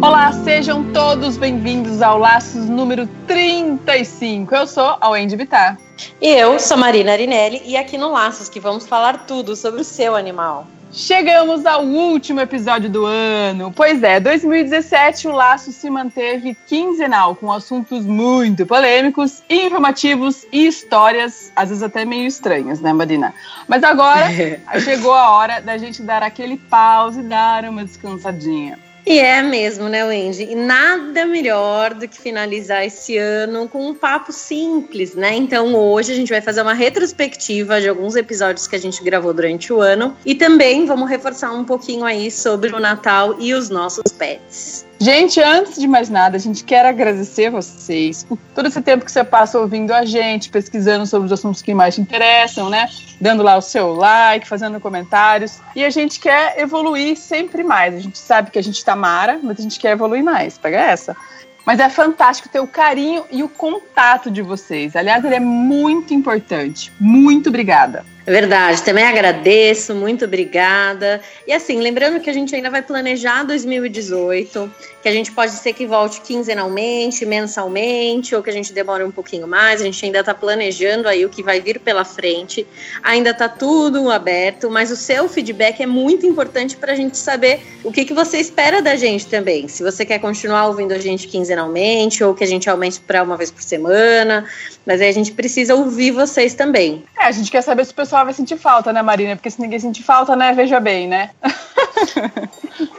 Olá, 0.00 0.30
sejam 0.32 0.92
todos 0.92 1.36
bem-vindos 1.36 2.02
ao 2.02 2.18
Laços 2.20 2.66
número 2.66 3.04
35. 3.26 4.54
Eu 4.54 4.64
sou 4.64 4.96
a 5.00 5.08
Wendy 5.08 5.36
Bittar. 5.36 5.76
E 6.20 6.28
eu 6.28 6.60
sou 6.60 6.76
Marina 6.76 7.10
Arinelli 7.10 7.62
e 7.64 7.76
aqui 7.76 7.98
no 7.98 8.12
Laços 8.12 8.48
que 8.48 8.60
vamos 8.60 8.86
falar 8.86 9.26
tudo 9.26 9.56
sobre 9.56 9.80
o 9.80 9.84
seu 9.84 10.14
animal. 10.14 10.68
Chegamos 10.92 11.66
ao 11.66 11.82
último 11.82 12.38
episódio 12.40 12.88
do 12.88 13.06
ano. 13.06 13.72
Pois 13.74 14.00
é, 14.04 14.20
2017 14.20 15.26
o 15.26 15.32
Laço 15.32 15.72
se 15.72 15.90
manteve 15.90 16.56
quinzenal, 16.68 17.34
com 17.34 17.50
assuntos 17.50 18.04
muito 18.04 18.64
polêmicos, 18.66 19.42
informativos 19.50 20.46
e 20.52 20.68
histórias, 20.68 21.52
às 21.56 21.70
vezes 21.70 21.82
até 21.82 22.04
meio 22.04 22.28
estranhas, 22.28 22.80
né, 22.80 22.92
Marina? 22.92 23.34
Mas 23.66 23.82
agora 23.82 24.28
chegou 24.80 25.12
a 25.12 25.32
hora 25.32 25.60
da 25.60 25.76
gente 25.76 26.02
dar 26.02 26.22
aquele 26.22 26.56
pause 26.56 27.18
e 27.18 27.24
dar 27.24 27.64
uma 27.64 27.84
descansadinha. 27.84 28.78
E 29.10 29.20
é 29.20 29.40
mesmo, 29.40 29.88
né, 29.88 30.04
Wendy? 30.04 30.42
E 30.50 30.54
nada 30.54 31.24
melhor 31.24 31.94
do 31.94 32.06
que 32.06 32.20
finalizar 32.20 32.84
esse 32.84 33.16
ano 33.16 33.66
com 33.66 33.88
um 33.88 33.94
papo 33.94 34.30
simples, 34.30 35.14
né? 35.14 35.34
Então 35.34 35.74
hoje 35.74 36.12
a 36.12 36.14
gente 36.14 36.28
vai 36.28 36.42
fazer 36.42 36.60
uma 36.60 36.74
retrospectiva 36.74 37.80
de 37.80 37.88
alguns 37.88 38.16
episódios 38.16 38.66
que 38.66 38.76
a 38.76 38.78
gente 38.78 39.02
gravou 39.02 39.32
durante 39.32 39.72
o 39.72 39.80
ano 39.80 40.14
e 40.26 40.34
também 40.34 40.84
vamos 40.84 41.08
reforçar 41.08 41.50
um 41.52 41.64
pouquinho 41.64 42.04
aí 42.04 42.30
sobre 42.30 42.70
o 42.70 42.78
Natal 42.78 43.36
e 43.40 43.54
os 43.54 43.70
nossos 43.70 44.12
pets. 44.12 44.87
Gente, 45.00 45.40
antes 45.40 45.76
de 45.80 45.86
mais 45.86 46.10
nada, 46.10 46.36
a 46.36 46.40
gente 46.40 46.64
quer 46.64 46.84
agradecer 46.84 47.50
vocês 47.50 48.24
por 48.24 48.36
todo 48.52 48.66
esse 48.66 48.82
tempo 48.82 49.04
que 49.04 49.12
você 49.12 49.22
passa 49.22 49.56
ouvindo 49.56 49.92
a 49.92 50.04
gente, 50.04 50.50
pesquisando 50.50 51.06
sobre 51.06 51.26
os 51.26 51.32
assuntos 51.32 51.62
que 51.62 51.72
mais 51.72 51.94
te 51.94 52.00
interessam, 52.00 52.68
né? 52.68 52.88
Dando 53.20 53.44
lá 53.44 53.56
o 53.56 53.60
seu 53.62 53.94
like, 53.94 54.48
fazendo 54.48 54.80
comentários. 54.80 55.60
E 55.76 55.84
a 55.84 55.90
gente 55.90 56.18
quer 56.18 56.58
evoluir 56.58 57.16
sempre 57.16 57.62
mais. 57.62 57.94
A 57.94 58.00
gente 58.00 58.18
sabe 58.18 58.50
que 58.50 58.58
a 58.58 58.62
gente 58.62 58.84
tá 58.84 58.96
mara, 58.96 59.38
mas 59.40 59.60
a 59.60 59.62
gente 59.62 59.78
quer 59.78 59.92
evoluir 59.92 60.24
mais. 60.24 60.58
Pega 60.58 60.78
essa. 60.78 61.16
Mas 61.64 61.78
é 61.78 61.88
fantástico 61.88 62.48
ter 62.48 62.60
o 62.60 62.66
carinho 62.66 63.24
e 63.30 63.44
o 63.44 63.48
contato 63.48 64.32
de 64.32 64.42
vocês. 64.42 64.96
Aliás, 64.96 65.24
ele 65.24 65.36
é 65.36 65.40
muito 65.40 66.12
importante. 66.12 66.90
Muito 66.98 67.50
obrigada. 67.50 68.04
É 68.28 68.30
verdade, 68.30 68.82
também 68.82 69.04
agradeço, 69.04 69.94
muito 69.94 70.26
obrigada. 70.26 71.18
E 71.46 71.52
assim, 71.54 71.80
lembrando 71.80 72.20
que 72.20 72.28
a 72.28 72.32
gente 72.34 72.54
ainda 72.54 72.68
vai 72.68 72.82
planejar 72.82 73.42
2018, 73.42 74.70
que 75.02 75.08
a 75.08 75.12
gente 75.12 75.32
pode 75.32 75.52
ser 75.52 75.72
que 75.72 75.86
volte 75.86 76.20
quinzenalmente, 76.20 77.24
mensalmente, 77.24 78.34
ou 78.34 78.42
que 78.42 78.50
a 78.50 78.52
gente 78.52 78.70
demore 78.70 79.02
um 79.02 79.10
pouquinho 79.10 79.48
mais. 79.48 79.80
A 79.80 79.84
gente 79.84 80.04
ainda 80.04 80.20
está 80.20 80.34
planejando 80.34 81.08
aí 81.08 81.24
o 81.24 81.30
que 81.30 81.42
vai 81.42 81.58
vir 81.58 81.80
pela 81.80 82.04
frente. 82.04 82.66
Ainda 83.02 83.30
está 83.30 83.48
tudo 83.48 84.10
aberto, 84.10 84.70
mas 84.70 84.90
o 84.90 84.96
seu 84.96 85.26
feedback 85.26 85.82
é 85.82 85.86
muito 85.86 86.26
importante 86.26 86.76
para 86.76 86.92
a 86.92 86.96
gente 86.96 87.16
saber 87.16 87.62
o 87.82 87.90
que, 87.90 88.04
que 88.04 88.12
você 88.12 88.36
espera 88.36 88.82
da 88.82 88.94
gente 88.94 89.26
também. 89.26 89.68
Se 89.68 89.82
você 89.82 90.04
quer 90.04 90.18
continuar 90.18 90.66
ouvindo 90.66 90.92
a 90.92 90.98
gente 90.98 91.26
quinzenalmente, 91.28 92.22
ou 92.22 92.34
que 92.34 92.44
a 92.44 92.46
gente 92.46 92.68
aumente 92.68 93.00
para 93.00 93.22
uma 93.22 93.38
vez 93.38 93.50
por 93.50 93.62
semana. 93.62 94.44
Mas 94.84 95.00
aí 95.00 95.08
a 95.08 95.12
gente 95.12 95.32
precisa 95.32 95.74
ouvir 95.74 96.10
vocês 96.10 96.54
também. 96.54 97.04
É, 97.18 97.24
a 97.24 97.32
gente 97.32 97.50
quer 97.50 97.62
saber 97.62 97.84
se 97.84 97.92
o 97.92 97.94
pessoal 97.94 98.17
vai 98.24 98.34
sentir 98.34 98.56
falta, 98.56 98.92
né, 98.92 99.02
Marina? 99.02 99.36
Porque 99.36 99.50
se 99.50 99.60
ninguém 99.60 99.78
sentir 99.78 100.02
falta, 100.02 100.36
né, 100.36 100.52
veja 100.52 100.80
bem, 100.80 101.08
né? 101.08 101.30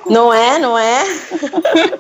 Não 0.10 0.34
é, 0.34 0.58
não 0.58 0.78
é? 0.78 1.04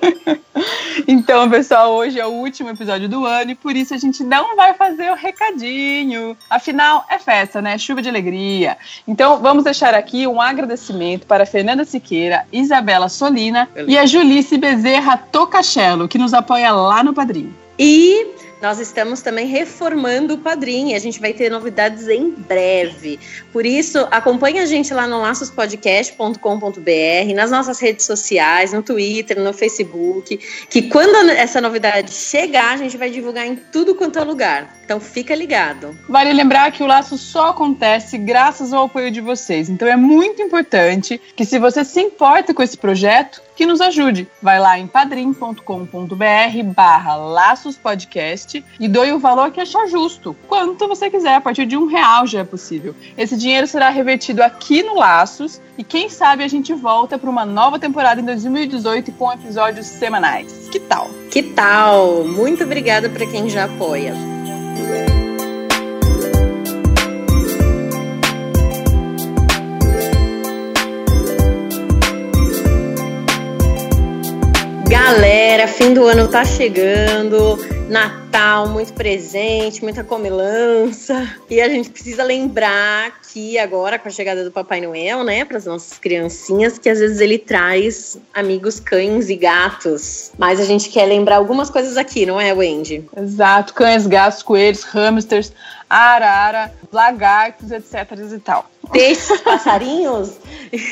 então, 1.07 1.49
pessoal, 1.49 1.93
hoje 1.93 2.19
é 2.19 2.25
o 2.25 2.31
último 2.31 2.69
episódio 2.69 3.07
do 3.07 3.25
ano 3.25 3.51
e 3.51 3.55
por 3.55 3.75
isso 3.75 3.93
a 3.93 3.97
gente 3.97 4.23
não 4.23 4.55
vai 4.55 4.73
fazer 4.73 5.11
o 5.11 5.15
recadinho. 5.15 6.35
Afinal, 6.49 7.05
é 7.09 7.19
festa, 7.19 7.61
né? 7.61 7.77
Chuva 7.77 8.01
de 8.01 8.09
alegria. 8.09 8.77
Então, 9.07 9.37
vamos 9.37 9.63
deixar 9.63 9.93
aqui 9.93 10.25
um 10.25 10.41
agradecimento 10.41 11.27
para 11.27 11.45
Fernanda 11.45 11.85
Siqueira, 11.85 12.45
Isabela 12.51 13.07
Solina 13.09 13.69
Beleza. 13.73 13.91
e 13.91 13.97
a 13.97 14.05
Julice 14.05 14.57
Bezerra 14.57 15.17
Tocachelo, 15.17 16.07
que 16.07 16.17
nos 16.17 16.33
apoia 16.33 16.71
lá 16.71 17.03
no 17.03 17.13
Padrinho. 17.13 17.55
E 17.77 18.27
nós 18.61 18.79
estamos 18.79 19.21
também 19.21 19.47
reformando 19.47 20.35
o 20.35 20.37
Padrim. 20.37 20.93
A 20.93 20.99
gente 20.99 21.19
vai 21.19 21.33
ter 21.33 21.49
novidades 21.49 22.07
em 22.07 22.31
breve. 22.31 23.19
Por 23.51 23.65
isso, 23.65 24.07
acompanhe 24.11 24.59
a 24.59 24.65
gente 24.65 24.93
lá 24.93 25.07
no 25.07 25.21
laçospodcast.com.br, 25.21 27.35
nas 27.35 27.51
nossas 27.51 27.79
redes 27.79 28.05
sociais, 28.05 28.73
no 28.73 28.83
Twitter, 28.83 29.39
no 29.39 29.53
Facebook, 29.53 30.37
que 30.69 30.83
quando 30.83 31.29
essa 31.31 31.61
novidade 31.61 32.11
chegar, 32.11 32.73
a 32.73 32.77
gente 32.77 32.97
vai 32.97 33.09
divulgar 33.09 33.47
em 33.47 33.55
tudo 33.55 33.95
quanto 33.95 34.19
é 34.19 34.23
lugar. 34.23 34.77
Então 34.83 34.99
fica 34.99 35.35
ligado. 35.35 35.97
Vale 36.07 36.33
lembrar 36.33 36.71
que 36.71 36.81
o 36.81 36.87
laço 36.87 37.17
só 37.17 37.49
acontece 37.49 38.17
graças 38.17 38.73
ao 38.73 38.85
apoio 38.85 39.11
de 39.11 39.21
vocês. 39.21 39.69
Então 39.69 39.87
é 39.87 39.95
muito 39.95 40.41
importante 40.41 41.21
que 41.35 41.45
se 41.45 41.59
você 41.59 41.85
se 41.85 42.01
importa 42.01 42.53
com 42.53 42.63
esse 42.63 42.75
projeto, 42.75 43.41
que 43.59 43.65
nos 43.65 43.81
ajude. 43.81 44.25
Vai 44.41 44.57
lá 44.57 44.79
em 44.79 44.87
padrim.com.br 44.87 46.63
barra 46.73 47.15
laços 47.17 47.75
podcast 47.75 48.63
e 48.79 48.87
doe 48.87 49.11
o 49.11 49.19
valor 49.19 49.51
que 49.51 49.59
achar 49.59 49.85
justo. 49.85 50.33
Quanto 50.47 50.87
você 50.87 51.09
quiser, 51.09 51.35
a 51.35 51.41
partir 51.41 51.65
de 51.65 51.75
um 51.75 51.85
real 51.85 52.25
já 52.25 52.39
é 52.39 52.43
possível. 52.45 52.95
Esse 53.17 53.35
dinheiro 53.35 53.67
será 53.67 53.89
revertido 53.89 54.41
aqui 54.41 54.81
no 54.81 54.95
Laços 54.95 55.59
e 55.77 55.83
quem 55.83 56.07
sabe 56.07 56.41
a 56.41 56.47
gente 56.47 56.73
volta 56.73 57.19
para 57.19 57.29
uma 57.29 57.45
nova 57.45 57.77
temporada 57.77 58.21
em 58.21 58.23
2018 58.23 59.11
com 59.11 59.29
episódios 59.29 59.87
semanais. 59.87 60.69
Que 60.71 60.79
tal? 60.79 61.09
Que 61.29 61.43
tal? 61.43 62.23
Muito 62.23 62.63
obrigada 62.63 63.09
para 63.09 63.25
quem 63.25 63.49
já 63.49 63.65
apoia. 63.65 64.13
Galera, 75.11 75.67
fim 75.67 75.91
do 75.91 76.05
ano 76.05 76.27
tá 76.27 76.45
chegando, 76.45 77.57
Natal, 77.89 78.67
muito 78.67 78.93
presente, 78.93 79.81
muita 79.81 80.03
comilança. 80.03 81.35
E 81.49 81.59
a 81.59 81.67
gente 81.67 81.89
precisa 81.89 82.23
lembrar 82.23 83.19
que 83.23 83.57
agora, 83.57 83.97
com 83.97 84.07
a 84.07 84.11
chegada 84.11 84.43
do 84.43 84.51
Papai 84.51 84.79
Noel, 84.79 85.23
né, 85.23 85.43
para 85.43 85.57
as 85.57 85.65
nossas 85.65 85.97
criancinhas, 85.97 86.77
que 86.77 86.87
às 86.87 86.99
vezes 86.99 87.21
ele 87.21 87.39
traz 87.39 88.19
amigos 88.31 88.79
cães 88.79 89.31
e 89.31 89.35
gatos. 89.35 90.31
Mas 90.37 90.59
a 90.59 90.63
gente 90.63 90.89
quer 90.89 91.05
lembrar 91.05 91.37
algumas 91.37 91.71
coisas 91.71 91.97
aqui, 91.97 92.27
não 92.27 92.39
é, 92.39 92.53
Wendy? 92.53 93.03
Exato, 93.17 93.73
cães, 93.73 94.05
gatos, 94.05 94.43
coelhos, 94.43 94.83
hamsters, 94.83 95.51
arara, 95.89 96.71
lagartos, 96.91 97.71
etc. 97.71 98.11
e 98.31 98.39
tal. 98.39 98.69
Peixes, 98.91 99.41
passarinhos? 99.41 100.37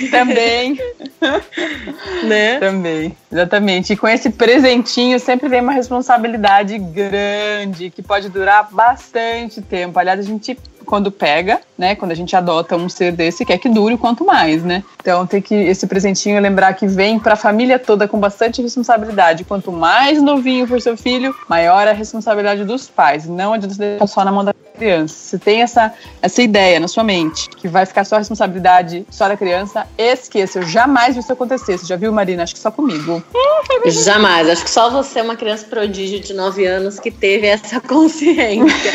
Também. 0.09 0.79
né? 2.23 2.59
Também, 2.59 3.15
exatamente. 3.31 3.93
E 3.93 3.97
com 3.97 4.07
esse 4.07 4.29
presentinho 4.29 5.19
sempre 5.19 5.47
vem 5.47 5.61
uma 5.61 5.71
responsabilidade 5.71 6.77
grande, 6.77 7.89
que 7.89 8.01
pode 8.01 8.29
durar 8.29 8.69
bastante 8.71 9.61
tempo. 9.61 9.99
Aliás, 9.99 10.19
a 10.19 10.23
gente 10.23 10.57
quando 10.87 11.11
pega, 11.11 11.59
né? 11.77 11.95
Quando 11.95 12.13
a 12.13 12.15
gente 12.15 12.33
adota 12.33 12.77
um 12.77 12.87
ser 12.87 13.11
desse, 13.11 13.45
quer 13.45 13.57
que 13.57 13.67
dure 13.67 13.97
quanto 13.97 14.25
mais, 14.25 14.63
né? 14.63 14.83
Então 15.01 15.27
tem 15.27 15.41
que 15.41 15.53
esse 15.53 15.85
presentinho 15.85 16.41
lembrar 16.41 16.73
que 16.73 16.87
vem 16.87 17.19
para 17.19 17.33
a 17.33 17.35
família 17.35 17.77
toda 17.77 18.07
com 18.07 18.17
bastante 18.17 18.61
responsabilidade. 18.61 19.43
Quanto 19.43 19.69
mais 19.71 20.21
novinho 20.21 20.65
for 20.65 20.81
seu 20.81 20.95
filho, 20.95 21.35
maior 21.49 21.87
a 21.87 21.91
responsabilidade 21.91 22.63
dos 22.63 22.87
pais. 22.87 23.27
Não 23.27 23.53
adianta 23.53 23.75
deixar 23.75 24.07
só 24.07 24.23
na 24.23 24.31
mão 24.31 24.45
da 24.45 24.53
criança. 24.77 25.13
Se 25.13 25.39
tem 25.39 25.61
essa, 25.61 25.93
essa 26.21 26.41
ideia 26.41 26.79
na 26.79 26.87
sua 26.87 27.03
mente 27.03 27.49
que 27.49 27.67
vai 27.67 27.85
ficar 27.85 28.05
só 28.05 28.15
a 28.15 28.19
responsabilidade 28.19 29.05
só 29.09 29.27
da 29.27 29.35
criança, 29.35 29.85
esqueça. 29.97 30.59
Eu 30.59 30.63
jamais 30.63 31.15
vi 31.15 31.21
isso 31.21 31.33
acontecer. 31.33 31.77
Você 31.77 31.85
já 31.85 31.95
viu, 31.95 32.11
Marina? 32.11 32.43
Acho 32.43 32.53
que 32.53 32.59
só 32.59 32.71
comigo. 32.71 33.21
Jamais. 33.87 34.49
Acho 34.49 34.63
que 34.63 34.69
só 34.69 34.89
você 34.89 35.19
é 35.19 35.23
uma 35.23 35.35
criança 35.35 35.65
prodígio 35.65 36.19
de 36.19 36.33
9 36.33 36.65
anos 36.65 36.99
que 36.99 37.11
teve 37.11 37.47
essa 37.47 37.79
consciência. 37.81 38.91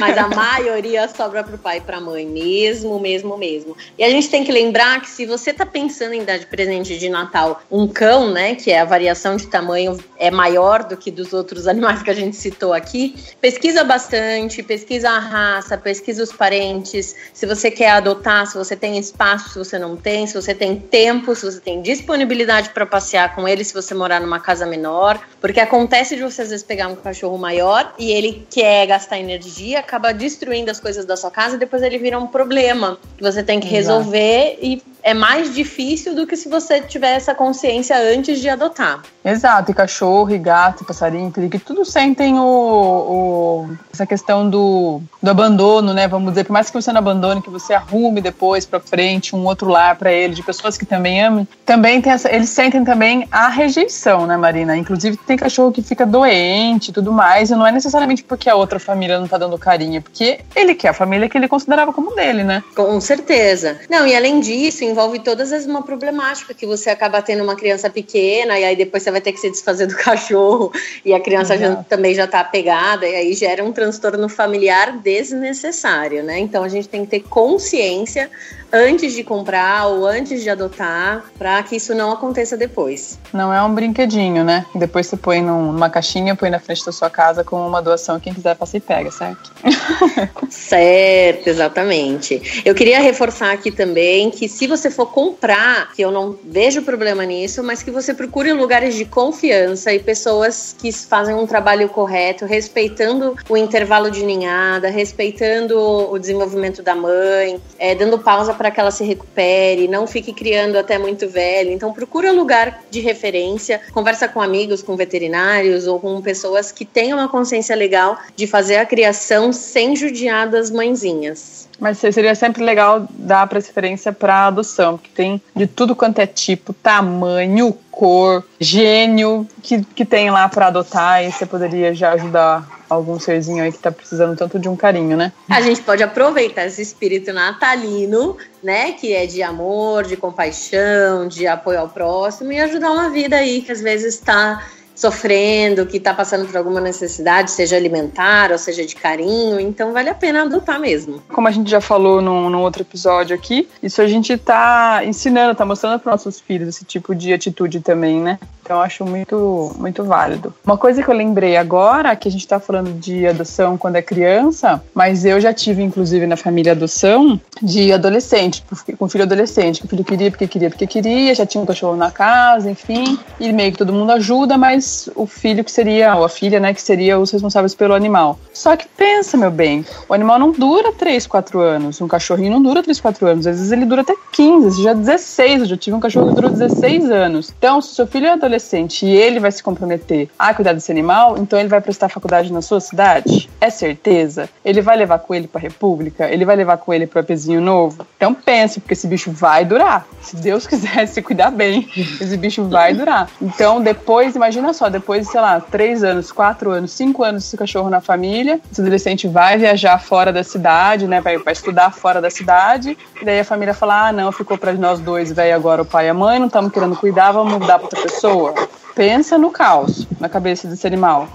Mas 0.00 0.16
a 0.16 0.28
maioria 0.28 1.08
sobra 1.08 1.42
pro 1.42 1.58
pai 1.58 1.78
e 1.78 1.80
pra 1.80 2.00
mãe. 2.00 2.26
Mesmo, 2.26 2.98
mesmo, 3.00 3.36
mesmo. 3.36 3.76
E 3.98 4.04
a 4.04 4.10
gente 4.10 4.28
tem 4.28 4.44
que 4.44 4.52
lembrar 4.52 5.00
que 5.00 5.08
se 5.08 5.26
você 5.26 5.52
tá 5.52 5.66
pensando 5.66 6.14
em 6.14 6.24
dar 6.24 6.38
de 6.38 6.46
presente 6.46 6.98
de 6.98 7.08
Natal 7.08 7.60
um 7.70 7.86
cão, 7.86 8.30
né? 8.30 8.54
Que 8.54 8.70
é 8.70 8.80
a 8.80 8.84
variação 8.84 9.36
de 9.36 9.46
tamanho 9.46 9.98
é 10.18 10.30
maior 10.30 10.84
do 10.84 10.96
que 10.96 11.10
dos 11.10 11.32
outros 11.32 11.66
animais 11.68 12.02
que 12.02 12.10
a 12.10 12.14
gente 12.14 12.36
citou 12.36 12.72
aqui, 12.72 13.14
pesquisa 13.40 13.84
bastante, 13.84 14.62
pesquisa 14.62 15.10
a 15.10 15.18
raça, 15.24 15.76
pesquisa 15.76 16.22
os 16.22 16.32
parentes, 16.32 17.14
se 17.32 17.46
você 17.46 17.70
quer 17.70 17.90
adotar, 17.90 18.46
se 18.46 18.56
você 18.56 18.76
tem 18.76 18.98
espaço, 18.98 19.50
se 19.50 19.58
você 19.58 19.78
não 19.78 19.96
tem, 19.96 20.26
se 20.26 20.34
você 20.34 20.54
tem 20.54 20.78
tempo, 20.78 21.34
se 21.34 21.44
você 21.44 21.60
tem 21.60 21.82
disponibilidade 21.82 22.70
para 22.70 22.86
passear 22.86 23.34
com 23.34 23.48
ele, 23.48 23.64
se 23.64 23.74
você 23.74 23.94
morar 23.94 24.20
numa 24.20 24.38
casa 24.38 24.66
menor, 24.66 25.20
porque 25.40 25.60
acontece 25.60 26.16
de 26.16 26.22
você 26.22 26.42
às 26.42 26.50
vezes 26.50 26.64
pegar 26.64 26.88
um 26.88 26.96
cachorro 26.96 27.36
maior 27.38 27.94
e 27.98 28.12
ele 28.12 28.46
quer 28.50 28.86
gastar 28.86 29.18
energia, 29.18 29.80
acaba 29.80 30.12
destruindo 30.12 30.70
as 30.70 30.78
coisas 30.78 31.04
da 31.04 31.16
sua 31.16 31.30
casa 31.30 31.56
e 31.56 31.58
depois 31.58 31.82
ele 31.82 31.98
vira 31.98 32.18
um 32.18 32.26
problema 32.26 32.98
que 33.16 33.22
você 33.22 33.42
tem 33.42 33.60
que 33.60 33.68
resolver 33.68 34.58
Exato. 34.60 34.66
e 34.66 34.93
é 35.04 35.12
mais 35.12 35.54
difícil 35.54 36.14
do 36.14 36.26
que 36.26 36.34
se 36.34 36.48
você 36.48 36.80
tiver 36.80 37.14
essa 37.14 37.34
consciência 37.34 37.94
antes 37.96 38.40
de 38.40 38.48
adotar. 38.48 39.02
Exato, 39.22 39.70
e 39.70 39.74
cachorro, 39.74 40.30
e 40.30 40.38
gato, 40.38 40.82
e 40.82 40.86
passarinho, 40.86 41.30
que 41.30 41.58
tudo 41.58 41.84
sentem 41.84 42.38
o, 42.38 42.42
o, 42.42 43.68
essa 43.92 44.06
questão 44.06 44.48
do, 44.48 45.00
do 45.22 45.30
abandono, 45.30 45.92
né? 45.92 46.08
Vamos 46.08 46.30
dizer, 46.30 46.44
por 46.44 46.54
mais 46.54 46.70
que 46.70 46.74
você 46.74 46.90
não 46.90 46.98
abandone, 46.98 47.42
que 47.42 47.50
você 47.50 47.74
arrume 47.74 48.22
depois 48.22 48.64
para 48.64 48.80
frente 48.80 49.36
um 49.36 49.44
outro 49.44 49.68
lar 49.68 49.96
para 49.96 50.10
ele, 50.10 50.34
de 50.34 50.42
pessoas 50.42 50.78
que 50.78 50.86
também 50.86 51.22
amam, 51.22 51.46
também 51.66 52.00
tem 52.00 52.12
essa, 52.12 52.34
eles 52.34 52.48
sentem 52.48 52.82
também 52.82 53.28
a 53.30 53.48
rejeição, 53.48 54.26
né, 54.26 54.36
Marina? 54.36 54.76
Inclusive 54.76 55.18
tem 55.18 55.36
cachorro 55.36 55.70
que 55.70 55.82
fica 55.82 56.06
doente 56.06 56.88
e 56.88 56.92
tudo 56.92 57.12
mais, 57.12 57.50
e 57.50 57.54
não 57.54 57.66
é 57.66 57.72
necessariamente 57.72 58.24
porque 58.24 58.48
a 58.48 58.54
outra 58.54 58.78
família 58.78 59.18
não 59.18 59.28
tá 59.28 59.36
dando 59.36 59.58
carinho, 59.58 59.98
é 59.98 60.00
porque 60.00 60.40
ele 60.56 60.74
quer 60.74 60.88
a 60.88 60.94
família 60.94 61.28
que 61.28 61.36
ele 61.36 61.48
considerava 61.48 61.92
como 61.92 62.14
dele, 62.14 62.42
né? 62.42 62.62
Com 62.74 62.98
certeza. 63.00 63.78
Não, 63.90 64.06
e 64.06 64.16
além 64.16 64.40
disso, 64.40 64.84
envolve 64.94 65.18
todas 65.18 65.52
as 65.52 65.66
uma 65.66 65.82
problemática 65.82 66.54
que 66.54 66.64
você 66.64 66.88
acaba 66.88 67.20
tendo 67.20 67.42
uma 67.42 67.56
criança 67.56 67.90
pequena 67.90 68.56
e 68.58 68.64
aí 68.64 68.76
depois 68.76 69.02
você 69.02 69.10
vai 69.10 69.20
ter 69.20 69.32
que 69.32 69.40
se 69.40 69.50
desfazer 69.50 69.88
do 69.88 69.96
cachorro 69.98 70.72
e 71.04 71.12
a 71.12 71.18
criança 71.18 71.58
já, 71.58 71.74
também 71.76 72.14
já 72.14 72.24
está 72.24 72.38
apegada 72.38 73.04
e 73.04 73.14
aí 73.14 73.34
gera 73.34 73.64
um 73.64 73.72
transtorno 73.72 74.28
familiar 74.28 74.96
desnecessário, 74.98 76.22
né? 76.22 76.38
Então 76.38 76.62
a 76.62 76.68
gente 76.68 76.88
tem 76.88 77.04
que 77.04 77.10
ter 77.10 77.20
consciência 77.20 78.30
antes 78.74 79.14
de 79.14 79.22
comprar 79.22 79.86
ou 79.86 80.04
antes 80.04 80.42
de 80.42 80.50
adotar, 80.50 81.24
para 81.38 81.62
que 81.62 81.76
isso 81.76 81.94
não 81.94 82.10
aconteça 82.10 82.56
depois. 82.56 83.20
Não 83.32 83.54
é 83.54 83.62
um 83.62 83.72
brinquedinho, 83.72 84.42
né? 84.42 84.66
Depois 84.74 85.06
você 85.06 85.16
põe 85.16 85.40
numa 85.40 85.88
caixinha, 85.88 86.34
põe 86.34 86.50
na 86.50 86.58
frente 86.58 86.84
da 86.84 86.90
sua 86.90 87.08
casa 87.08 87.44
como 87.44 87.66
uma 87.66 87.80
doação, 87.80 88.18
quem 88.18 88.34
quiser 88.34 88.56
passa 88.56 88.76
e 88.76 88.80
pega, 88.80 89.12
certo? 89.12 89.52
certo, 90.50 91.46
exatamente. 91.46 92.62
Eu 92.64 92.74
queria 92.74 92.98
reforçar 93.00 93.52
aqui 93.52 93.70
também 93.70 94.30
que 94.30 94.48
se 94.48 94.66
você 94.66 94.90
for 94.90 95.06
comprar, 95.06 95.92
que 95.92 96.02
eu 96.02 96.10
não 96.10 96.36
vejo 96.44 96.82
problema 96.82 97.24
nisso, 97.24 97.62
mas 97.62 97.82
que 97.82 97.92
você 97.92 98.12
procure 98.12 98.52
lugares 98.52 98.96
de 98.96 99.04
confiança 99.04 99.92
e 99.92 100.00
pessoas 100.00 100.74
que 100.76 100.90
fazem 100.90 101.34
um 101.34 101.46
trabalho 101.46 101.88
correto, 101.88 102.44
respeitando 102.44 103.36
o 103.48 103.56
intervalo 103.56 104.10
de 104.10 104.24
ninhada, 104.24 104.88
respeitando 104.88 105.78
o 105.78 106.18
desenvolvimento 106.18 106.82
da 106.82 106.94
mãe, 106.94 107.60
é, 107.78 107.94
dando 107.94 108.18
pausa 108.18 108.52
para 108.54 108.63
que 108.70 108.80
ela 108.80 108.90
se 108.90 109.04
recupere, 109.04 109.88
não 109.88 110.06
fique 110.06 110.32
criando 110.32 110.76
até 110.76 110.98
muito 110.98 111.28
velho. 111.28 111.70
Então 111.70 111.92
procura 111.92 112.32
lugar 112.32 112.82
de 112.90 113.00
referência, 113.00 113.80
conversa 113.92 114.28
com 114.28 114.40
amigos, 114.40 114.82
com 114.82 114.96
veterinários 114.96 115.86
ou 115.86 115.98
com 115.98 116.20
pessoas 116.20 116.72
que 116.72 116.84
tenham 116.84 117.18
uma 117.18 117.28
consciência 117.28 117.74
legal 117.74 118.18
de 118.36 118.46
fazer 118.46 118.76
a 118.76 118.86
criação 118.86 119.52
sem 119.52 119.96
judiar 119.96 120.48
das 120.48 120.70
mãezinhas. 120.70 121.68
Mas 121.78 121.98
seria 121.98 122.34
sempre 122.34 122.62
legal 122.62 123.06
dar 123.10 123.46
preferência 123.48 124.12
para 124.12 124.46
adoção, 124.46 124.96
porque 124.96 125.10
tem 125.14 125.42
de 125.54 125.66
tudo 125.66 125.96
quanto 125.96 126.20
é 126.20 126.26
tipo, 126.26 126.72
tamanho, 126.72 127.76
cor, 127.90 128.44
gênio 128.58 129.46
que, 129.62 129.82
que 129.82 130.04
tem 130.04 130.30
lá 130.30 130.48
para 130.48 130.66
adotar 130.66 131.24
e 131.24 131.30
você 131.30 131.46
poderia 131.46 131.94
já 131.94 132.12
ajudar 132.12 132.68
algum 132.88 133.18
serzinho 133.18 133.62
aí 133.62 133.72
que 133.72 133.78
tá 133.78 133.90
precisando 133.90 134.36
tanto 134.36 134.58
de 134.58 134.68
um 134.68 134.76
carinho, 134.76 135.16
né? 135.16 135.32
A 135.48 135.60
gente 135.60 135.80
pode 135.82 136.02
aproveitar 136.02 136.66
esse 136.66 136.82
espírito 136.82 137.32
natalino, 137.32 138.36
né, 138.62 138.92
que 138.92 139.12
é 139.12 139.26
de 139.26 139.42
amor, 139.42 140.04
de 140.04 140.16
compaixão, 140.16 141.26
de 141.28 141.46
apoio 141.46 141.80
ao 141.80 141.88
próximo 141.88 142.52
e 142.52 142.60
ajudar 142.60 142.90
uma 142.90 143.10
vida 143.10 143.36
aí 143.36 143.62
que 143.62 143.72
às 143.72 143.80
vezes 143.80 144.14
está 144.14 144.64
sofrendo, 144.94 145.86
que 145.86 145.96
está 145.96 146.14
passando 146.14 146.46
por 146.46 146.56
alguma 146.56 146.80
necessidade, 146.80 147.50
seja 147.50 147.76
alimentar 147.76 148.52
ou 148.52 148.58
seja 148.58 148.84
de 148.86 148.94
carinho, 148.94 149.58
então 149.58 149.92
vale 149.92 150.08
a 150.08 150.14
pena 150.14 150.42
adotar 150.42 150.78
mesmo. 150.78 151.22
Como 151.28 151.48
a 151.48 151.50
gente 151.50 151.70
já 151.70 151.80
falou 151.80 152.20
num, 152.20 152.48
num 152.48 152.60
outro 152.62 152.82
episódio 152.82 153.34
aqui, 153.34 153.68
isso 153.82 154.00
a 154.00 154.06
gente 154.06 154.32
está 154.32 155.02
ensinando, 155.04 155.52
está 155.52 155.64
mostrando 155.64 155.98
para 155.98 156.12
nossos 156.12 156.40
filhos 156.40 156.68
esse 156.68 156.84
tipo 156.84 157.14
de 157.14 157.32
atitude 157.32 157.80
também, 157.80 158.20
né? 158.20 158.38
Então 158.62 158.80
acho 158.80 159.04
muito, 159.04 159.74
muito 159.78 160.02
válido. 160.04 160.54
Uma 160.64 160.78
coisa 160.78 161.02
que 161.02 161.08
eu 161.08 161.14
lembrei 161.14 161.54
agora, 161.54 162.16
que 162.16 162.28
a 162.28 162.30
gente 162.30 162.40
está 162.40 162.58
falando 162.58 162.98
de 162.98 163.26
adoção 163.26 163.76
quando 163.76 163.96
é 163.96 164.02
criança, 164.02 164.82
mas 164.94 165.26
eu 165.26 165.38
já 165.38 165.52
tive, 165.52 165.82
inclusive, 165.82 166.26
na 166.26 166.36
família 166.36 166.72
adoção 166.72 167.38
de 167.60 167.92
adolescente, 167.92 168.64
com 168.98 169.06
filho 169.06 169.24
adolescente, 169.24 169.80
que 169.80 169.86
o 169.86 169.88
filho 169.88 170.04
queria 170.04 170.30
porque 170.30 170.46
queria 170.46 170.70
porque 170.70 170.86
queria, 170.86 171.34
já 171.34 171.44
tinha 171.44 171.62
um 171.62 171.66
cachorro 171.66 171.96
na 171.96 172.10
casa, 172.10 172.70
enfim, 172.70 173.18
e 173.38 173.52
meio 173.52 173.72
que 173.72 173.78
todo 173.78 173.92
mundo 173.92 174.12
ajuda, 174.12 174.56
mas 174.56 174.83
o 175.14 175.26
filho 175.26 175.64
que 175.64 175.70
seria, 175.70 176.16
ou 176.16 176.24
a 176.24 176.28
filha, 176.28 176.60
né, 176.60 176.74
que 176.74 176.82
seria 176.82 177.18
os 177.18 177.30
responsáveis 177.30 177.74
pelo 177.74 177.94
animal. 177.94 178.38
Só 178.52 178.76
que 178.76 178.86
pensa, 178.86 179.36
meu 179.36 179.50
bem, 179.50 179.84
o 180.08 180.14
animal 180.14 180.38
não 180.38 180.52
dura 180.52 180.92
3, 180.92 181.26
4 181.26 181.60
anos, 181.60 182.00
um 182.00 182.08
cachorrinho 182.08 182.52
não 182.52 182.62
dura 182.62 182.82
3, 182.82 183.00
4 183.00 183.26
anos, 183.26 183.46
às 183.46 183.56
vezes 183.56 183.72
ele 183.72 183.84
dura 183.84 184.02
até 184.02 184.14
15, 184.32 184.82
já 184.82 184.92
16, 184.92 185.60
eu 185.60 185.66
já 185.66 185.76
tive 185.76 185.96
um 185.96 186.00
cachorro 186.00 186.28
que 186.28 186.34
durou 186.34 186.50
16 186.50 187.10
anos. 187.10 187.52
Então, 187.56 187.80
se 187.80 187.94
seu 187.94 188.06
filho 188.06 188.26
é 188.26 188.30
adolescente, 188.30 189.06
e 189.06 189.14
ele 189.14 189.40
vai 189.40 189.52
se 189.52 189.62
comprometer 189.62 190.28
a 190.38 190.52
cuidar 190.54 190.72
desse 190.72 190.90
animal, 190.90 191.36
então 191.38 191.58
ele 191.58 191.68
vai 191.68 191.80
prestar 191.80 192.08
faculdade 192.08 192.52
na 192.52 192.62
sua 192.62 192.80
cidade? 192.80 193.48
É 193.60 193.70
certeza? 193.70 194.48
Ele 194.64 194.80
vai 194.80 194.96
levar 194.96 195.18
com 195.18 195.34
ele 195.34 195.46
para 195.46 195.60
a 195.60 195.62
República? 195.62 196.28
Ele 196.30 196.44
vai 196.44 196.56
levar 196.56 196.76
com 196.76 196.92
ele 196.92 197.06
para 197.06 197.18
o 197.18 197.20
Apezinho 197.20 197.60
Novo? 197.60 198.06
Então 198.16 198.34
pense, 198.34 198.80
porque 198.80 198.94
esse 198.94 199.06
bicho 199.06 199.30
vai 199.30 199.64
durar. 199.64 200.06
Se 200.20 200.36
Deus 200.36 200.66
quiser 200.68 201.06
se 201.06 201.22
cuidar 201.22 201.50
bem, 201.50 201.88
esse 201.96 202.36
bicho 202.36 202.64
vai 202.64 202.94
durar. 202.94 203.28
Então 203.40 203.80
depois, 203.80 204.36
imagina 204.36 204.72
só, 204.74 204.88
depois 204.88 205.26
de, 205.26 205.32
sei 205.32 205.40
lá, 205.40 205.60
três 205.60 206.04
anos, 206.04 206.30
quatro 206.30 206.70
anos, 206.70 206.92
cinco 206.92 207.22
anos 207.22 207.44
esse 207.44 207.56
cachorro 207.56 207.88
na 207.88 208.00
família, 208.00 208.60
esse 208.70 208.80
adolescente 208.80 209.26
vai 209.26 209.56
viajar 209.56 209.98
fora 209.98 210.32
da 210.32 210.44
cidade, 210.44 211.06
né? 211.06 211.20
Vai, 211.20 211.38
vai 211.38 211.52
estudar 211.52 211.92
fora 211.92 212.20
da 212.20 212.28
cidade, 212.30 212.98
e 213.20 213.24
daí 213.24 213.40
a 213.40 213.44
família 213.44 213.72
fala: 213.72 214.08
ah, 214.08 214.12
não, 214.12 214.30
ficou 214.30 214.58
para 214.58 214.72
nós 214.74 215.00
dois, 215.00 215.32
velho, 215.32 215.54
agora 215.54 215.82
o 215.82 215.86
pai 215.86 216.06
e 216.06 216.08
a 216.10 216.14
mãe, 216.14 216.38
não 216.38 216.48
estamos 216.48 216.72
querendo 216.72 216.96
cuidar, 216.96 217.32
vamos 217.32 217.54
mudar 217.54 217.78
para 217.78 217.86
outra 217.86 218.02
pessoa. 218.02 218.54
Pensa 218.94 219.38
no 219.38 219.50
caos 219.50 220.06
na 220.20 220.28
cabeça 220.28 220.68
desse 220.68 220.86
animal. 220.86 221.28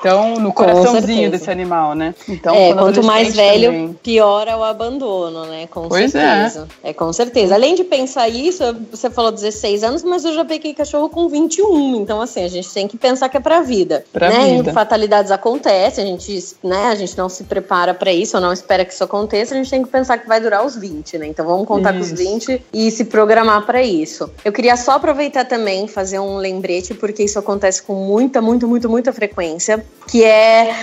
Então, 0.00 0.36
no 0.36 0.50
coraçãozinho 0.50 1.30
desse 1.30 1.50
animal, 1.50 1.94
né? 1.94 2.14
Então, 2.26 2.54
é, 2.54 2.72
quanto 2.72 3.02
mais 3.02 3.36
velho, 3.36 3.70
também... 3.70 3.92
pior 4.02 4.48
é 4.48 4.56
o 4.56 4.64
abandono, 4.64 5.44
né? 5.44 5.66
Com 5.66 5.88
pois 5.88 6.14
é. 6.14 6.46
certeza. 6.48 6.68
É. 6.82 6.90
é, 6.90 6.94
com 6.94 7.12
certeza. 7.12 7.54
Além 7.54 7.74
de 7.74 7.84
pensar 7.84 8.26
isso, 8.28 8.64
você 8.90 9.10
falou 9.10 9.30
16 9.30 9.84
anos, 9.84 10.02
mas 10.02 10.24
eu 10.24 10.32
já 10.32 10.44
peguei 10.44 10.72
cachorro 10.72 11.10
com 11.10 11.28
21. 11.28 11.96
Então, 11.96 12.20
assim, 12.20 12.42
a 12.42 12.48
gente 12.48 12.72
tem 12.72 12.88
que 12.88 12.96
pensar 12.96 13.28
que 13.28 13.36
é 13.36 13.40
pra 13.40 13.60
vida. 13.60 14.02
Pra 14.10 14.30
né? 14.30 14.56
vida. 14.56 14.72
Fatalidades 14.72 15.30
acontecem, 15.30 16.04
a 16.04 16.06
gente, 16.06 16.56
né, 16.64 16.86
a 16.86 16.94
gente 16.94 17.16
não 17.18 17.28
se 17.28 17.44
prepara 17.44 17.92
para 17.92 18.10
isso, 18.10 18.36
ou 18.36 18.42
não 18.42 18.52
espera 18.52 18.86
que 18.86 18.94
isso 18.94 19.04
aconteça, 19.04 19.54
a 19.54 19.58
gente 19.58 19.68
tem 19.68 19.82
que 19.82 19.88
pensar 19.90 20.16
que 20.16 20.26
vai 20.26 20.40
durar 20.40 20.64
os 20.64 20.76
20, 20.76 21.18
né? 21.18 21.26
Então, 21.26 21.44
vamos 21.44 21.66
contar 21.66 21.94
isso. 21.94 22.08
com 22.08 22.14
os 22.14 22.18
20 22.18 22.62
e 22.72 22.90
se 22.90 23.04
programar 23.04 23.66
para 23.66 23.82
isso. 23.82 24.30
Eu 24.42 24.52
queria 24.52 24.78
só 24.78 24.92
aproveitar 24.92 25.44
também, 25.44 25.86
fazer 25.86 26.18
um 26.18 26.38
lembrete, 26.38 26.94
porque 26.94 27.22
isso 27.22 27.38
acontece 27.38 27.82
com 27.82 27.94
muita, 27.94 28.40
muito, 28.40 28.66
muito, 28.66 28.88
muita 28.88 29.12
frequência 29.12 29.84
que 30.06 30.24
é 30.24 30.74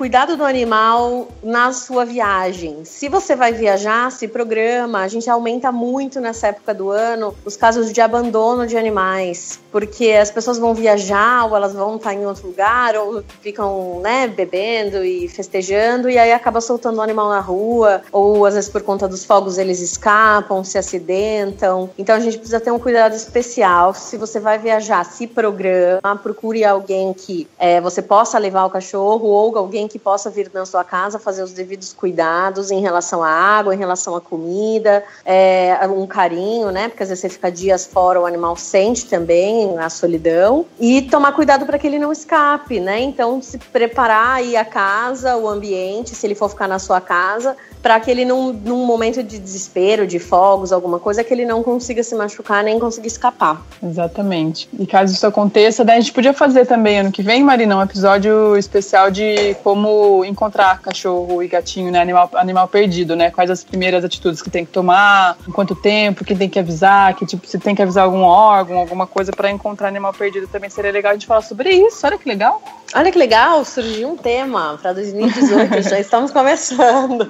cuidado 0.00 0.34
do 0.34 0.44
animal 0.46 1.28
na 1.42 1.74
sua 1.74 2.06
viagem. 2.06 2.86
Se 2.86 3.06
você 3.06 3.36
vai 3.36 3.52
viajar, 3.52 4.10
se 4.10 4.26
programa. 4.26 5.00
A 5.00 5.08
gente 5.08 5.28
aumenta 5.28 5.70
muito 5.70 6.18
nessa 6.20 6.46
época 6.46 6.72
do 6.72 6.88
ano 6.88 7.34
os 7.44 7.54
casos 7.54 7.92
de 7.92 8.00
abandono 8.00 8.66
de 8.66 8.78
animais, 8.78 9.60
porque 9.70 10.12
as 10.12 10.30
pessoas 10.30 10.58
vão 10.58 10.74
viajar 10.74 11.44
ou 11.44 11.54
elas 11.54 11.74
vão 11.74 11.96
estar 11.96 12.14
em 12.14 12.24
outro 12.24 12.46
lugar 12.46 12.96
ou 12.96 13.22
ficam, 13.42 14.00
né, 14.00 14.26
bebendo 14.26 15.04
e 15.04 15.28
festejando 15.28 16.08
e 16.08 16.16
aí 16.16 16.32
acaba 16.32 16.62
soltando 16.62 16.96
o 16.96 17.02
animal 17.02 17.28
na 17.28 17.40
rua 17.40 18.00
ou 18.10 18.46
às 18.46 18.54
vezes 18.54 18.70
por 18.70 18.82
conta 18.82 19.06
dos 19.06 19.24
fogos 19.24 19.58
eles 19.58 19.80
escapam, 19.80 20.64
se 20.64 20.78
acidentam. 20.78 21.90
Então 21.98 22.14
a 22.14 22.20
gente 22.20 22.38
precisa 22.38 22.58
ter 22.58 22.70
um 22.70 22.78
cuidado 22.78 23.14
especial. 23.14 23.92
Se 23.92 24.16
você 24.16 24.40
vai 24.40 24.58
viajar, 24.58 25.04
se 25.04 25.26
programa, 25.26 26.16
procure 26.22 26.64
alguém 26.64 27.12
que 27.12 27.46
é, 27.58 27.82
você 27.82 28.00
possa 28.00 28.38
levar 28.38 28.49
o 28.66 28.70
cachorro 28.70 29.28
ou 29.28 29.56
alguém 29.56 29.86
que 29.88 29.98
possa 29.98 30.30
vir 30.30 30.50
na 30.52 30.66
sua 30.66 30.84
casa 30.84 31.18
fazer 31.18 31.42
os 31.42 31.52
devidos 31.52 31.92
cuidados 31.92 32.70
em 32.70 32.80
relação 32.80 33.22
à 33.22 33.28
água, 33.28 33.74
em 33.74 33.78
relação 33.78 34.14
à 34.14 34.20
comida, 34.20 35.02
é, 35.24 35.78
um 35.88 36.06
carinho, 36.06 36.70
né? 36.70 36.88
Porque 36.88 37.02
às 37.02 37.08
vezes 37.08 37.22
você 37.22 37.28
fica 37.28 37.50
dias 37.50 37.86
fora, 37.86 38.20
o 38.20 38.26
animal 38.26 38.56
sente 38.56 39.06
também 39.06 39.78
a 39.78 39.88
solidão. 39.88 40.66
E 40.78 41.02
tomar 41.02 41.32
cuidado 41.32 41.66
para 41.66 41.78
que 41.78 41.86
ele 41.86 41.98
não 41.98 42.12
escape, 42.12 42.80
né? 42.80 43.00
Então, 43.00 43.40
se 43.42 43.58
preparar 43.58 44.36
aí 44.36 44.56
a 44.56 44.64
casa, 44.64 45.36
o 45.36 45.48
ambiente, 45.48 46.14
se 46.14 46.26
ele 46.26 46.34
for 46.34 46.48
ficar 46.48 46.68
na 46.68 46.78
sua 46.78 47.00
casa, 47.00 47.56
para 47.82 47.98
que 47.98 48.10
ele, 48.10 48.24
num, 48.24 48.52
num 48.52 48.84
momento 48.84 49.22
de 49.22 49.38
desespero, 49.38 50.06
de 50.06 50.18
fogos, 50.18 50.72
alguma 50.72 50.98
coisa, 50.98 51.24
que 51.24 51.32
ele 51.32 51.44
não 51.44 51.62
consiga 51.62 52.02
se 52.02 52.14
machucar 52.14 52.62
nem 52.62 52.78
consiga 52.78 53.06
escapar. 53.06 53.62
Exatamente. 53.82 54.68
E 54.78 54.86
caso 54.86 55.12
isso 55.12 55.26
aconteça, 55.26 55.82
a 55.82 56.00
gente 56.00 56.12
podia 56.12 56.32
fazer 56.32 56.66
também 56.66 57.00
ano 57.00 57.12
que 57.12 57.22
vem, 57.22 57.42
Marina, 57.42 57.76
um 57.76 57.82
episódio 57.82 58.39
especial 58.56 59.10
de 59.10 59.54
como 59.62 59.80
como 59.80 60.24
encontrar 60.24 60.80
cachorro 60.80 61.42
e 61.42 61.48
gatinho, 61.48 61.90
né? 61.90 62.00
Animal, 62.00 62.30
animal 62.34 62.68
perdido, 62.68 63.16
né? 63.16 63.30
Quais 63.30 63.50
as 63.50 63.64
primeiras 63.64 64.04
atitudes 64.04 64.42
que 64.42 64.50
tem 64.50 64.64
que 64.64 64.70
tomar, 64.70 65.36
em 65.48 65.50
quanto 65.50 65.74
tempo, 65.74 66.24
quem 66.24 66.36
tem 66.36 66.48
que 66.48 66.58
avisar, 66.58 67.14
que 67.14 67.24
tipo, 67.24 67.46
se 67.46 67.58
tem 67.58 67.74
que 67.74 67.82
avisar 67.82 68.04
algum 68.04 68.22
órgão, 68.22 68.78
alguma 68.78 69.06
coisa 69.06 69.32
para 69.32 69.50
encontrar 69.50 69.88
animal 69.88 70.12
perdido 70.12 70.46
também 70.46 70.68
seria 70.68 70.92
legal 70.92 71.10
a 71.10 71.14
gente 71.14 71.26
falar 71.26 71.42
sobre 71.42 71.70
isso. 71.70 72.06
Olha 72.06 72.18
que 72.18 72.28
legal. 72.28 72.62
Olha 72.92 73.12
que 73.12 73.18
legal, 73.18 73.64
surgiu 73.64 74.08
um 74.08 74.16
tema 74.16 74.76
para 74.82 74.92
2018, 74.92 75.82
já 75.88 76.00
estamos 76.00 76.32
começando. 76.32 77.28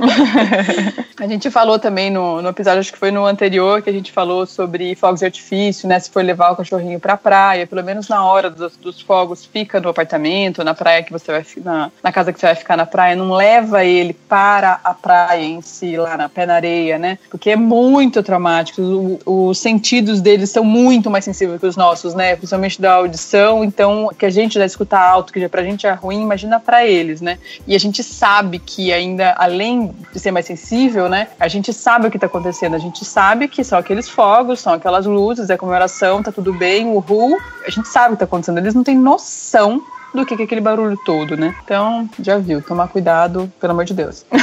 a 1.19 1.27
gente 1.27 1.51
falou 1.51 1.79
também 1.79 2.11
no, 2.11 2.41
no 2.41 2.49
episódio, 2.49 2.81
acho 2.81 2.93
que 2.93 2.99
foi 2.99 3.11
no 3.11 3.27
anterior, 3.27 3.83
que 3.83 3.91
a 3.91 3.93
gente 3.93 4.11
falou 4.11 4.47
sobre 4.47 4.95
fogos 4.95 5.21
de 5.21 5.27
artifício, 5.27 5.87
né? 5.87 6.01
Se 6.01 6.11
for 6.11 6.25
levar 6.25 6.53
o 6.53 6.57
cachorrinho 6.57 6.99
pra 6.99 7.15
praia, 7.15 7.67
pelo 7.67 7.85
menos 7.85 8.09
na 8.09 8.25
hora 8.25 8.49
dos, 8.49 8.75
dos 8.79 9.03
fogos, 9.03 9.45
fica 9.45 9.79
no 9.81 9.91
apartamento, 9.91 10.65
na 10.65 10.73
praia 10.73 11.00
que 11.03 11.13
você 11.13 11.33
vai 11.33 11.45
na, 11.65 11.91
na 12.03 12.13
casa 12.13 12.33
que 12.33 12.41
você 12.41 12.47
vai 12.47 12.55
ficar 12.55 12.77
na 12.77 12.87
praia, 12.87 13.17
não 13.17 13.33
leva 13.33 13.85
ele 13.85 14.13
para 14.13 14.81
a 14.83 14.95
praia 14.95 15.45
em 15.45 15.61
si, 15.61 15.97
lá 15.97 16.17
na 16.17 16.29
pé 16.29 16.47
na 16.47 16.55
areia, 16.55 16.99
né? 16.99 17.19
Porque 17.31 17.51
é 17.51 17.57
muito 17.57 18.23
traumático. 18.23 18.81
O, 19.25 19.49
os 19.49 19.59
sentidos 19.59 20.21
deles 20.21 20.51
são 20.51 20.65
muito 20.65 21.11
mais 21.11 21.25
sensíveis 21.25 21.61
que 21.61 21.67
os 21.67 21.77
nossos, 21.77 22.15
né? 22.15 22.37
Principalmente 22.37 22.81
da 22.81 22.95
audição. 22.95 23.65
Então, 23.65 24.11
que 24.19 24.27
a 24.27 24.31
gente 24.31 24.55
já 24.55 24.65
escuta 24.65 24.99
alto, 24.99 25.33
que 25.33 25.41
já 25.41 25.49
pra 25.49 25.63
gente 25.63 25.87
é 25.87 25.93
ruim, 25.93 26.23
imagina 26.23 26.61
para 26.61 26.87
eles, 26.87 27.21
né? 27.21 27.39
E 27.67 27.75
a 27.75 27.79
gente 27.79 28.03
sabe 28.03 28.59
que 28.59 28.93
ainda, 28.93 29.35
além 29.39 29.95
de 30.13 30.21
ser 30.21 30.31
mais 30.31 30.47
sensível, 30.47 31.09
né? 31.09 31.29
A 31.39 31.49
gente 31.49 31.73
sabe 31.73 32.07
o 32.07 32.11
que 32.11 32.19
tá 32.19 32.27
acontecendo, 32.27 32.75
a 32.75 32.79
gente 32.79 33.05
sabe 33.05 33.49
que 33.49 33.65
são 33.65 33.79
aqueles 33.79 34.09
fogos, 34.09 34.61
são 34.61 34.73
aquelas 34.73 35.07
luzes, 35.07 35.51
é 35.51 35.57
comemoração, 35.57 36.23
tá 36.23 36.33
tudo 36.33 36.53
bem, 36.53 36.87
uhul. 36.87 37.37
A 37.67 37.71
gente 37.71 37.89
sabe 37.89 38.09
o 38.09 38.17
que 38.17 38.21
tá 38.21 38.25
acontecendo, 38.25 38.59
eles 38.59 38.75
não 38.75 38.85
têm 38.85 38.97
noção 38.97 39.83
do 40.15 40.27
que, 40.27 40.37
que 40.37 40.43
é 40.43 40.45
aquele 40.45 40.61
barulho 40.61 40.99
todo, 41.05 41.37
né? 41.37 41.55
Então, 41.65 42.09
já 42.21 42.39
viu, 42.39 42.61
tomar 42.63 42.89
cuidado, 42.89 43.51
pelo 43.61 43.73
amor 43.73 43.85
de 43.85 43.95
Deus. 43.95 44.25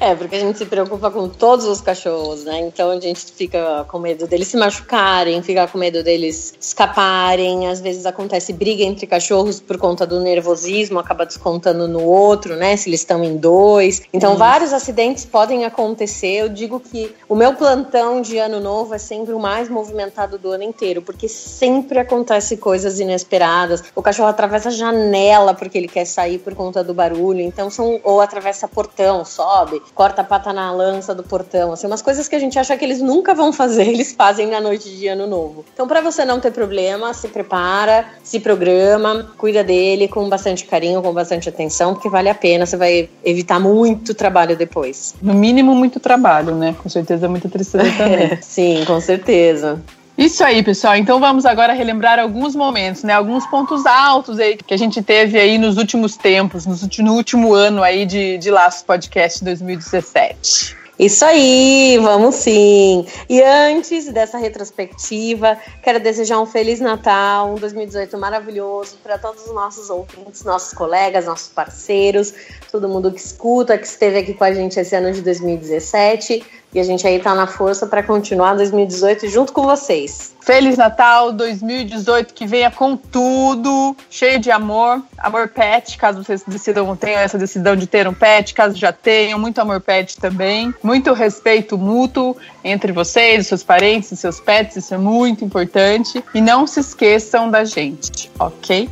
é, 0.00 0.14
porque 0.14 0.36
a 0.36 0.40
gente 0.40 0.58
se 0.58 0.66
preocupa 0.66 1.10
com 1.10 1.28
todos 1.28 1.66
os 1.66 1.80
cachorros, 1.80 2.44
né? 2.44 2.60
Então 2.60 2.90
a 2.90 3.00
gente 3.00 3.20
fica 3.32 3.84
com 3.88 3.98
medo 3.98 4.26
deles 4.26 4.48
se 4.48 4.56
machucarem, 4.56 5.42
fica 5.42 5.66
com 5.66 5.78
medo 5.78 6.02
deles 6.02 6.54
escaparem. 6.60 7.68
Às 7.68 7.80
vezes 7.80 8.06
acontece 8.06 8.52
briga 8.52 8.82
entre 8.82 9.06
cachorros 9.06 9.60
por 9.60 9.78
conta 9.78 10.06
do 10.06 10.20
nervosismo, 10.20 10.98
acaba 10.98 11.24
descontando 11.24 11.88
no 11.88 12.04
outro, 12.04 12.56
né? 12.56 12.76
Se 12.76 12.88
eles 12.88 13.00
estão 13.00 13.22
em 13.24 13.36
dois. 13.36 14.02
Então 14.12 14.30
Isso. 14.30 14.38
vários 14.38 14.72
acidentes 14.72 15.24
podem 15.24 15.64
acontecer. 15.64 16.42
Eu 16.42 16.48
digo 16.48 16.80
que 16.80 17.14
o 17.28 17.34
meu 17.34 17.54
plantão 17.54 18.20
de 18.20 18.38
ano 18.38 18.60
novo 18.60 18.94
é 18.94 18.98
sempre 18.98 19.32
o 19.32 19.40
mais 19.40 19.68
movimentado 19.68 20.38
do 20.38 20.50
ano 20.50 20.64
inteiro, 20.64 21.02
porque 21.02 21.28
sempre 21.28 21.98
acontece 21.98 22.56
coisas 22.56 23.00
inesperadas. 23.00 23.43
O 23.94 24.02
cachorro 24.02 24.28
atravessa 24.28 24.68
a 24.68 24.72
janela 24.72 25.54
porque 25.54 25.78
ele 25.78 25.88
quer 25.88 26.04
sair 26.04 26.38
por 26.38 26.54
conta 26.54 26.82
do 26.82 26.94
barulho. 26.94 27.40
Então 27.40 27.70
são 27.70 28.00
ou 28.02 28.20
atravessa 28.20 28.66
portão, 28.66 29.24
sobe, 29.24 29.82
corta 29.94 30.22
a 30.22 30.24
pata 30.24 30.52
na 30.52 30.72
lança 30.72 31.14
do 31.14 31.22
portão, 31.22 31.72
assim, 31.72 31.86
umas 31.86 32.02
coisas 32.02 32.28
que 32.28 32.36
a 32.36 32.38
gente 32.38 32.58
acha 32.58 32.76
que 32.76 32.84
eles 32.84 33.00
nunca 33.00 33.34
vão 33.34 33.52
fazer, 33.52 33.86
eles 33.88 34.12
fazem 34.12 34.48
na 34.48 34.60
noite 34.60 34.90
de 34.90 35.08
ano 35.08 35.26
novo. 35.26 35.64
Então, 35.72 35.86
para 35.86 36.00
você 36.00 36.24
não 36.24 36.40
ter 36.40 36.50
problema, 36.50 37.12
se 37.14 37.28
prepara, 37.28 38.06
se 38.22 38.40
programa, 38.40 39.32
cuida 39.36 39.62
dele 39.62 40.08
com 40.08 40.28
bastante 40.28 40.64
carinho, 40.64 41.02
com 41.02 41.12
bastante 41.12 41.48
atenção, 41.48 41.94
porque 41.94 42.08
vale 42.08 42.28
a 42.28 42.34
pena, 42.34 42.66
você 42.66 42.76
vai 42.76 43.08
evitar 43.24 43.58
muito 43.60 44.14
trabalho 44.14 44.56
depois. 44.56 45.14
No 45.20 45.34
mínimo, 45.34 45.74
muito 45.74 46.00
trabalho, 46.00 46.54
né? 46.54 46.74
Com 46.82 46.88
certeza, 46.88 47.28
muita 47.28 47.48
tristeza 47.48 47.84
também. 47.96 48.38
Sim, 48.40 48.84
com 48.86 49.00
certeza. 49.00 49.80
Isso 50.16 50.44
aí, 50.44 50.62
pessoal. 50.62 50.94
Então 50.96 51.18
vamos 51.18 51.44
agora 51.44 51.72
relembrar 51.72 52.20
alguns 52.20 52.54
momentos, 52.54 53.02
né? 53.02 53.12
Alguns 53.12 53.44
pontos 53.48 53.84
altos 53.84 54.38
aí 54.38 54.56
que 54.56 54.72
a 54.72 54.76
gente 54.76 55.02
teve 55.02 55.38
aí 55.38 55.58
nos 55.58 55.76
últimos 55.76 56.16
tempos, 56.16 56.64
no 56.66 57.12
último 57.14 57.52
ano 57.52 57.82
aí 57.82 58.06
de, 58.06 58.38
de 58.38 58.50
Laços 58.50 58.82
Podcast 58.82 59.44
2017. 59.44 60.84
Isso 60.96 61.24
aí, 61.24 61.98
vamos 62.00 62.36
sim. 62.36 63.04
E 63.28 63.42
antes 63.42 64.06
dessa 64.12 64.38
retrospectiva, 64.38 65.58
quero 65.82 65.98
desejar 65.98 66.40
um 66.40 66.46
feliz 66.46 66.78
Natal, 66.78 67.50
um 67.50 67.56
2018 67.56 68.16
maravilhoso 68.16 68.98
para 69.02 69.18
todos 69.18 69.44
os 69.44 69.52
nossos 69.52 69.90
ouvintes, 69.90 70.44
nossos 70.44 70.72
colegas, 70.72 71.26
nossos 71.26 71.48
parceiros, 71.48 72.32
todo 72.70 72.88
mundo 72.88 73.10
que 73.10 73.18
escuta, 73.18 73.76
que 73.76 73.86
esteve 73.86 74.18
aqui 74.18 74.34
com 74.34 74.44
a 74.44 74.52
gente 74.52 74.78
esse 74.78 74.94
ano 74.94 75.10
de 75.10 75.20
2017. 75.20 76.44
E 76.74 76.80
a 76.80 76.82
gente 76.82 77.06
aí 77.06 77.20
tá 77.20 77.34
na 77.34 77.46
força 77.46 77.86
para 77.86 78.02
continuar 78.02 78.54
2018 78.54 79.28
junto 79.28 79.52
com 79.52 79.62
vocês. 79.62 80.34
Feliz 80.40 80.76
Natal 80.76 81.32
2018, 81.32 82.34
que 82.34 82.46
venha 82.46 82.70
com 82.70 82.96
tudo, 82.96 83.96
cheio 84.10 84.38
de 84.38 84.50
amor, 84.50 85.02
amor 85.16 85.48
pet, 85.48 85.96
caso 85.96 86.22
vocês 86.22 86.42
decidam, 86.46 86.94
tenham 86.94 87.20
essa 87.20 87.38
decisão 87.38 87.74
de 87.74 87.86
ter 87.86 88.06
um 88.06 88.12
pet, 88.12 88.52
caso 88.52 88.76
já 88.76 88.92
tenham, 88.92 89.38
muito 89.38 89.58
amor 89.58 89.80
pet 89.80 90.18
também, 90.18 90.74
muito 90.82 91.14
respeito 91.14 91.78
mútuo 91.78 92.36
entre 92.62 92.92
vocês, 92.92 93.46
seus 93.46 93.62
parentes 93.62 94.12
e 94.12 94.16
seus 94.16 94.38
pets, 94.38 94.76
isso 94.76 94.92
é 94.92 94.98
muito 94.98 95.44
importante. 95.44 96.22
E 96.34 96.42
não 96.42 96.66
se 96.66 96.80
esqueçam 96.80 97.50
da 97.50 97.64
gente, 97.64 98.30
ok? 98.38 98.88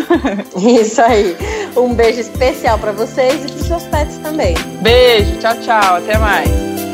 Isso 0.56 1.02
aí. 1.02 1.36
Um 1.76 1.92
beijo 1.94 2.20
especial 2.20 2.78
para 2.78 2.92
vocês 2.92 3.44
e 3.44 3.52
para 3.52 3.64
seus 3.64 3.82
pets 3.84 4.18
também. 4.18 4.54
Beijo, 4.80 5.38
tchau, 5.38 5.54
tchau, 5.56 5.96
até 5.96 6.16
mais. 6.18 6.85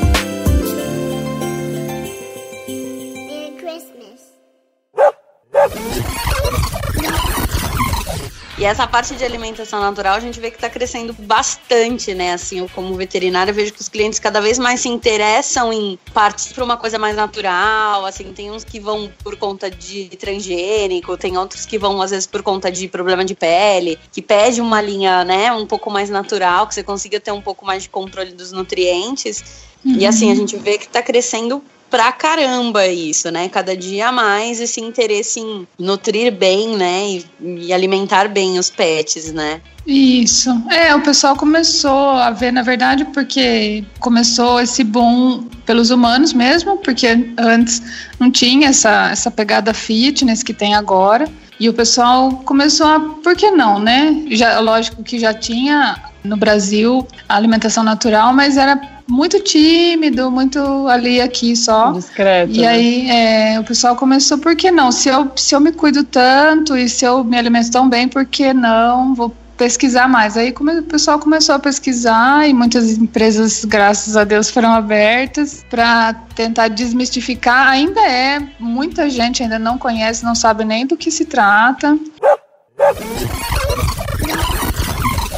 E 8.62 8.64
essa 8.64 8.86
parte 8.86 9.16
de 9.16 9.24
alimentação 9.24 9.80
natural 9.80 10.14
a 10.14 10.20
gente 10.20 10.38
vê 10.38 10.48
que 10.48 10.56
está 10.56 10.70
crescendo 10.70 11.12
bastante, 11.12 12.14
né? 12.14 12.32
Assim, 12.32 12.60
eu 12.60 12.68
como 12.72 12.94
veterinária 12.94 13.52
vejo 13.52 13.72
que 13.72 13.80
os 13.80 13.88
clientes 13.88 14.20
cada 14.20 14.40
vez 14.40 14.56
mais 14.56 14.78
se 14.78 14.88
interessam 14.88 15.72
em 15.72 15.98
partir 16.14 16.54
para 16.54 16.62
uma 16.62 16.76
coisa 16.76 16.96
mais 16.96 17.16
natural. 17.16 18.06
Assim, 18.06 18.32
tem 18.32 18.52
uns 18.52 18.62
que 18.62 18.78
vão 18.78 19.10
por 19.24 19.34
conta 19.34 19.68
de 19.68 20.10
transgênico, 20.10 21.16
tem 21.16 21.36
outros 21.36 21.66
que 21.66 21.76
vão 21.76 22.00
às 22.00 22.12
vezes 22.12 22.28
por 22.28 22.40
conta 22.44 22.70
de 22.70 22.86
problema 22.86 23.24
de 23.24 23.34
pele, 23.34 23.98
que 24.12 24.22
pede 24.22 24.60
uma 24.60 24.80
linha, 24.80 25.24
né, 25.24 25.50
um 25.50 25.66
pouco 25.66 25.90
mais 25.90 26.08
natural, 26.08 26.68
que 26.68 26.74
você 26.76 26.84
consiga 26.84 27.18
ter 27.18 27.32
um 27.32 27.42
pouco 27.42 27.66
mais 27.66 27.82
de 27.82 27.88
controle 27.88 28.30
dos 28.30 28.52
nutrientes. 28.52 29.42
Uhum. 29.84 29.96
E 29.96 30.06
assim, 30.06 30.30
a 30.30 30.36
gente 30.36 30.56
vê 30.56 30.78
que 30.78 30.84
está 30.84 31.02
crescendo 31.02 31.64
pra 31.92 32.10
caramba 32.10 32.88
isso, 32.88 33.30
né? 33.30 33.50
Cada 33.50 33.76
dia 33.76 34.10
mais 34.10 34.62
esse 34.62 34.80
interesse 34.80 35.38
em 35.38 35.68
nutrir 35.78 36.32
bem, 36.32 36.74
né? 36.74 37.06
E, 37.06 37.26
e 37.66 37.72
alimentar 37.72 38.28
bem 38.28 38.58
os 38.58 38.70
pets, 38.70 39.30
né? 39.30 39.60
Isso. 39.86 40.50
É, 40.70 40.94
o 40.94 41.02
pessoal 41.02 41.36
começou 41.36 42.12
a 42.12 42.30
ver, 42.30 42.50
na 42.50 42.62
verdade, 42.62 43.04
porque 43.12 43.84
começou 44.00 44.58
esse 44.58 44.82
boom 44.82 45.44
pelos 45.66 45.90
humanos 45.90 46.32
mesmo, 46.32 46.78
porque 46.78 47.06
antes 47.36 47.82
não 48.18 48.30
tinha 48.30 48.70
essa, 48.70 49.10
essa 49.10 49.30
pegada 49.30 49.74
fitness 49.74 50.42
que 50.42 50.54
tem 50.54 50.74
agora. 50.74 51.28
E 51.60 51.68
o 51.68 51.74
pessoal 51.74 52.32
começou 52.46 52.86
a, 52.86 53.00
por 53.00 53.36
que 53.36 53.50
não, 53.50 53.78
né? 53.78 54.24
Já, 54.30 54.58
lógico 54.60 55.02
que 55.02 55.18
já 55.18 55.34
tinha 55.34 55.96
no 56.24 56.38
Brasil 56.38 57.06
a 57.28 57.36
alimentação 57.36 57.84
natural, 57.84 58.32
mas 58.32 58.56
era 58.56 58.80
muito 59.08 59.40
tímido, 59.40 60.30
muito 60.30 60.58
ali 60.88 61.20
aqui 61.20 61.54
só. 61.56 61.92
Discreto. 61.92 62.52
E 62.52 62.60
né? 62.60 62.66
aí 62.68 63.10
é, 63.10 63.60
o 63.60 63.64
pessoal 63.64 63.96
começou, 63.96 64.38
por 64.38 64.56
que 64.56 64.70
não? 64.70 64.90
Se 64.92 65.08
eu, 65.08 65.30
se 65.36 65.54
eu 65.54 65.60
me 65.60 65.72
cuido 65.72 66.04
tanto 66.04 66.76
e 66.76 66.88
se 66.88 67.04
eu 67.04 67.22
me 67.24 67.38
alimento 67.38 67.70
tão 67.70 67.88
bem, 67.88 68.08
por 68.08 68.24
que 68.24 68.52
não? 68.52 69.14
Vou 69.14 69.34
pesquisar 69.56 70.08
mais. 70.08 70.36
Aí 70.36 70.52
o 70.58 70.82
pessoal 70.82 71.18
começou 71.18 71.54
a 71.54 71.58
pesquisar 71.58 72.48
e 72.48 72.52
muitas 72.52 72.90
empresas, 72.98 73.64
graças 73.64 74.16
a 74.16 74.24
Deus, 74.24 74.50
foram 74.50 74.72
abertas 74.72 75.64
para 75.70 76.14
tentar 76.34 76.68
desmistificar. 76.68 77.68
Ainda 77.68 78.00
é, 78.00 78.40
muita 78.58 79.08
gente 79.08 79.42
ainda 79.42 79.58
não 79.58 79.78
conhece, 79.78 80.24
não 80.24 80.34
sabe 80.34 80.64
nem 80.64 80.86
do 80.86 80.96
que 80.96 81.10
se 81.10 81.24
trata 81.24 81.98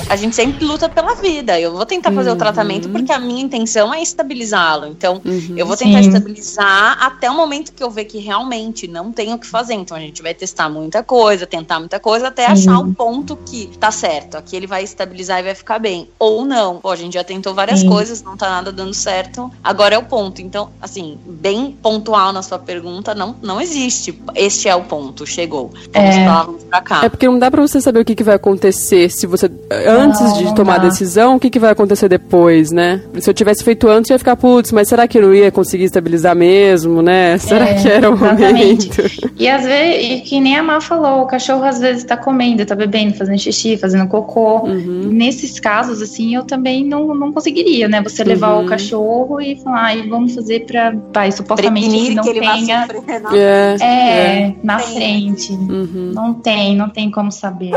a 0.09 0.17
gente 0.17 0.35
sempre 0.35 0.65
luta 0.65 0.89
pela 0.89 1.15
vida. 1.15 1.59
Eu 1.59 1.73
vou 1.73 1.87
tentar 1.87 2.13
fazer 2.13 2.31
uhum. 2.31 2.37
o 2.37 2.39
tratamento 2.39 2.89
porque 2.89 3.13
a 3.13 3.19
minha 3.19 3.43
intenção 3.43 3.93
é 3.93 4.03
estabilizá-lo. 4.03 4.87
Então, 4.87 5.21
uhum, 5.25 5.55
eu 5.57 5.67
vou 5.67 5.77
tentar 5.77 6.03
sim. 6.03 6.09
estabilizar 6.09 6.99
até 7.03 7.31
o 7.31 7.35
momento 7.35 7.73
que 7.73 7.83
eu 7.83 7.91
ver 7.91 8.05
que 8.05 8.19
realmente 8.19 8.87
não 8.87 9.13
tenho 9.13 9.35
o 9.35 9.39
que 9.39 9.47
fazer. 9.47 9.75
Então, 9.75 9.97
a 9.97 10.01
gente 10.01 10.23
vai 10.23 10.35
testar 10.35 10.69
muita 10.69 11.03
coisa, 11.03 11.47
tentar 11.47 11.79
muita 11.79 11.99
coisa, 11.99 12.29
até 12.29 12.47
achar 12.47 12.79
o 12.79 12.95
ponto 12.95 13.37
que 13.37 13.67
tá 13.79 13.91
certo. 13.91 14.37
Aqui 14.37 14.57
ele 14.57 14.67
vai 14.67 14.83
estabilizar 14.83 15.41
e 15.41 15.43
vai 15.43 15.55
ficar 15.55 15.79
bem. 15.79 16.09
Ou 16.19 16.45
não. 16.45 16.79
Pô, 16.79 16.91
a 16.91 16.97
gente 16.97 17.15
já 17.15 17.25
tentou 17.25 17.55
várias 17.55 17.81
sim. 17.81 17.89
coisas, 17.89 18.23
não 18.23 18.37
tá 18.37 18.49
nada 18.49 18.73
dando 18.73 18.95
certo. 18.95 19.51
Agora 19.63 19.95
é 19.95 19.99
o 19.99 20.05
ponto. 20.05 20.41
Então, 20.41 20.71
assim, 20.81 21.19
bem 21.27 21.77
pontual 21.83 22.33
na 22.33 22.43
sua 22.43 22.59
pergunta, 22.59 23.15
não, 23.15 23.37
não 23.43 23.61
existe. 23.61 24.19
Este 24.35 24.69
é 24.69 24.75
o 24.75 24.83
ponto, 24.83 25.27
chegou. 25.27 25.73
Vamos 25.93 26.17
é. 26.17 26.25
pra 26.25 26.35
lá, 26.35 26.43
vamos 26.43 26.65
pra 26.65 26.81
cá. 26.81 27.05
É 27.05 27.09
porque 27.09 27.27
não 27.27 27.39
dá 27.39 27.51
pra 27.51 27.63
você 27.63 27.81
saber 27.81 28.01
o 28.01 28.05
que, 28.05 28.15
que 28.15 28.25
vai 28.25 28.35
acontecer 28.35 29.11
se 29.11 29.27
você 29.27 29.49
antes 29.95 30.39
de 30.39 30.55
tomar 30.55 30.77
a 30.77 30.79
decisão, 30.79 31.37
o 31.37 31.41
que, 31.41 31.51
que 31.51 31.59
vai 31.59 31.71
acontecer 31.71 32.09
depois, 32.09 32.71
né? 32.71 33.03
Se 33.21 33.29
eu 33.29 33.35
tivesse 33.35 33.65
feito 33.65 33.89
antes, 33.89 34.11
eu 34.11 34.15
ia 34.15 34.19
ficar, 34.19 34.37
putz, 34.37 34.73
mas 34.73 34.89
será 34.89 35.07
que 35.07 35.19
eu 35.19 35.23
não 35.23 35.35
ia 35.35 35.51
conseguir 35.51 35.85
estabilizar 35.85 36.35
mesmo, 36.35 37.03
né? 37.03 37.39
Será 37.45 37.69
é, 37.69 37.75
que 37.75 37.89
era 37.89 38.11
o 38.11 38.15
exatamente. 38.15 38.89
momento? 38.89 39.35
E 39.37 39.49
às 39.49 39.65
vezes, 39.65 40.11
e 40.11 40.21
que 40.21 40.41
nem 40.41 40.57
a 40.57 40.63
Má 40.63 40.81
falou, 40.81 41.23
o 41.23 41.27
cachorro 41.27 41.65
às 41.65 41.79
vezes 41.81 42.05
tá 42.05 42.17
comendo, 42.17 42.65
tá 42.65 42.75
bebendo, 42.75 43.15
fazendo 43.15 43.39
xixi, 43.39 43.77
fazendo 43.77 44.07
cocô. 44.07 44.61
Uhum. 44.61 45.09
Nesses 45.11 45.59
casos, 45.59 46.01
assim, 46.01 46.35
eu 46.35 46.45
também 46.45 46.85
não, 46.85 47.15
não 47.15 47.33
conseguiria, 47.33 47.89
né? 47.89 48.01
Você 48.03 48.23
levar 48.23 48.55
uhum. 48.55 48.65
o 48.65 48.69
cachorro 48.69 49.41
e 49.41 49.57
falar, 49.57 49.97
e 49.97 50.09
vamos 50.09 50.35
fazer 50.35 50.61
pra, 50.67 50.95
pai, 51.13 51.33
supostamente 51.33 51.89
Prevenir 51.89 52.15
não 52.15 52.23
que 52.23 52.41
tenha. 52.41 52.89
É, 53.33 53.77
é, 53.81 53.87
é, 53.87 54.55
na 54.63 54.79
tem. 54.79 54.95
frente. 54.95 55.53
Uhum. 55.53 56.13
Não 56.15 56.35
tem, 56.35 56.77
não 56.77 56.89
tem 56.89 57.11
como 57.11 57.31
saber. 57.33 57.73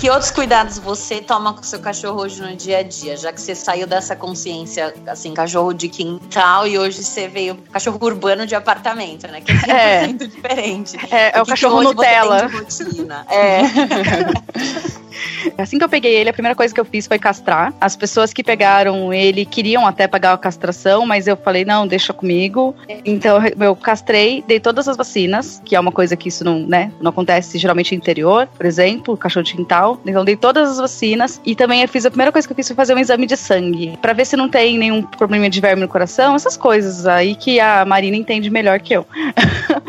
Que 0.00 0.08
outros 0.08 0.30
cuidados 0.30 0.78
você 0.78 1.20
toma 1.20 1.52
com 1.52 1.60
o 1.60 1.64
seu 1.64 1.78
cachorro 1.78 2.22
hoje 2.22 2.40
no 2.40 2.56
dia 2.56 2.78
a 2.78 2.82
dia? 2.82 3.18
Já 3.18 3.30
que 3.30 3.38
você 3.38 3.54
saiu 3.54 3.86
dessa 3.86 4.16
consciência, 4.16 4.94
assim, 5.06 5.34
cachorro 5.34 5.74
de 5.74 5.90
quintal 5.90 6.66
e 6.66 6.78
hoje 6.78 7.04
você 7.04 7.28
veio 7.28 7.54
cachorro 7.70 7.98
urbano 8.00 8.46
de 8.46 8.54
apartamento, 8.54 9.28
né? 9.28 9.42
Que 9.42 9.52
é 9.52 10.06
100% 10.06 10.22
é. 10.22 10.24
diferente. 10.26 10.96
É, 11.14 11.38
é 11.38 11.42
o 11.42 11.44
cachorro 11.44 11.82
Nutella. 11.82 12.48
É. 13.28 13.60
Assim 15.58 15.78
que 15.78 15.84
eu 15.84 15.88
peguei 15.88 16.14
ele, 16.14 16.30
a 16.30 16.32
primeira 16.32 16.54
coisa 16.54 16.74
que 16.74 16.80
eu 16.80 16.84
fiz 16.84 17.06
foi 17.06 17.18
castrar. 17.18 17.72
As 17.80 17.96
pessoas 17.96 18.32
que 18.32 18.42
pegaram 18.42 19.12
ele 19.12 19.44
queriam 19.44 19.86
até 19.86 20.06
pagar 20.06 20.32
a 20.32 20.38
castração, 20.38 21.06
mas 21.06 21.26
eu 21.26 21.36
falei, 21.36 21.64
não, 21.64 21.86
deixa 21.86 22.12
comigo. 22.12 22.74
Então 23.04 23.38
eu 23.60 23.76
castrei, 23.76 24.44
dei 24.46 24.60
todas 24.60 24.88
as 24.88 24.96
vacinas, 24.96 25.60
que 25.64 25.76
é 25.76 25.80
uma 25.80 25.92
coisa 25.92 26.16
que 26.16 26.28
isso 26.28 26.44
não, 26.44 26.60
né, 26.60 26.92
não 27.00 27.10
acontece 27.10 27.58
geralmente 27.58 27.92
no 27.92 27.98
interior, 27.98 28.46
por 28.46 28.66
exemplo, 28.66 29.16
cachorro 29.16 29.44
de 29.44 29.54
quintal. 29.54 30.00
Então 30.04 30.24
dei 30.24 30.36
todas 30.36 30.70
as 30.70 30.78
vacinas 30.78 31.40
e 31.44 31.54
também 31.54 31.82
eu 31.82 31.88
fiz, 31.88 32.04
a 32.06 32.10
primeira 32.10 32.32
coisa 32.32 32.46
que 32.46 32.52
eu 32.52 32.56
fiz 32.56 32.66
foi 32.66 32.76
fazer 32.76 32.94
um 32.94 32.98
exame 32.98 33.26
de 33.26 33.36
sangue, 33.36 33.96
para 34.00 34.12
ver 34.12 34.24
se 34.24 34.36
não 34.36 34.48
tem 34.48 34.78
nenhum 34.78 35.02
problema 35.02 35.48
de 35.48 35.60
verme 35.60 35.82
no 35.82 35.88
coração, 35.88 36.34
essas 36.34 36.56
coisas 36.56 37.06
aí 37.06 37.34
que 37.34 37.60
a 37.60 37.84
Marina 37.84 38.16
entende 38.16 38.50
melhor 38.50 38.80
que 38.80 38.94
eu. 38.94 39.06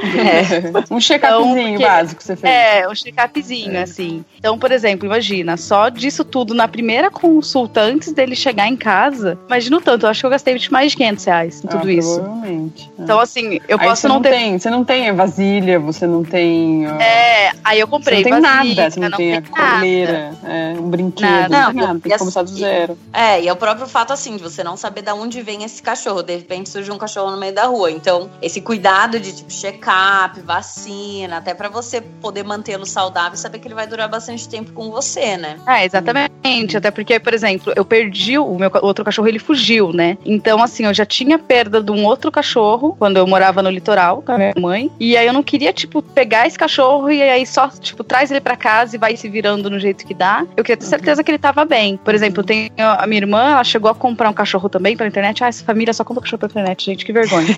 É. 0.02 0.94
um 0.94 1.00
check-upzinho 1.00 1.76
então, 1.76 1.82
básico 1.82 2.24
você 2.24 2.36
fez. 2.36 2.54
É, 2.54 2.88
um 2.88 2.94
check-upzinho, 2.94 3.78
é. 3.78 3.84
assim. 3.84 4.26
Então, 4.38 4.58
por 4.58 4.72
exemplo, 4.72 5.06
imagina, 5.06 5.41
só 5.58 5.90
disso 5.90 6.24
tudo 6.24 6.54
na 6.54 6.68
primeira 6.68 7.10
consulta, 7.10 7.82
antes 7.82 8.12
dele 8.14 8.36
chegar 8.36 8.68
em 8.68 8.76
casa, 8.76 9.38
imagina 9.48 9.78
o 9.78 9.82
tanto, 9.82 10.06
eu 10.06 10.10
acho 10.10 10.22
que 10.22 10.26
eu 10.26 10.30
gastei 10.30 10.60
mais 10.70 10.92
de 10.92 10.98
500 10.98 11.26
reais 11.26 11.64
em 11.64 11.68
tudo 11.68 11.88
ah, 11.88 11.94
isso. 11.94 12.16
Provavelmente. 12.16 12.92
Então, 12.98 13.20
assim, 13.20 13.60
eu 13.68 13.78
aí 13.80 13.88
posso 13.88 14.08
não, 14.08 14.16
não 14.16 14.22
ter. 14.22 14.32
Tem, 14.32 14.60
você 14.60 14.70
não 14.70 14.84
tem 14.84 15.14
vasilha, 15.14 15.80
você 15.80 16.08
não 16.08 16.24
tem. 16.24 16.86
É, 16.86 17.52
aí 17.64 17.80
eu 17.80 17.88
comprei. 17.88 18.24
Você 18.24 18.30
não 18.30 18.42
tem 18.42 18.50
vasilha, 18.50 18.76
nada, 18.76 18.92
você 18.92 19.00
não, 19.00 19.10
não 19.10 19.18
tem, 19.18 19.36
a 19.36 19.42
coleira, 19.42 20.34
é, 20.44 20.76
um 20.78 20.90
brinquedo, 20.90 21.50
nada. 21.50 21.50
não, 21.50 21.72
tem 21.74 21.82
nada, 21.82 22.00
tem 22.00 22.12
que 22.12 22.18
começar 22.18 22.44
do 22.44 22.52
zero. 22.52 22.98
É, 23.14 23.42
e 23.42 23.48
é 23.48 23.54
o 23.54 23.56
próprio 23.56 23.88
fato, 23.88 24.14
assim, 24.14 24.38
de 24.38 24.44
você 24.44 24.64
não 24.64 24.78
saber 24.78 25.02
de 25.02 25.12
onde 25.12 25.42
vem 25.42 25.64
esse 25.64 25.82
cachorro. 25.82 26.22
De 26.22 26.36
repente 26.36 26.70
surge 26.70 26.92
um 26.92 26.98
cachorro 26.98 27.32
no 27.32 27.38
meio 27.38 27.54
da 27.54 27.66
rua. 27.66 27.92
Então, 27.92 28.30
esse 28.42 28.62
cuidado 28.62 29.20
de, 29.20 29.34
tipo, 29.34 29.52
check-up, 29.52 30.40
vacina, 30.42 31.38
até 31.38 31.54
para 31.54 31.70
você 31.70 32.02
poder 32.02 32.44
mantê-lo 32.44 32.86
saudável 32.86 33.34
e 33.34 33.38
saber 33.38 33.60
que 33.60 33.68
ele 33.68 33.76
vai 33.76 33.88
durar 33.88 34.08
bastante 34.08 34.48
tempo 34.48 34.72
com 34.74 34.92
você, 34.92 35.31
né? 35.38 35.58
É, 35.68 35.86
exatamente. 35.86 36.78
Até 36.78 36.92
porque, 36.92 37.20
por 37.20 37.34
exemplo, 37.34 37.74
eu 37.76 37.86
perdi 37.86 38.38
o 38.38 38.58
meu 38.58 38.72
outro 38.82 39.04
cachorro, 39.06 39.28
ele 39.28 39.40
fugiu, 39.40 39.92
né? 39.94 40.18
Então, 40.26 40.62
assim, 40.62 40.86
eu 40.86 40.94
já 40.94 41.06
tinha 41.06 41.38
perda 41.38 41.82
de 41.82 41.92
um 41.92 42.06
outro 42.06 42.32
cachorro 42.32 42.96
quando 42.98 43.18
eu 43.18 43.28
morava 43.28 43.62
no 43.62 43.70
litoral 43.70 44.22
com 44.22 44.32
a 44.32 44.38
minha 44.38 44.54
mãe. 44.58 44.92
E 45.00 45.16
aí 45.18 45.26
eu 45.28 45.34
não 45.34 45.44
queria, 45.44 45.74
tipo, 45.74 46.02
pegar 46.02 46.48
esse 46.48 46.58
cachorro 46.58 47.12
e 47.12 47.22
aí 47.22 47.46
só, 47.46 47.68
tipo, 47.68 48.04
traz 48.04 48.32
ele 48.32 48.42
para 48.42 48.56
casa 48.56 48.96
e 48.96 49.00
vai 49.00 49.16
se 49.16 49.28
virando 49.30 49.70
no 49.70 49.80
jeito 49.80 50.06
que 50.06 50.14
dá. 50.14 50.46
Eu 50.56 50.64
queria 50.64 50.78
ter 50.78 50.86
certeza 50.86 51.24
que 51.24 51.32
ele 51.32 51.38
tava 51.38 51.66
bem. 51.66 51.98
Por 51.98 52.14
exemplo, 52.14 52.44
tem 52.44 52.72
a 52.78 53.06
minha 53.08 53.22
irmã, 53.22 53.52
ela 53.52 53.64
chegou 53.64 53.90
a 53.90 53.96
comprar 53.96 54.30
um 54.30 54.34
cachorro 54.34 54.70
também 54.70 54.96
pela 54.96 55.08
internet. 55.08 55.44
Ah, 55.44 55.48
essa 55.48 55.64
família 55.64 55.94
só 55.94 56.04
compra 56.04 56.24
cachorro 56.24 56.40
pela 56.40 56.52
internet, 56.52 56.86
gente, 56.86 57.06
que 57.06 57.14
vergonha. 57.14 57.58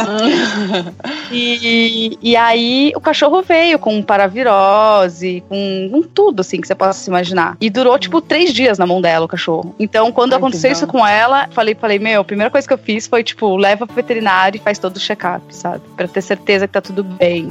e, 1.32 2.18
e 2.20 2.36
aí 2.36 2.92
o 2.94 3.00
cachorro 3.00 3.42
veio 3.42 3.78
com 3.78 4.02
paravirose, 4.02 5.42
com, 5.48 5.88
com 5.90 6.02
tudo, 6.02 6.40
assim, 6.40 6.60
que 6.60 6.66
você 6.66 6.74
possa 6.74 6.99
se 7.00 7.10
imaginar. 7.10 7.56
E 7.60 7.68
durou, 7.68 7.98
tipo, 7.98 8.20
três 8.20 8.52
dias 8.52 8.78
na 8.78 8.86
mão 8.86 9.00
dela, 9.00 9.24
o 9.24 9.28
cachorro. 9.28 9.74
Então, 9.78 10.12
quando 10.12 10.32
Ai, 10.32 10.38
aconteceu 10.38 10.70
isso 10.70 10.86
com 10.86 11.06
ela, 11.06 11.48
falei, 11.52 11.74
falei, 11.74 11.98
meu, 11.98 12.20
a 12.20 12.24
primeira 12.24 12.50
coisa 12.50 12.66
que 12.66 12.74
eu 12.74 12.78
fiz 12.78 13.06
foi, 13.06 13.22
tipo, 13.24 13.56
leva 13.56 13.86
pro 13.86 13.96
veterinário 13.96 14.58
e 14.58 14.60
faz 14.60 14.78
todo 14.78 14.96
o 14.96 15.00
check-up, 15.00 15.42
sabe? 15.50 15.82
Pra 15.96 16.06
ter 16.06 16.22
certeza 16.22 16.66
que 16.66 16.72
tá 16.72 16.80
tudo 16.80 17.02
bem. 17.02 17.48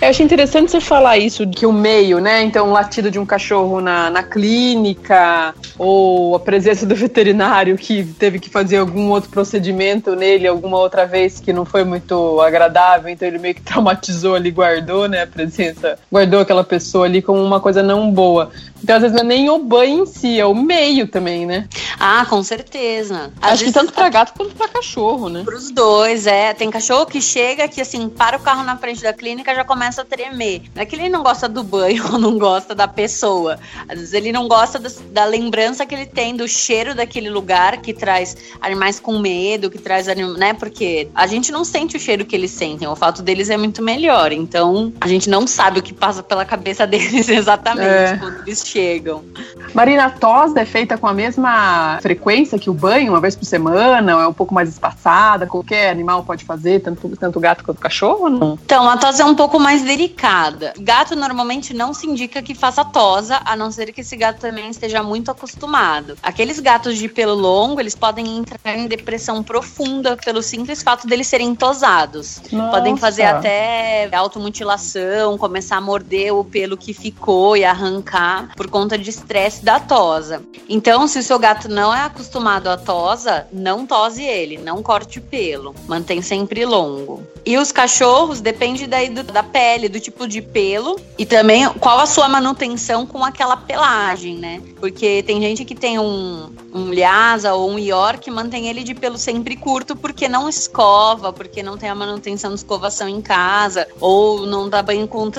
Eu 0.00 0.08
achei 0.08 0.24
interessante 0.24 0.70
você 0.70 0.80
falar 0.80 1.18
isso, 1.18 1.46
que 1.46 1.66
o 1.66 1.72
meio, 1.72 2.20
né? 2.20 2.42
Então, 2.42 2.70
o 2.70 2.72
latido 2.72 3.10
de 3.10 3.18
um 3.18 3.26
cachorro 3.26 3.82
na, 3.82 4.08
na 4.08 4.22
clínica, 4.22 5.54
ou 5.76 6.34
a 6.34 6.40
presença 6.40 6.86
do 6.86 6.94
veterinário 6.94 7.76
que 7.76 8.02
teve 8.18 8.38
que 8.38 8.48
fazer 8.48 8.78
algum 8.78 9.10
outro 9.10 9.28
procedimento 9.28 10.16
nele 10.16 10.48
alguma 10.48 10.78
outra 10.78 11.04
vez 11.04 11.38
que 11.38 11.52
não 11.52 11.66
foi 11.66 11.84
muito 11.84 12.40
agradável, 12.40 13.10
então 13.10 13.28
ele 13.28 13.38
meio 13.38 13.54
que 13.54 13.60
traumatizou 13.60 14.34
ali, 14.34 14.50
guardou, 14.50 15.06
né? 15.06 15.22
A 15.22 15.26
presença, 15.26 15.98
guardou 16.10 16.40
aquela 16.40 16.64
pessoa 16.64 17.04
ali 17.04 17.20
como 17.20 17.42
uma 17.42 17.60
coisa 17.60 17.82
não 17.82 18.10
boa. 18.10 18.50
Então, 18.82 18.96
às 18.96 19.02
vezes, 19.02 19.14
não 19.14 19.22
é 19.22 19.28
nem 19.28 19.50
o 19.50 19.58
banho 19.58 20.04
em 20.04 20.06
si, 20.06 20.40
é 20.40 20.46
o 20.46 20.54
meio 20.54 21.06
também, 21.06 21.44
né? 21.44 21.68
Ah, 21.98 22.24
com 22.24 22.42
certeza. 22.42 23.30
Às 23.38 23.52
Acho 23.52 23.64
que 23.64 23.72
tanto 23.72 23.92
pra 23.92 24.08
gato 24.08 24.32
quanto 24.34 24.54
pra 24.54 24.66
cachorro, 24.68 25.28
né? 25.28 25.42
Pros 25.44 25.70
dois, 25.70 26.26
é. 26.26 26.54
Tem 26.54 26.70
cachorro 26.70 27.04
que 27.04 27.20
chega, 27.20 27.68
que 27.68 27.82
assim, 27.82 28.08
para 28.08 28.38
o 28.38 28.40
carro 28.40 28.64
na 28.64 28.78
frente 28.78 29.02
da 29.02 29.12
clínica 29.12 29.54
já 29.54 29.64
começa 29.64 29.89
a 29.98 30.04
tremer. 30.04 30.62
Não 30.74 30.82
é 30.82 30.86
que 30.86 30.94
ele 30.96 31.08
não 31.08 31.22
gosta 31.22 31.48
do 31.48 31.62
banho 31.62 32.04
ou 32.12 32.18
não 32.18 32.38
gosta 32.38 32.74
da 32.74 32.86
pessoa. 32.86 33.58
Às 33.88 33.98
vezes 33.98 34.12
ele 34.12 34.32
não 34.32 34.48
gosta 34.48 34.78
da, 34.78 34.88
da 35.10 35.24
lembrança 35.24 35.86
que 35.86 35.94
ele 35.94 36.06
tem 36.06 36.36
do 36.36 36.46
cheiro 36.46 36.94
daquele 36.94 37.30
lugar 37.30 37.78
que 37.78 37.92
traz 37.92 38.36
animais 38.60 39.00
com 39.00 39.18
medo, 39.18 39.70
que 39.70 39.78
traz 39.78 40.06
né? 40.38 40.54
Porque 40.54 41.08
a 41.14 41.26
gente 41.26 41.52
não 41.52 41.64
sente 41.64 41.96
o 41.96 42.00
cheiro 42.00 42.24
que 42.24 42.34
eles 42.34 42.50
sentem. 42.50 42.86
O 42.88 42.96
fato 42.96 43.22
deles 43.22 43.50
é 43.50 43.56
muito 43.56 43.82
melhor. 43.82 44.32
Então, 44.32 44.92
a 45.00 45.08
gente 45.08 45.28
não 45.28 45.46
sabe 45.46 45.80
o 45.80 45.82
que 45.82 45.92
passa 45.92 46.22
pela 46.22 46.44
cabeça 46.44 46.86
deles 46.88 47.28
exatamente 47.28 47.86
é. 47.86 48.16
quando 48.16 48.40
eles 48.40 48.66
chegam. 48.66 49.24
Marina, 49.74 50.06
a 50.06 50.10
tos 50.10 50.56
é 50.56 50.64
feita 50.64 50.98
com 50.98 51.06
a 51.06 51.14
mesma 51.14 51.98
frequência 52.00 52.58
que 52.58 52.68
o 52.68 52.74
banho, 52.74 53.12
uma 53.12 53.20
vez 53.20 53.36
por 53.36 53.44
semana, 53.44 54.16
ou 54.16 54.22
é 54.22 54.26
um 54.26 54.32
pouco 54.32 54.52
mais 54.52 54.68
espaçada? 54.68 55.46
Qualquer 55.46 55.90
animal 55.90 56.24
pode 56.24 56.44
fazer, 56.44 56.80
tanto, 56.80 57.08
tanto 57.16 57.38
gato 57.38 57.64
quanto 57.64 57.80
cachorro 57.80 58.28
não? 58.28 58.58
Então, 58.64 58.88
a 58.88 58.96
tos 58.96 59.20
é 59.20 59.24
um 59.24 59.34
pouco 59.34 59.58
mais 59.58 59.79
delicada. 59.82 60.72
Gato 60.78 61.16
normalmente 61.16 61.74
não 61.74 61.92
se 61.92 62.06
indica 62.06 62.42
que 62.42 62.54
faça 62.54 62.84
tosa, 62.84 63.40
a 63.44 63.56
não 63.56 63.70
ser 63.70 63.92
que 63.92 64.00
esse 64.00 64.16
gato 64.16 64.40
também 64.40 64.70
esteja 64.70 65.02
muito 65.02 65.30
acostumado. 65.30 66.16
Aqueles 66.22 66.60
gatos 66.60 66.98
de 66.98 67.08
pelo 67.08 67.34
longo, 67.34 67.80
eles 67.80 67.94
podem 67.94 68.38
entrar 68.38 68.76
em 68.76 68.86
depressão 68.86 69.42
profunda 69.42 70.16
pelo 70.16 70.42
simples 70.42 70.82
fato 70.82 71.06
deles 71.06 71.26
serem 71.26 71.54
tosados. 71.54 72.40
Nossa. 72.50 72.70
Podem 72.70 72.96
fazer 72.96 73.24
até 73.24 74.08
automutilação, 74.14 75.36
começar 75.38 75.76
a 75.76 75.80
morder 75.80 76.34
o 76.34 76.44
pelo 76.44 76.76
que 76.76 76.92
ficou 76.92 77.56
e 77.56 77.64
arrancar 77.64 78.54
por 78.56 78.68
conta 78.68 78.96
de 78.96 79.10
estresse 79.10 79.64
da 79.64 79.80
tosa. 79.80 80.42
Então, 80.68 81.06
se 81.06 81.18
o 81.18 81.22
seu 81.22 81.38
gato 81.38 81.68
não 81.68 81.94
é 81.94 82.02
acostumado 82.02 82.68
à 82.68 82.76
tosa, 82.76 83.46
não 83.52 83.86
tose 83.86 84.22
ele, 84.22 84.58
não 84.58 84.82
corte 84.82 85.18
o 85.18 85.22
pelo, 85.22 85.74
mantém 85.88 86.22
sempre 86.22 86.64
longo. 86.64 87.22
E 87.44 87.56
os 87.56 87.72
cachorros 87.72 88.40
depende 88.40 88.86
daí 88.86 89.08
do, 89.08 89.22
da 89.22 89.42
pele, 89.42 89.88
do 89.88 89.98
tipo 89.98 90.26
de 90.28 90.42
pelo 90.42 91.00
e 91.18 91.24
também 91.24 91.68
qual 91.74 91.98
a 91.98 92.06
sua 92.06 92.28
manutenção 92.28 93.06
com 93.06 93.24
aquela 93.24 93.56
pelagem, 93.56 94.36
né? 94.36 94.60
Porque 94.78 95.22
tem 95.22 95.40
gente 95.40 95.64
que 95.64 95.74
tem 95.74 95.98
um, 95.98 96.50
um 96.72 96.92
Lhasa 96.92 97.54
ou 97.54 97.70
um 97.70 97.78
York 97.78 98.30
mantém 98.30 98.68
ele 98.68 98.82
de 98.82 98.94
pelo 98.94 99.18
sempre 99.18 99.56
curto 99.56 99.96
porque 99.96 100.28
não 100.28 100.48
escova, 100.48 101.32
porque 101.32 101.62
não 101.62 101.76
tem 101.76 101.88
a 101.88 101.94
manutenção 101.94 102.50
de 102.50 102.56
escovação 102.56 103.08
em 103.08 103.20
casa 103.20 103.86
ou 104.00 104.46
não 104.46 104.68
dá 104.68 104.82
banho 104.82 105.08
com 105.08 105.30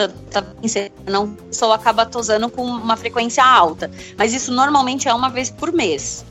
não 1.07 1.35
só 1.51 1.73
acaba 1.73 2.05
tosando 2.05 2.49
com 2.49 2.63
uma 2.63 2.95
frequência 2.95 3.43
alta. 3.43 3.91
Mas 4.17 4.33
isso 4.33 4.51
normalmente 4.51 5.07
é 5.07 5.13
uma 5.13 5.29
vez 5.29 5.49
por 5.49 5.71
mês 5.71 6.23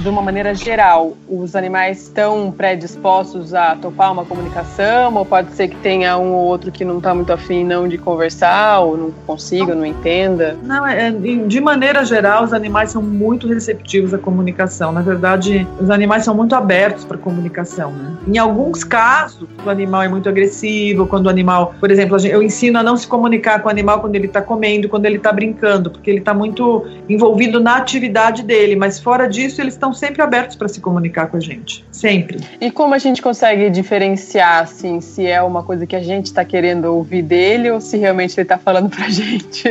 de 0.00 0.08
uma 0.08 0.22
maneira 0.22 0.54
geral, 0.54 1.16
os 1.28 1.54
animais 1.54 2.02
estão 2.02 2.50
predispostos 2.50 3.52
a 3.52 3.76
topar 3.76 4.12
uma 4.12 4.24
comunicação? 4.24 5.14
Ou 5.14 5.26
pode 5.26 5.52
ser 5.52 5.68
que 5.68 5.76
tenha 5.76 6.16
um 6.16 6.32
ou 6.32 6.46
outro 6.46 6.72
que 6.72 6.84
não 6.84 6.98
está 6.98 7.14
muito 7.14 7.32
afim 7.32 7.64
não 7.64 7.86
de 7.86 7.98
conversar, 7.98 8.80
ou 8.80 8.96
não 8.96 9.10
consiga, 9.26 9.74
não 9.74 9.84
entenda? 9.84 10.56
Não, 10.62 10.86
é, 10.86 11.10
de 11.10 11.60
maneira 11.60 12.04
geral, 12.04 12.44
os 12.44 12.52
animais 12.52 12.90
são 12.90 13.02
muito 13.02 13.46
receptivos 13.46 14.14
à 14.14 14.18
comunicação. 14.18 14.90
Na 14.90 15.02
verdade, 15.02 15.66
os 15.78 15.90
animais 15.90 16.24
são 16.24 16.34
muito 16.34 16.54
abertos 16.54 17.04
para 17.04 17.18
comunicação. 17.18 17.92
Né? 17.92 18.16
Em 18.28 18.38
alguns 18.38 18.82
casos, 18.82 19.46
o 19.64 19.68
animal 19.68 20.02
é 20.02 20.08
muito 20.08 20.28
agressivo, 20.28 21.06
quando 21.06 21.26
o 21.26 21.28
animal, 21.28 21.74
por 21.78 21.90
exemplo, 21.90 22.16
eu 22.26 22.42
ensino 22.42 22.78
a 22.78 22.82
não 22.82 22.96
se 22.96 23.06
comunicar 23.06 23.60
com 23.60 23.68
o 23.68 23.70
animal 23.70 24.00
quando 24.00 24.14
ele 24.14 24.26
está 24.26 24.40
comendo, 24.40 24.88
quando 24.88 25.04
ele 25.04 25.16
está 25.16 25.32
brincando, 25.32 25.90
porque 25.90 26.10
ele 26.10 26.20
está 26.20 26.32
muito 26.32 26.86
envolvido 27.08 27.60
na 27.60 27.76
atividade 27.76 28.42
dele, 28.42 28.76
mas 28.76 28.98
fora 28.98 29.26
disso, 29.28 29.60
eles 29.60 29.74
estão 29.74 29.89
estão 29.90 29.92
sempre 29.92 30.22
abertos 30.22 30.56
para 30.56 30.68
se 30.68 30.80
comunicar 30.80 31.26
com 31.26 31.36
a 31.36 31.40
gente. 31.40 31.84
Sempre. 31.90 32.40
E 32.60 32.70
como 32.70 32.94
a 32.94 32.98
gente 32.98 33.20
consegue 33.20 33.68
diferenciar, 33.70 34.62
assim, 34.62 35.00
se 35.00 35.26
é 35.26 35.42
uma 35.42 35.62
coisa 35.62 35.86
que 35.86 35.96
a 35.96 36.02
gente 36.02 36.26
está 36.26 36.44
querendo 36.44 36.86
ouvir 36.86 37.22
dele 37.22 37.70
ou 37.70 37.80
se 37.80 37.96
realmente 37.96 38.34
ele 38.34 38.42
está 38.42 38.58
falando 38.58 38.88
para 38.88 39.06
a 39.06 39.10
gente? 39.10 39.68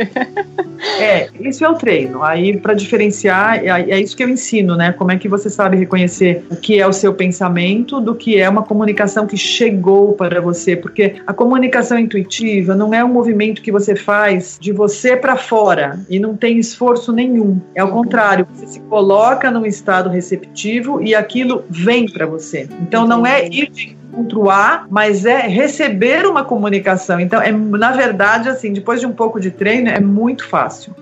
é, 1.00 1.28
isso 1.40 1.64
é 1.64 1.68
o 1.68 1.74
treino. 1.74 2.22
Aí, 2.22 2.56
para 2.56 2.74
diferenciar, 2.74 3.64
é, 3.64 3.68
é 3.68 4.00
isso 4.00 4.16
que 4.16 4.22
eu 4.22 4.28
ensino, 4.28 4.76
né? 4.76 4.92
Como 4.92 5.10
é 5.10 5.16
que 5.16 5.28
você 5.28 5.50
sabe 5.50 5.76
reconhecer 5.76 6.44
o 6.50 6.56
que 6.56 6.78
é 6.78 6.86
o 6.86 6.92
seu 6.92 7.14
pensamento 7.14 8.00
do 8.00 8.14
que 8.14 8.38
é 8.38 8.48
uma 8.48 8.62
comunicação 8.62 9.26
que 9.26 9.36
chegou 9.36 10.12
para 10.12 10.40
você, 10.40 10.76
porque 10.76 11.16
a 11.26 11.32
comunicação 11.32 11.98
intuitiva 11.98 12.74
não 12.74 12.92
é 12.92 13.04
um 13.04 13.08
movimento 13.08 13.62
que 13.62 13.72
você 13.72 13.96
faz 13.96 14.58
de 14.60 14.72
você 14.72 15.16
para 15.16 15.36
fora 15.36 15.98
e 16.08 16.18
não 16.18 16.36
tem 16.36 16.58
esforço 16.58 17.12
nenhum. 17.12 17.60
É 17.74 17.80
ao 17.80 17.90
contrário, 17.90 18.46
você 18.52 18.66
se 18.66 18.80
coloca 18.80 19.50
num 19.50 19.66
estado 19.66 20.09
receptivo 20.10 21.00
e 21.00 21.14
aquilo 21.14 21.64
vem 21.70 22.06
para 22.06 22.26
você. 22.26 22.68
Então 22.82 23.06
não 23.06 23.26
é 23.26 23.46
ir 23.46 23.70
de 23.70 23.96
encontro 24.10 24.50
A, 24.50 24.86
mas 24.90 25.24
é 25.24 25.46
receber 25.46 26.26
uma 26.26 26.44
comunicação. 26.44 27.20
Então, 27.20 27.40
é, 27.40 27.52
na 27.52 27.92
verdade, 27.92 28.48
assim, 28.48 28.72
depois 28.72 29.00
de 29.00 29.06
um 29.06 29.12
pouco 29.12 29.40
de 29.40 29.50
treino, 29.50 29.88
é 29.88 30.00
muito 30.00 30.46
fácil. 30.46 30.94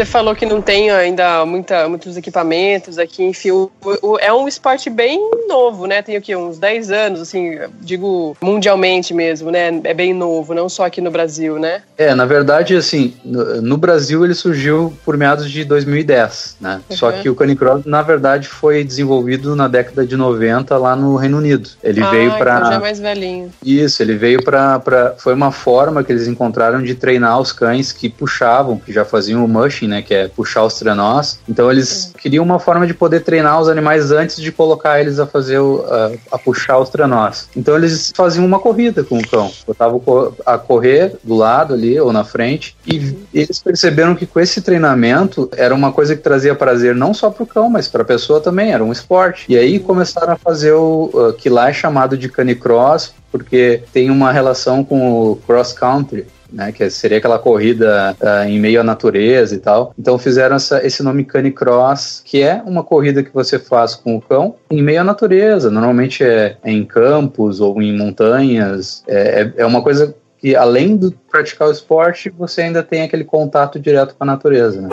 Você 0.00 0.06
falou 0.06 0.34
que 0.34 0.46
não 0.46 0.62
tem 0.62 0.90
ainda 0.90 1.44
muita, 1.44 1.86
muitos 1.86 2.16
equipamentos 2.16 2.96
aqui, 2.96 3.22
enfim, 3.22 3.50
o, 3.50 3.70
o, 4.00 4.18
é 4.18 4.32
um 4.32 4.48
esporte 4.48 4.88
bem 4.88 5.20
novo, 5.46 5.84
né? 5.84 6.00
Tem 6.00 6.16
aqui 6.16 6.34
uns 6.34 6.58
10 6.58 6.90
anos, 6.90 7.20
assim, 7.20 7.58
digo 7.82 8.34
mundialmente 8.40 9.12
mesmo, 9.12 9.50
né? 9.50 9.78
É 9.84 9.92
bem 9.92 10.14
novo, 10.14 10.54
não 10.54 10.70
só 10.70 10.86
aqui 10.86 11.02
no 11.02 11.10
Brasil, 11.10 11.58
né? 11.58 11.82
É, 11.98 12.14
na 12.14 12.24
verdade, 12.24 12.74
assim, 12.74 13.12
no, 13.22 13.60
no 13.60 13.76
Brasil 13.76 14.24
ele 14.24 14.32
surgiu 14.32 14.90
por 15.04 15.18
meados 15.18 15.50
de 15.50 15.64
2010, 15.64 16.56
né? 16.58 16.80
Uhum. 16.88 16.96
Só 16.96 17.12
que 17.12 17.28
o 17.28 17.34
canicross, 17.34 17.84
na 17.84 18.00
verdade, 18.00 18.48
foi 18.48 18.82
desenvolvido 18.82 19.54
na 19.54 19.68
década 19.68 20.06
de 20.06 20.16
90 20.16 20.78
lá 20.78 20.96
no 20.96 21.14
Reino 21.16 21.36
Unido. 21.36 21.68
Ele 21.82 22.02
ah, 22.02 22.10
veio 22.10 22.38
para 22.38 22.56
então 22.56 22.70
já 22.70 22.76
é 22.76 22.80
mais 22.80 22.98
velhinho. 22.98 23.52
Isso, 23.62 24.02
ele 24.02 24.14
veio 24.14 24.42
para 24.42 25.14
foi 25.18 25.34
uma 25.34 25.52
forma 25.52 26.02
que 26.02 26.10
eles 26.10 26.26
encontraram 26.26 26.82
de 26.82 26.94
treinar 26.94 27.38
os 27.38 27.52
cães 27.52 27.92
que 27.92 28.08
puxavam, 28.08 28.78
que 28.78 28.94
já 28.94 29.04
faziam 29.04 29.44
o 29.44 29.48
mushing, 29.48 29.89
né, 29.90 30.02
que 30.02 30.14
é 30.14 30.28
puxar 30.28 30.64
os 30.64 30.74
trenós. 30.74 31.38
Então 31.48 31.70
eles 31.70 32.12
queriam 32.16 32.44
uma 32.44 32.58
forma 32.58 32.86
de 32.86 32.94
poder 32.94 33.20
treinar 33.20 33.60
os 33.60 33.68
animais 33.68 34.10
antes 34.12 34.36
de 34.36 34.50
colocar 34.52 35.00
eles 35.00 35.18
a 35.18 35.26
fazer 35.26 35.58
o, 35.58 35.84
a, 35.86 36.36
a, 36.36 36.38
puxar 36.38 36.78
os 36.78 36.88
trenós. 36.88 37.48
Então 37.56 37.74
eles 37.74 38.12
faziam 38.14 38.46
uma 38.46 38.58
corrida 38.58 39.02
com 39.02 39.18
o 39.18 39.28
cão, 39.28 39.50
botavam 39.66 40.00
a 40.46 40.56
correr 40.56 41.16
do 41.22 41.34
lado 41.34 41.74
ali 41.74 41.98
ou 42.00 42.12
na 42.12 42.24
frente 42.24 42.76
e 42.86 43.16
eles 43.34 43.58
perceberam 43.58 44.14
que 44.14 44.26
com 44.26 44.40
esse 44.40 44.62
treinamento 44.62 45.50
era 45.56 45.74
uma 45.74 45.92
coisa 45.92 46.14
que 46.14 46.22
trazia 46.22 46.54
prazer 46.54 46.94
não 46.94 47.12
só 47.12 47.28
para 47.30 47.42
o 47.42 47.46
cão, 47.46 47.68
mas 47.68 47.88
para 47.88 48.02
a 48.02 48.06
pessoa 48.06 48.40
também, 48.40 48.72
era 48.72 48.84
um 48.84 48.92
esporte. 48.92 49.46
E 49.48 49.58
aí 49.58 49.78
começaram 49.80 50.32
a 50.32 50.36
fazer 50.36 50.72
o 50.72 51.34
que 51.36 51.48
lá 51.48 51.68
é 51.68 51.72
chamado 51.72 52.16
de 52.16 52.28
canicross, 52.28 53.12
porque 53.32 53.82
tem 53.92 54.10
uma 54.10 54.32
relação 54.32 54.84
com 54.84 55.32
o 55.32 55.36
cross 55.36 55.72
country, 55.72 56.26
né, 56.52 56.72
que 56.72 56.88
seria 56.90 57.18
aquela 57.18 57.38
corrida 57.38 58.16
uh, 58.20 58.48
em 58.48 58.58
meio 58.58 58.80
à 58.80 58.84
natureza 58.84 59.54
e 59.54 59.58
tal. 59.58 59.94
Então 59.98 60.18
fizeram 60.18 60.56
essa, 60.56 60.84
esse 60.84 61.02
nome 61.02 61.24
Canicross, 61.24 62.22
que 62.24 62.42
é 62.42 62.62
uma 62.64 62.82
corrida 62.82 63.22
que 63.22 63.32
você 63.32 63.58
faz 63.58 63.94
com 63.94 64.16
o 64.16 64.20
cão 64.20 64.56
em 64.70 64.82
meio 64.82 65.00
à 65.00 65.04
natureza. 65.04 65.70
Normalmente 65.70 66.24
é, 66.24 66.56
é 66.62 66.70
em 66.70 66.84
campos 66.84 67.60
ou 67.60 67.80
em 67.80 67.96
montanhas. 67.96 69.02
É, 69.06 69.42
é, 69.42 69.62
é 69.62 69.66
uma 69.66 69.82
coisa 69.82 70.14
que 70.38 70.56
além 70.56 70.96
do 70.96 71.12
praticar 71.30 71.68
o 71.68 71.70
esporte, 71.72 72.30
você 72.30 72.62
ainda 72.62 72.82
tem 72.82 73.02
aquele 73.02 73.24
contato 73.24 73.78
direto 73.78 74.14
com 74.14 74.24
a 74.24 74.26
natureza. 74.26 74.80
Né? 74.80 74.88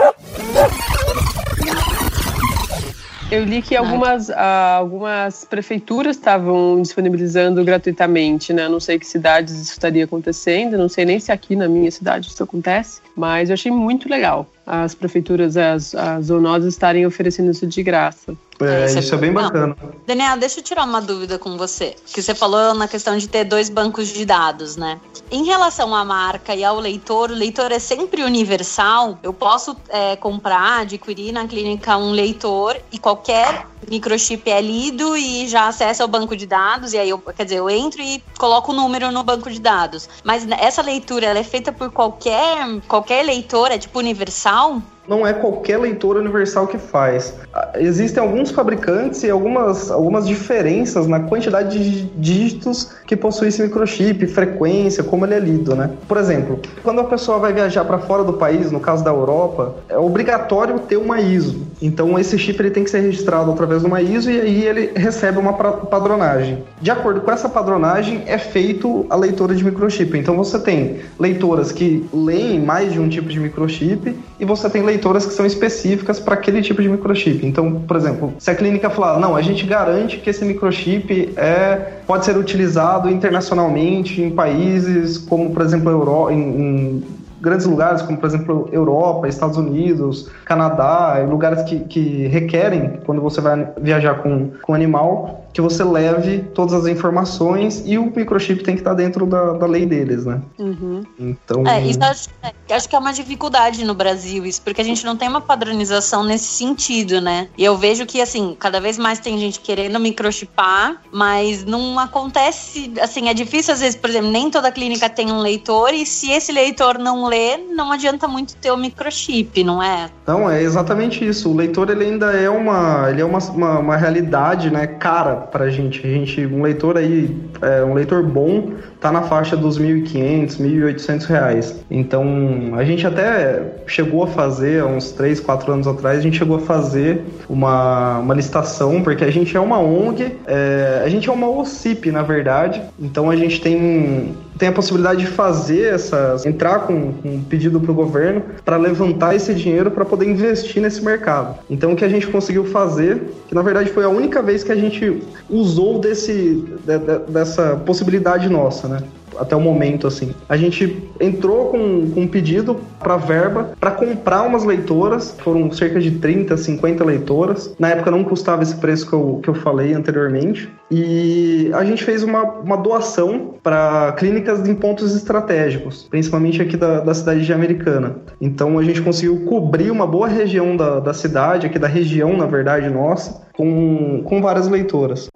Eu 3.30 3.44
li 3.44 3.60
que 3.60 3.76
algumas, 3.76 4.30
ah, 4.30 4.76
algumas 4.76 5.44
prefeituras 5.44 6.16
estavam 6.16 6.80
disponibilizando 6.80 7.62
gratuitamente, 7.62 8.54
né? 8.54 8.68
Não 8.70 8.80
sei 8.80 8.98
que 8.98 9.06
cidades 9.06 9.54
isso 9.54 9.72
estaria 9.72 10.04
acontecendo, 10.04 10.78
não 10.78 10.88
sei 10.88 11.04
nem 11.04 11.20
se 11.20 11.30
aqui 11.30 11.54
na 11.54 11.68
minha 11.68 11.90
cidade 11.90 12.28
isso 12.28 12.42
acontece, 12.42 13.02
mas 13.14 13.50
eu 13.50 13.54
achei 13.54 13.70
muito 13.70 14.08
legal 14.08 14.46
as 14.68 14.94
prefeituras, 14.94 15.56
as, 15.56 15.94
as 15.94 16.26
zoonoses 16.26 16.74
estarem 16.74 17.06
oferecendo 17.06 17.50
isso 17.50 17.66
de 17.66 17.82
graça. 17.82 18.36
É, 18.60 18.84
isso, 18.84 18.96
é 18.96 19.00
isso 19.00 19.14
é, 19.14 19.18
bem 19.18 19.32
bacana. 19.32 19.74
Daniel, 20.06 20.36
deixa 20.36 20.60
eu 20.60 20.64
tirar 20.64 20.84
uma 20.84 21.00
dúvida 21.00 21.38
com 21.38 21.56
você. 21.56 21.94
Que 22.06 22.20
você 22.20 22.34
falou 22.34 22.74
na 22.74 22.86
questão 22.86 23.16
de 23.16 23.26
ter 23.26 23.44
dois 23.44 23.70
bancos 23.70 24.08
de 24.08 24.26
dados, 24.26 24.76
né? 24.76 25.00
Em 25.30 25.44
relação 25.44 25.94
à 25.94 26.04
marca 26.04 26.54
e 26.54 26.62
ao 26.62 26.78
leitor, 26.78 27.30
o 27.30 27.34
leitor 27.34 27.72
é 27.72 27.78
sempre 27.78 28.22
universal. 28.22 29.18
Eu 29.22 29.32
posso 29.32 29.74
é, 29.88 30.16
comprar, 30.16 30.82
adquirir 30.82 31.32
na 31.32 31.46
clínica 31.46 31.96
um 31.96 32.10
leitor 32.10 32.76
e 32.92 32.98
qualquer 32.98 33.66
microchip 33.88 34.50
é 34.50 34.60
lido 34.60 35.16
e 35.16 35.46
já 35.48 35.68
acessa 35.68 36.04
o 36.04 36.08
banco 36.08 36.36
de 36.36 36.46
dados. 36.46 36.92
E 36.92 36.98
aí, 36.98 37.10
eu, 37.10 37.18
quer 37.18 37.44
dizer, 37.44 37.58
eu 37.58 37.70
entro 37.70 38.02
e 38.02 38.22
coloco 38.38 38.72
o 38.72 38.74
número 38.74 39.10
no 39.10 39.22
banco 39.22 39.50
de 39.50 39.60
dados. 39.60 40.08
Mas 40.24 40.46
essa 40.50 40.82
leitura, 40.82 41.26
ela 41.26 41.38
é 41.38 41.44
feita 41.44 41.72
por 41.72 41.90
qualquer, 41.90 42.80
qualquer 42.86 43.24
leitor? 43.24 43.70
É 43.70 43.78
tipo 43.78 43.98
universal? 43.98 44.82
Não 45.08 45.26
é 45.26 45.32
qualquer 45.32 45.78
leitor 45.78 46.16
universal 46.16 46.66
que 46.66 46.76
faz. 46.76 47.34
Ah, 47.52 47.70
existem 47.76 48.22
alguns 48.22 48.50
fabricantes 48.50 49.22
e 49.22 49.30
algumas, 49.30 49.90
algumas 49.90 50.26
diferenças 50.26 51.06
na 51.06 51.20
quantidade 51.20 51.78
de 51.78 52.02
dígitos 52.16 52.90
que 53.06 53.16
possui 53.16 53.48
esse 53.48 53.62
microchip, 53.62 54.26
frequência, 54.26 55.02
como 55.02 55.24
ele 55.24 55.34
é 55.34 55.38
lido, 55.38 55.74
né? 55.74 55.90
Por 56.06 56.18
exemplo, 56.18 56.60
quando 56.82 57.00
a 57.00 57.04
pessoa 57.04 57.38
vai 57.38 57.52
viajar 57.52 57.84
para 57.84 57.98
fora 57.98 58.22
do 58.22 58.34
país, 58.34 58.70
no 58.70 58.80
caso 58.80 59.02
da 59.02 59.10
Europa, 59.10 59.76
é 59.88 59.96
obrigatório 59.96 60.78
ter 60.80 60.98
uma 60.98 61.20
ISO. 61.20 61.66
Então 61.80 62.18
esse 62.18 62.38
chip 62.38 62.60
ele 62.60 62.70
tem 62.70 62.84
que 62.84 62.90
ser 62.90 63.00
registrado 63.00 63.50
através 63.50 63.80
de 63.80 63.86
uma 63.86 64.02
ISO 64.02 64.30
e 64.30 64.40
aí 64.40 64.64
ele 64.64 64.92
recebe 64.94 65.38
uma 65.38 65.54
padronagem. 65.54 66.62
De 66.82 66.90
acordo 66.90 67.22
com 67.22 67.30
essa 67.30 67.48
padronagem 67.48 68.24
é 68.26 68.36
feito 68.36 69.06
a 69.08 69.16
leitura 69.16 69.54
de 69.54 69.64
microchip. 69.64 70.18
Então 70.18 70.36
você 70.36 70.58
tem 70.58 70.98
leitoras 71.18 71.72
que 71.72 72.06
leem 72.12 72.60
mais 72.60 72.92
de 72.92 73.00
um 73.00 73.08
tipo 73.08 73.28
de 73.28 73.40
microchip 73.40 74.14
e 74.38 74.44
você 74.44 74.68
tem 74.68 74.82
leitoras 74.82 74.97
leitoras 74.98 75.24
que 75.24 75.32
são 75.32 75.46
específicas 75.46 76.18
para 76.18 76.34
aquele 76.34 76.60
tipo 76.60 76.82
de 76.82 76.88
microchip. 76.88 77.46
Então, 77.46 77.82
por 77.86 77.96
exemplo, 77.96 78.34
se 78.38 78.50
a 78.50 78.54
clínica 78.54 78.90
falar, 78.90 79.18
não, 79.18 79.36
a 79.36 79.42
gente 79.42 79.64
garante 79.64 80.18
que 80.18 80.28
esse 80.28 80.44
microchip 80.44 81.32
é, 81.36 82.00
pode 82.06 82.24
ser 82.24 82.36
utilizado 82.36 83.08
internacionalmente 83.08 84.20
em 84.20 84.30
países 84.30 85.16
como, 85.16 85.50
por 85.50 85.62
exemplo, 85.62 85.90
Euro, 85.90 86.30
em, 86.30 86.38
em 86.38 87.04
grandes 87.40 87.66
lugares, 87.66 88.02
como 88.02 88.18
por 88.18 88.26
exemplo 88.26 88.68
Europa, 88.72 89.28
Estados 89.28 89.56
Unidos, 89.56 90.28
Canadá, 90.44 91.24
lugares 91.28 91.62
que, 91.62 91.80
que 91.80 92.26
requerem, 92.26 92.98
quando 93.06 93.22
você 93.22 93.40
vai 93.40 93.68
viajar 93.80 94.14
com, 94.22 94.50
com 94.60 94.74
animal, 94.74 95.47
que 95.58 95.62
você 95.62 95.82
leve 95.82 96.44
todas 96.54 96.72
as 96.72 96.86
informações 96.86 97.82
e 97.84 97.98
o 97.98 98.12
microchip 98.14 98.62
tem 98.62 98.76
que 98.76 98.80
estar 98.80 98.94
dentro 98.94 99.26
da, 99.26 99.54
da 99.54 99.66
lei 99.66 99.84
deles, 99.84 100.24
né? 100.24 100.40
Uhum. 100.56 101.02
Então. 101.18 101.66
É, 101.66 101.84
isso 101.84 101.98
acho, 102.00 102.28
é, 102.44 102.74
acho 102.76 102.88
que 102.88 102.94
é 102.94 102.98
uma 102.98 103.12
dificuldade 103.12 103.84
no 103.84 103.92
Brasil, 103.92 104.46
isso, 104.46 104.62
porque 104.62 104.80
a 104.80 104.84
gente 104.84 105.04
não 105.04 105.16
tem 105.16 105.28
uma 105.28 105.40
padronização 105.40 106.22
nesse 106.22 106.44
sentido, 106.44 107.20
né? 107.20 107.48
E 107.58 107.64
eu 107.64 107.76
vejo 107.76 108.06
que, 108.06 108.20
assim, 108.20 108.56
cada 108.56 108.80
vez 108.80 108.96
mais 108.96 109.18
tem 109.18 109.36
gente 109.36 109.58
querendo 109.58 109.98
microchipar, 109.98 111.02
mas 111.10 111.64
não 111.64 111.98
acontece, 111.98 112.92
assim, 113.02 113.28
é 113.28 113.34
difícil 113.34 113.74
às 113.74 113.80
vezes, 113.80 113.96
por 113.96 114.10
exemplo, 114.10 114.30
nem 114.30 114.48
toda 114.52 114.70
clínica 114.70 115.10
tem 115.10 115.32
um 115.32 115.40
leitor, 115.40 115.92
e 115.92 116.06
se 116.06 116.30
esse 116.30 116.52
leitor 116.52 117.00
não 117.00 117.26
lê, 117.26 117.56
não 117.56 117.90
adianta 117.90 118.28
muito 118.28 118.54
ter 118.54 118.70
o 118.70 118.76
microchip, 118.76 119.64
não 119.64 119.82
é? 119.82 120.08
Não, 120.24 120.48
é 120.48 120.62
exatamente 120.62 121.26
isso. 121.26 121.50
O 121.50 121.56
leitor, 121.56 121.90
ele 121.90 122.04
ainda 122.04 122.30
é 122.30 122.48
uma, 122.48 123.10
ele 123.10 123.22
é 123.22 123.24
uma, 123.24 123.38
uma, 123.38 123.78
uma 123.80 123.96
realidade, 123.96 124.70
né, 124.70 124.86
cara 124.86 125.47
para 125.50 125.68
gente. 125.70 126.06
A 126.06 126.10
gente, 126.10 126.46
um 126.46 126.62
leitor 126.62 126.96
aí, 126.96 127.36
é, 127.60 127.82
um 127.82 127.94
leitor 127.94 128.22
bom, 128.22 128.72
tá 129.00 129.12
na 129.12 129.22
faixa 129.22 129.56
dos 129.56 129.78
1.500, 129.78 130.58
1.800 130.58 131.24
reais. 131.24 131.80
Então, 131.90 132.72
a 132.76 132.84
gente 132.84 133.06
até 133.06 133.62
chegou 133.86 134.24
a 134.24 134.26
fazer, 134.26 134.82
há 134.82 134.86
uns 134.86 135.12
3, 135.12 135.40
4 135.40 135.72
anos 135.72 135.86
atrás, 135.86 136.18
a 136.18 136.22
gente 136.22 136.36
chegou 136.36 136.56
a 136.56 136.60
fazer 136.60 137.24
uma, 137.48 138.18
uma 138.18 138.34
licitação, 138.34 139.02
porque 139.02 139.24
a 139.24 139.30
gente 139.30 139.56
é 139.56 139.60
uma 139.60 139.78
ONG, 139.78 140.36
é, 140.46 141.02
a 141.04 141.08
gente 141.08 141.28
é 141.28 141.32
uma 141.32 141.48
OCIP, 141.48 142.10
na 142.10 142.22
verdade. 142.22 142.82
Então, 142.98 143.30
a 143.30 143.36
gente 143.36 143.60
tem 143.60 144.34
tem 144.58 144.68
a 144.68 144.72
possibilidade 144.72 145.20
de 145.20 145.26
fazer 145.26 145.94
essas, 145.94 146.44
entrar 146.44 146.80
com, 146.80 147.12
com 147.12 147.28
um 147.36 147.42
pedido 147.42 147.80
para 147.80 147.92
o 147.92 147.94
governo 147.94 148.42
para 148.64 148.76
levantar 148.76 149.34
esse 149.34 149.54
dinheiro 149.54 149.90
para 149.90 150.04
poder 150.04 150.28
investir 150.28 150.82
nesse 150.82 151.02
mercado. 151.02 151.58
Então 151.70 151.92
o 151.92 151.96
que 151.96 152.04
a 152.04 152.08
gente 152.08 152.26
conseguiu 152.26 152.64
fazer, 152.64 153.22
que 153.46 153.54
na 153.54 153.62
verdade 153.62 153.90
foi 153.90 154.04
a 154.04 154.08
única 154.08 154.42
vez 154.42 154.64
que 154.64 154.72
a 154.72 154.76
gente 154.76 155.22
usou 155.48 156.00
desse, 156.00 156.66
de, 156.84 156.98
de, 156.98 157.18
dessa 157.30 157.76
possibilidade 157.76 158.48
nossa, 158.48 158.87
né? 158.88 159.02
até 159.38 159.54
o 159.54 159.60
momento, 159.60 160.06
assim. 160.06 160.34
A 160.48 160.56
gente 160.56 161.10
entrou 161.20 161.66
com, 161.66 162.10
com 162.10 162.22
um 162.22 162.28
pedido 162.28 162.76
para 162.98 163.16
verba 163.16 163.72
para 163.78 163.90
comprar 163.90 164.42
umas 164.42 164.64
leitoras, 164.64 165.34
foram 165.38 165.70
cerca 165.70 166.00
de 166.00 166.12
30, 166.12 166.56
50 166.56 167.04
leitoras. 167.04 167.74
Na 167.78 167.90
época 167.90 168.10
não 168.10 168.24
custava 168.24 168.62
esse 168.62 168.76
preço 168.76 169.08
que 169.08 169.12
eu, 169.12 169.40
que 169.42 169.48
eu 169.48 169.54
falei 169.54 169.92
anteriormente. 169.92 170.70
E 170.90 171.70
a 171.74 171.84
gente 171.84 172.04
fez 172.04 172.22
uma, 172.22 172.42
uma 172.42 172.76
doação 172.76 173.54
para 173.62 174.12
clínicas 174.12 174.66
em 174.66 174.74
pontos 174.74 175.14
estratégicos, 175.14 176.06
principalmente 176.08 176.62
aqui 176.62 176.76
da, 176.76 177.00
da 177.00 177.14
cidade 177.14 177.44
de 177.44 177.52
Americana. 177.52 178.16
Então 178.40 178.78
a 178.78 178.82
gente 178.82 179.02
conseguiu 179.02 179.44
cobrir 179.44 179.90
uma 179.90 180.06
boa 180.06 180.28
região 180.28 180.76
da, 180.76 181.00
da 181.00 181.12
cidade, 181.12 181.66
aqui 181.66 181.78
da 181.78 181.88
região, 181.88 182.36
na 182.36 182.46
verdade, 182.46 182.88
nossa, 182.88 183.42
com, 183.54 184.22
com 184.24 184.40
várias 184.40 184.68
leitoras. 184.68 185.28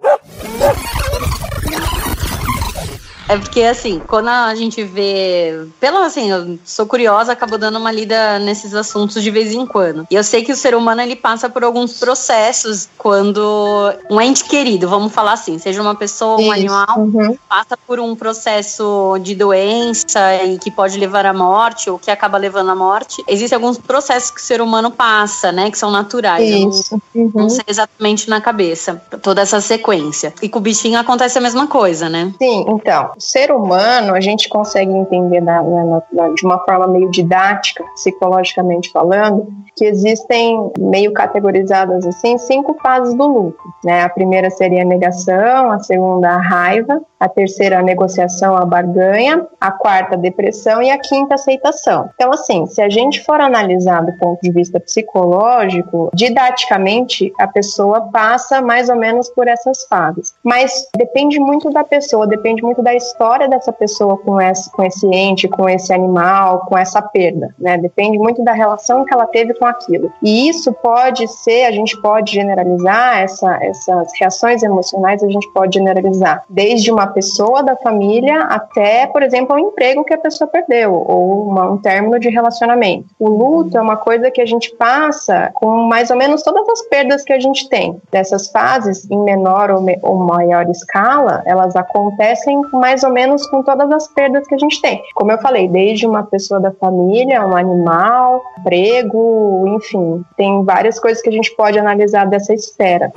É 3.27 3.37
porque, 3.37 3.61
assim, 3.61 4.01
quando 4.05 4.27
a 4.27 4.53
gente 4.55 4.83
vê. 4.83 5.67
Pelo 5.79 5.97
assim, 5.99 6.31
eu 6.31 6.59
sou 6.63 6.85
curiosa, 6.85 7.31
acabo 7.31 7.57
dando 7.57 7.77
uma 7.77 7.91
lida 7.91 8.39
nesses 8.39 8.73
assuntos 8.73 9.21
de 9.21 9.31
vez 9.31 9.53
em 9.53 9.65
quando. 9.65 10.05
E 10.09 10.15
eu 10.15 10.23
sei 10.23 10.43
que 10.43 10.51
o 10.51 10.55
ser 10.55 10.75
humano 10.75 11.01
ele 11.01 11.15
passa 11.15 11.49
por 11.49 11.63
alguns 11.63 11.99
processos 11.99 12.89
quando 12.97 13.93
um 14.09 14.19
ente 14.19 14.43
querido, 14.43 14.87
vamos 14.87 15.13
falar 15.13 15.33
assim, 15.33 15.57
seja 15.57 15.81
uma 15.81 15.95
pessoa, 15.95 16.37
um 16.37 16.41
Isso. 16.41 16.51
animal, 16.51 16.99
uhum. 16.99 17.37
passa 17.47 17.77
por 17.77 17.99
um 17.99 18.15
processo 18.15 19.17
de 19.21 19.35
doença 19.35 20.43
e 20.43 20.57
que 20.57 20.69
pode 20.69 20.97
levar 20.97 21.25
à 21.25 21.33
morte, 21.33 21.89
ou 21.89 21.97
que 21.97 22.11
acaba 22.11 22.37
levando 22.37 22.71
à 22.71 22.75
morte. 22.75 23.23
Existem 23.27 23.55
alguns 23.55 23.77
processos 23.77 24.31
que 24.31 24.41
o 24.41 24.43
ser 24.43 24.61
humano 24.61 24.91
passa, 24.91 25.51
né? 25.51 25.71
Que 25.71 25.77
são 25.77 25.91
naturais. 25.91 26.43
Isso. 26.43 27.01
Não, 27.13 27.23
uhum. 27.23 27.31
não 27.33 27.49
sei 27.49 27.63
exatamente 27.67 28.29
na 28.29 28.41
cabeça. 28.41 29.01
Toda 29.21 29.41
essa 29.41 29.61
sequência. 29.61 30.33
E 30.41 30.49
com 30.49 30.59
o 30.59 30.61
bichinho 30.61 30.99
acontece 30.99 31.37
a 31.37 31.41
mesma 31.41 31.67
coisa, 31.67 32.09
né? 32.09 32.33
Sim, 32.39 32.65
então 32.67 33.12
ser 33.17 33.51
humano, 33.51 34.15
a 34.15 34.21
gente 34.21 34.49
consegue 34.49 34.91
entender 34.91 35.41
de 35.41 36.45
uma 36.45 36.59
forma 36.59 36.87
meio 36.87 37.09
didática, 37.09 37.83
psicologicamente 37.95 38.91
falando, 38.91 39.47
que 39.75 39.85
existem 39.85 40.71
meio 40.77 41.11
categorizadas 41.13 42.05
assim 42.05 42.37
cinco 42.37 42.75
fases 42.81 43.13
do 43.15 43.25
luto. 43.25 43.63
Né? 43.83 44.03
A 44.03 44.09
primeira 44.09 44.49
seria 44.49 44.83
a 44.83 44.85
negação, 44.85 45.71
a 45.71 45.79
segunda 45.79 46.29
a 46.29 46.37
raiva, 46.37 47.01
a 47.19 47.27
terceira 47.27 47.79
a 47.79 47.83
negociação, 47.83 48.55
a 48.55 48.65
barganha, 48.65 49.47
a 49.59 49.71
quarta 49.71 50.15
a 50.15 50.17
depressão 50.17 50.81
e 50.81 50.91
a 50.91 50.97
quinta 50.97 51.33
a 51.33 51.35
aceitação. 51.35 52.09
Então, 52.15 52.31
assim, 52.31 52.65
se 52.65 52.81
a 52.81 52.89
gente 52.89 53.23
for 53.23 53.39
analisar 53.39 54.05
do 54.05 54.17
ponto 54.17 54.41
de 54.41 54.51
vista 54.51 54.79
psicológico, 54.79 56.09
didaticamente 56.13 57.31
a 57.39 57.47
pessoa 57.47 58.09
passa 58.11 58.61
mais 58.61 58.89
ou 58.89 58.95
menos 58.95 59.29
por 59.29 59.47
essas 59.47 59.83
fases. 59.85 60.33
Mas 60.43 60.87
depende 60.95 61.39
muito 61.39 61.69
da 61.69 61.83
pessoa, 61.83 62.27
depende 62.27 62.61
muito 62.61 62.81
da 62.81 62.93
história 63.03 63.47
dessa 63.47 63.71
pessoa 63.71 64.17
com 64.17 64.39
esse, 64.41 64.71
com 64.71 64.83
esse 64.83 65.07
ente, 65.07 65.47
com 65.47 65.67
esse 65.69 65.93
animal, 65.93 66.65
com 66.67 66.77
essa 66.77 67.01
perda, 67.01 67.53
né? 67.59 67.77
Depende 67.77 68.17
muito 68.17 68.43
da 68.43 68.53
relação 68.53 69.05
que 69.05 69.13
ela 69.13 69.27
teve 69.27 69.53
com 69.53 69.65
aquilo. 69.65 70.11
E 70.21 70.49
isso 70.49 70.71
pode 70.73 71.27
ser, 71.27 71.65
a 71.65 71.71
gente 71.71 71.99
pode 72.01 72.33
generalizar 72.33 73.21
essa, 73.21 73.57
essas 73.61 74.11
reações 74.19 74.63
emocionais, 74.63 75.23
a 75.23 75.29
gente 75.29 75.51
pode 75.53 75.77
generalizar 75.77 76.43
desde 76.49 76.91
uma 76.91 77.07
pessoa 77.07 77.61
da 77.61 77.75
família 77.75 78.43
até, 78.43 79.07
por 79.07 79.21
exemplo, 79.21 79.55
um 79.55 79.59
emprego 79.59 80.03
que 80.03 80.13
a 80.13 80.17
pessoa 80.17 80.47
perdeu 80.47 80.93
ou 80.93 81.47
uma, 81.47 81.71
um 81.71 81.77
término 81.77 82.19
de 82.19 82.29
relacionamento. 82.29 83.07
O 83.19 83.29
luto 83.29 83.77
é 83.77 83.81
uma 83.81 83.97
coisa 83.97 84.31
que 84.31 84.41
a 84.41 84.45
gente 84.45 84.73
passa 84.75 85.51
com 85.53 85.83
mais 85.83 86.09
ou 86.09 86.17
menos 86.17 86.43
todas 86.43 86.67
as 86.69 86.81
perdas 86.83 87.23
que 87.23 87.33
a 87.33 87.39
gente 87.39 87.67
tem. 87.69 87.99
Dessas 88.11 88.49
fases, 88.49 89.09
em 89.09 89.19
menor 89.19 89.71
ou, 89.71 89.81
me, 89.81 89.97
ou 90.01 90.15
maior 90.15 90.69
escala, 90.69 91.41
elas 91.45 91.75
acontecem 91.75 92.61
mais 92.71 92.92
ou 93.01 93.11
menos 93.11 93.47
com 93.47 93.63
todas 93.63 93.89
as 93.91 94.07
perdas 94.09 94.45
que 94.45 94.55
a 94.55 94.57
gente 94.57 94.81
tem. 94.81 95.01
Como 95.15 95.31
eu 95.31 95.37
falei, 95.37 95.69
desde 95.69 96.05
uma 96.05 96.23
pessoa 96.23 96.59
da 96.59 96.71
família, 96.71 97.47
um 97.47 97.55
animal, 97.55 98.43
emprego, 98.59 99.65
enfim, 99.77 100.23
tem 100.35 100.65
várias 100.65 100.99
coisas 100.99 101.23
que 101.23 101.29
a 101.29 101.33
gente 101.33 101.55
pode 101.55 101.79
analisar 101.79 102.25
dessa 102.25 102.53
esfera. 102.53 103.11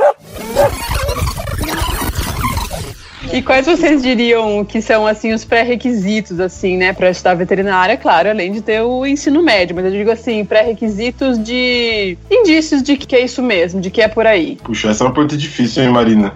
E 3.32 3.42
quais 3.42 3.66
vocês 3.66 4.02
diriam 4.02 4.64
que 4.64 4.80
são 4.80 5.06
assim 5.06 5.32
os 5.32 5.44
pré-requisitos 5.44 6.38
assim, 6.40 6.76
né, 6.76 6.92
para 6.92 7.10
estudar 7.10 7.34
veterinária, 7.34 7.96
claro, 7.96 8.30
além 8.30 8.52
de 8.52 8.60
ter 8.60 8.80
o 8.80 9.04
ensino 9.04 9.42
médio, 9.42 9.74
mas 9.74 9.84
eu 9.84 9.90
digo 9.90 10.10
assim, 10.10 10.44
pré-requisitos 10.44 11.42
de 11.42 12.16
indícios 12.30 12.82
de 12.82 12.96
que 12.96 13.16
é 13.16 13.24
isso 13.24 13.42
mesmo, 13.42 13.80
de 13.80 13.90
que 13.90 14.00
é 14.00 14.08
por 14.08 14.26
aí. 14.26 14.58
Puxa, 14.62 14.90
essa 14.90 15.04
é 15.04 15.06
uma 15.06 15.12
pergunta 15.12 15.36
difícil, 15.36 15.82
hein, 15.82 15.90
Marina? 15.90 16.34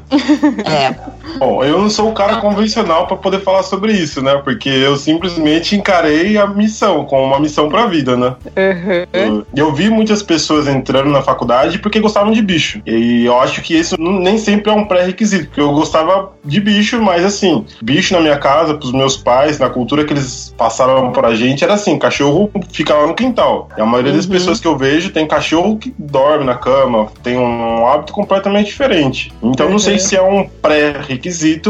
é. 0.67 1.11
Bom, 1.39 1.65
eu 1.65 1.81
não 1.81 1.91
sou 1.91 2.11
o 2.11 2.13
cara 2.13 2.37
convencional 2.37 3.07
para 3.07 3.17
poder 3.17 3.41
falar 3.41 3.63
sobre 3.63 3.93
isso, 3.93 4.23
né? 4.23 4.37
Porque 4.45 4.69
eu 4.69 4.97
simplesmente 4.97 5.77
encarei 5.77 6.37
a 6.37 6.47
missão 6.47 7.05
como 7.05 7.25
uma 7.25 7.41
missão 7.41 7.69
para 7.69 7.85
a 7.85 7.87
vida, 7.87 8.17
né? 8.17 8.35
Uhum. 8.57 9.07
Eu, 9.13 9.47
eu 9.55 9.73
vi 9.73 9.89
muitas 9.89 10.23
pessoas 10.23 10.67
entrando 10.67 11.11
na 11.11 11.23
faculdade 11.23 11.79
porque 11.79 12.01
gostavam 12.01 12.33
de 12.33 12.43
bicho. 12.43 12.83
E 12.87 13.25
eu 13.25 13.41
acho 13.41 13.63
que 13.63 13.75
isso 13.75 13.97
nem 13.99 14.39
sempre 14.39 14.71
é 14.71 14.75
um 14.75 14.85
pré-requisito, 14.85 15.47
porque 15.47 15.61
eu 15.61 15.73
gostava 15.73 16.33
de 16.45 16.61
bicho 16.61 17.01
mas 17.01 17.25
assim, 17.25 17.65
bicho 17.83 18.15
na 18.15 18.21
minha 18.21 18.37
casa, 18.37 18.75
pros 18.75 18.93
meus 18.93 19.17
pais, 19.17 19.59
na 19.59 19.71
cultura 19.71 20.05
que 20.05 20.13
eles 20.13 20.55
passaram 20.57 21.13
pra 21.13 21.35
gente, 21.35 21.65
era 21.65 21.75
assim: 21.75 21.99
cachorro 21.99 22.51
fica 22.71 22.95
lá 22.95 23.07
no 23.07 23.15
quintal. 23.15 23.69
E 23.77 23.81
a 23.81 23.87
maioria 23.87 24.13
uhum. 24.13 24.17
das 24.17 24.27
pessoas 24.27 24.61
que 24.61 24.67
eu 24.67 24.77
vejo 24.77 25.11
tem 25.11 25.27
cachorro 25.27 25.77
que 25.79 25.95
dorme 25.99 26.45
na 26.45 26.55
cama, 26.55 27.09
tem 27.23 27.39
um 27.39 27.87
hábito 27.87 28.13
completamente 28.13 28.67
diferente. 28.67 29.33
Então 29.43 29.67
uhum. 29.67 29.73
não 29.73 29.79
sei 29.79 29.95
uhum. 29.95 30.01
se 30.01 30.17
é 30.17 30.23
um 30.23 30.47
pré-requisito 30.47 31.20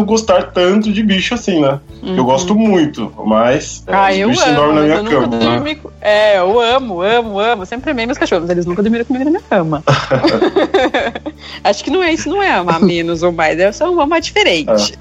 gostar 0.05 0.53
tanto 0.53 0.93
de 0.93 1.03
bicho 1.03 1.35
assim, 1.35 1.61
né? 1.61 1.81
Uhum. 2.03 2.17
Eu 2.17 2.25
gosto 2.25 2.55
muito, 2.55 3.13
mas 3.25 3.83
é, 3.87 3.95
ah, 3.95 4.27
os 4.27 4.31
bichos 4.33 4.47
amo, 4.49 4.57
dormem 4.57 4.89
na 4.89 5.03
minha 5.03 5.21
cama. 5.21 5.37
Né? 5.37 5.77
É, 6.01 6.39
eu 6.39 6.61
amo, 6.61 7.03
amo, 7.03 7.39
amo. 7.39 7.67
Sempre 7.67 7.91
amei 7.91 8.07
meus 8.07 8.19
cachorros, 8.19 8.49
eles 8.49 8.65
nunca 8.65 8.83
dormiram 8.83 9.05
comigo 9.05 9.25
na 9.25 9.31
minha 9.31 9.43
cama. 9.43 9.83
Acho 11.63 11.85
que 11.85 11.91
não 11.91 12.03
é 12.03 12.13
isso, 12.13 12.29
não 12.29 12.43
é 12.43 12.53
amar 12.53 12.81
menos 12.81 13.23
ou 13.23 13.33
mais, 13.33 13.59
é 13.59 13.71
só 13.73 13.91
um 13.91 14.01
amar 14.01 14.21
diferente. 14.21 14.95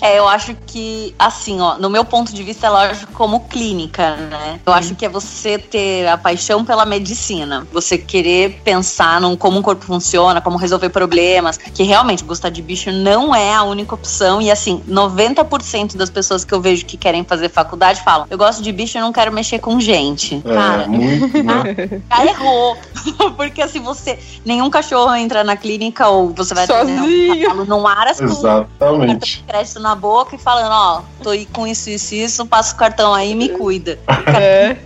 É, 0.00 0.18
eu 0.18 0.28
acho 0.28 0.56
que, 0.66 1.14
assim, 1.18 1.60
ó, 1.60 1.78
no 1.78 1.88
meu 1.90 2.04
ponto 2.04 2.32
de 2.32 2.42
vista, 2.42 2.66
é 2.66 2.70
lógico 2.70 3.12
como 3.12 3.40
clínica, 3.40 4.16
né? 4.16 4.60
Eu 4.64 4.72
acho 4.72 4.94
que 4.94 5.04
é 5.04 5.08
você 5.08 5.58
ter 5.58 6.06
a 6.06 6.16
paixão 6.16 6.64
pela 6.64 6.84
medicina, 6.84 7.66
você 7.72 7.98
querer 7.98 8.60
pensar 8.64 9.20
num 9.20 9.36
como 9.36 9.58
um 9.58 9.62
corpo 9.62 9.84
funciona, 9.84 10.40
como 10.40 10.56
resolver 10.56 10.88
problemas, 10.90 11.56
que 11.56 11.82
realmente 11.82 12.24
gostar 12.24 12.50
de 12.50 12.62
bicho 12.62 12.90
não 12.92 13.34
é 13.38 13.54
a 13.54 13.62
única 13.62 13.94
opção. 13.94 14.40
E 14.40 14.50
assim, 14.50 14.82
90% 14.88 15.96
das 15.96 16.10
pessoas 16.10 16.44
que 16.44 16.52
eu 16.52 16.60
vejo 16.60 16.84
que 16.84 16.96
querem 16.96 17.24
fazer 17.24 17.48
faculdade 17.48 18.02
falam: 18.02 18.26
eu 18.30 18.38
gosto 18.38 18.62
de 18.62 18.72
bicho 18.72 18.98
e 18.98 19.00
não 19.00 19.12
quero 19.12 19.32
mexer 19.32 19.58
com 19.58 19.78
gente. 19.80 20.42
É, 20.44 20.54
cara, 20.54 20.86
muito, 20.86 21.42
né? 21.42 22.02
cara 22.08 22.30
errou. 22.30 22.76
Porque 23.36 23.62
assim, 23.62 23.80
você. 23.80 24.18
Nenhum 24.44 24.70
cachorro 24.70 25.14
entra 25.14 25.42
na 25.42 25.56
clínica 25.56 26.08
ou 26.08 26.30
você 26.30 26.54
vai 26.54 26.66
Sozinho. 26.66 27.52
um 27.52 27.64
num 27.64 27.86
ar 27.86 28.06
Exatamente 28.08 28.66
cartão 28.78 29.46
crédito 29.46 29.80
na 29.80 29.94
boca 29.94 30.36
e 30.36 30.38
falando, 30.38 30.72
ó, 30.72 31.02
tô 31.22 31.30
aí 31.30 31.46
com 31.46 31.66
isso, 31.66 31.88
isso, 31.90 32.14
isso, 32.14 32.46
passa 32.46 32.74
o 32.74 32.76
cartão 32.76 33.14
aí 33.14 33.32
e 33.32 33.34
me 33.34 33.48
cuida. 33.48 33.98
É. 34.26 34.76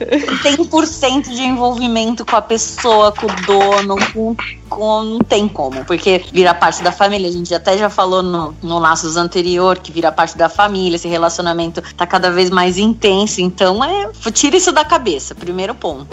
100% 0.42 1.30
de 1.30 1.42
envolvimento 1.42 2.24
com 2.24 2.36
a 2.36 2.42
pessoa, 2.42 3.12
com 3.12 3.26
o 3.26 3.46
dono, 3.46 3.96
com, 4.12 4.34
com. 4.34 4.59
Não 4.70 5.18
tem 5.18 5.48
como, 5.48 5.84
porque 5.84 6.24
vira 6.32 6.54
parte 6.54 6.82
da 6.82 6.92
família. 6.92 7.28
A 7.28 7.32
gente 7.32 7.54
até 7.54 7.76
já 7.76 7.90
falou 7.90 8.22
no, 8.22 8.54
no 8.62 8.78
Laços 8.78 9.16
anterior 9.16 9.78
que 9.78 9.92
vira 9.92 10.12
parte 10.12 10.36
da 10.36 10.48
família, 10.48 10.96
esse 10.96 11.08
relacionamento 11.08 11.82
tá 11.96 12.06
cada 12.06 12.30
vez 12.30 12.50
mais 12.50 12.78
intenso. 12.78 13.40
Então, 13.40 13.82
é. 13.84 14.10
Tira 14.32 14.56
isso 14.56 14.72
da 14.72 14.84
cabeça, 14.84 15.34
primeiro 15.34 15.74
ponto. 15.74 16.06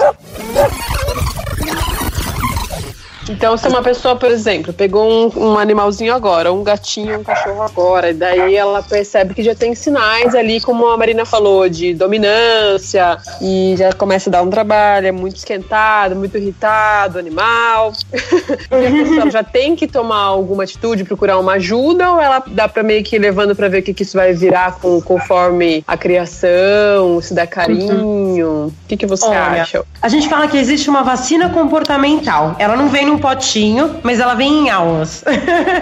Então, 3.30 3.58
se 3.58 3.68
uma 3.68 3.82
pessoa, 3.82 4.16
por 4.16 4.32
exemplo, 4.32 4.72
pegou 4.72 5.08
um, 5.10 5.32
um, 5.36 5.58
animalzinho 5.60 6.14
agora, 6.14 6.52
um 6.52 6.64
gatinho, 6.64 7.20
um 7.20 7.24
cachorro 7.24 7.62
agora, 7.62 8.12
e 8.12 8.14
daí 8.14 8.56
ela 8.56 8.82
percebe 8.82 9.34
que 9.34 9.44
já 9.44 9.54
tem 9.54 9.76
sinais 9.76 10.34
ali, 10.34 10.62
como 10.62 10.88
a 10.88 10.98
Marina 10.98 11.26
falou, 11.26 11.68
de 11.68 11.94
dominância, 11.94 13.18
e 13.42 13.76
já 13.78 13.92
começa 13.94 14.30
a 14.30 14.32
dar 14.32 14.42
um 14.42 14.50
trabalho, 14.50 15.08
é 15.08 15.12
muito 15.12 15.36
esquentado, 15.38 16.16
muito 16.16 16.38
irritado, 16.38 17.20
animal. 17.20 17.92
ela 18.72 19.30
já 19.30 19.44
tem 19.44 19.76
que 19.76 19.88
tomar 19.88 20.22
alguma 20.22 20.64
atitude, 20.64 21.04
procurar 21.04 21.38
uma 21.38 21.54
ajuda, 21.54 22.12
ou 22.12 22.22
ela 22.22 22.42
dá 22.48 22.68
pra 22.68 22.84
meio 22.84 23.04
que 23.04 23.16
ir 23.18 23.20
levando 23.20 23.56
pra 23.56 23.68
ver 23.68 23.80
o 23.80 23.84
que, 23.84 23.94
que 23.94 24.04
isso 24.04 24.18
vai 24.18 24.34
virar 24.34 24.80
com, 24.80 25.02
conforme 25.02 25.84
a 25.86 25.98
criação, 25.98 27.22
se 27.22 27.34
dá 27.34 27.46
carinho? 27.46 28.68
O 28.68 28.74
que, 28.88 28.96
que 28.96 29.06
você 29.06 29.28
Olha, 29.28 29.64
acha? 29.64 29.84
A 30.02 30.08
gente 30.08 30.30
fala 30.30 30.48
que 30.48 30.58
existe 30.58 30.90
uma 30.90 31.04
vacina 31.04 31.50
comportamental. 31.50 32.56
Ela 32.60 32.76
não 32.76 32.88
vem 32.88 33.06
no 33.06 33.17
em 33.18 33.20
potinho, 33.20 33.96
mas 34.04 34.20
ela 34.20 34.36
vem 34.36 34.66
em 34.66 34.70
aulas. 34.70 35.24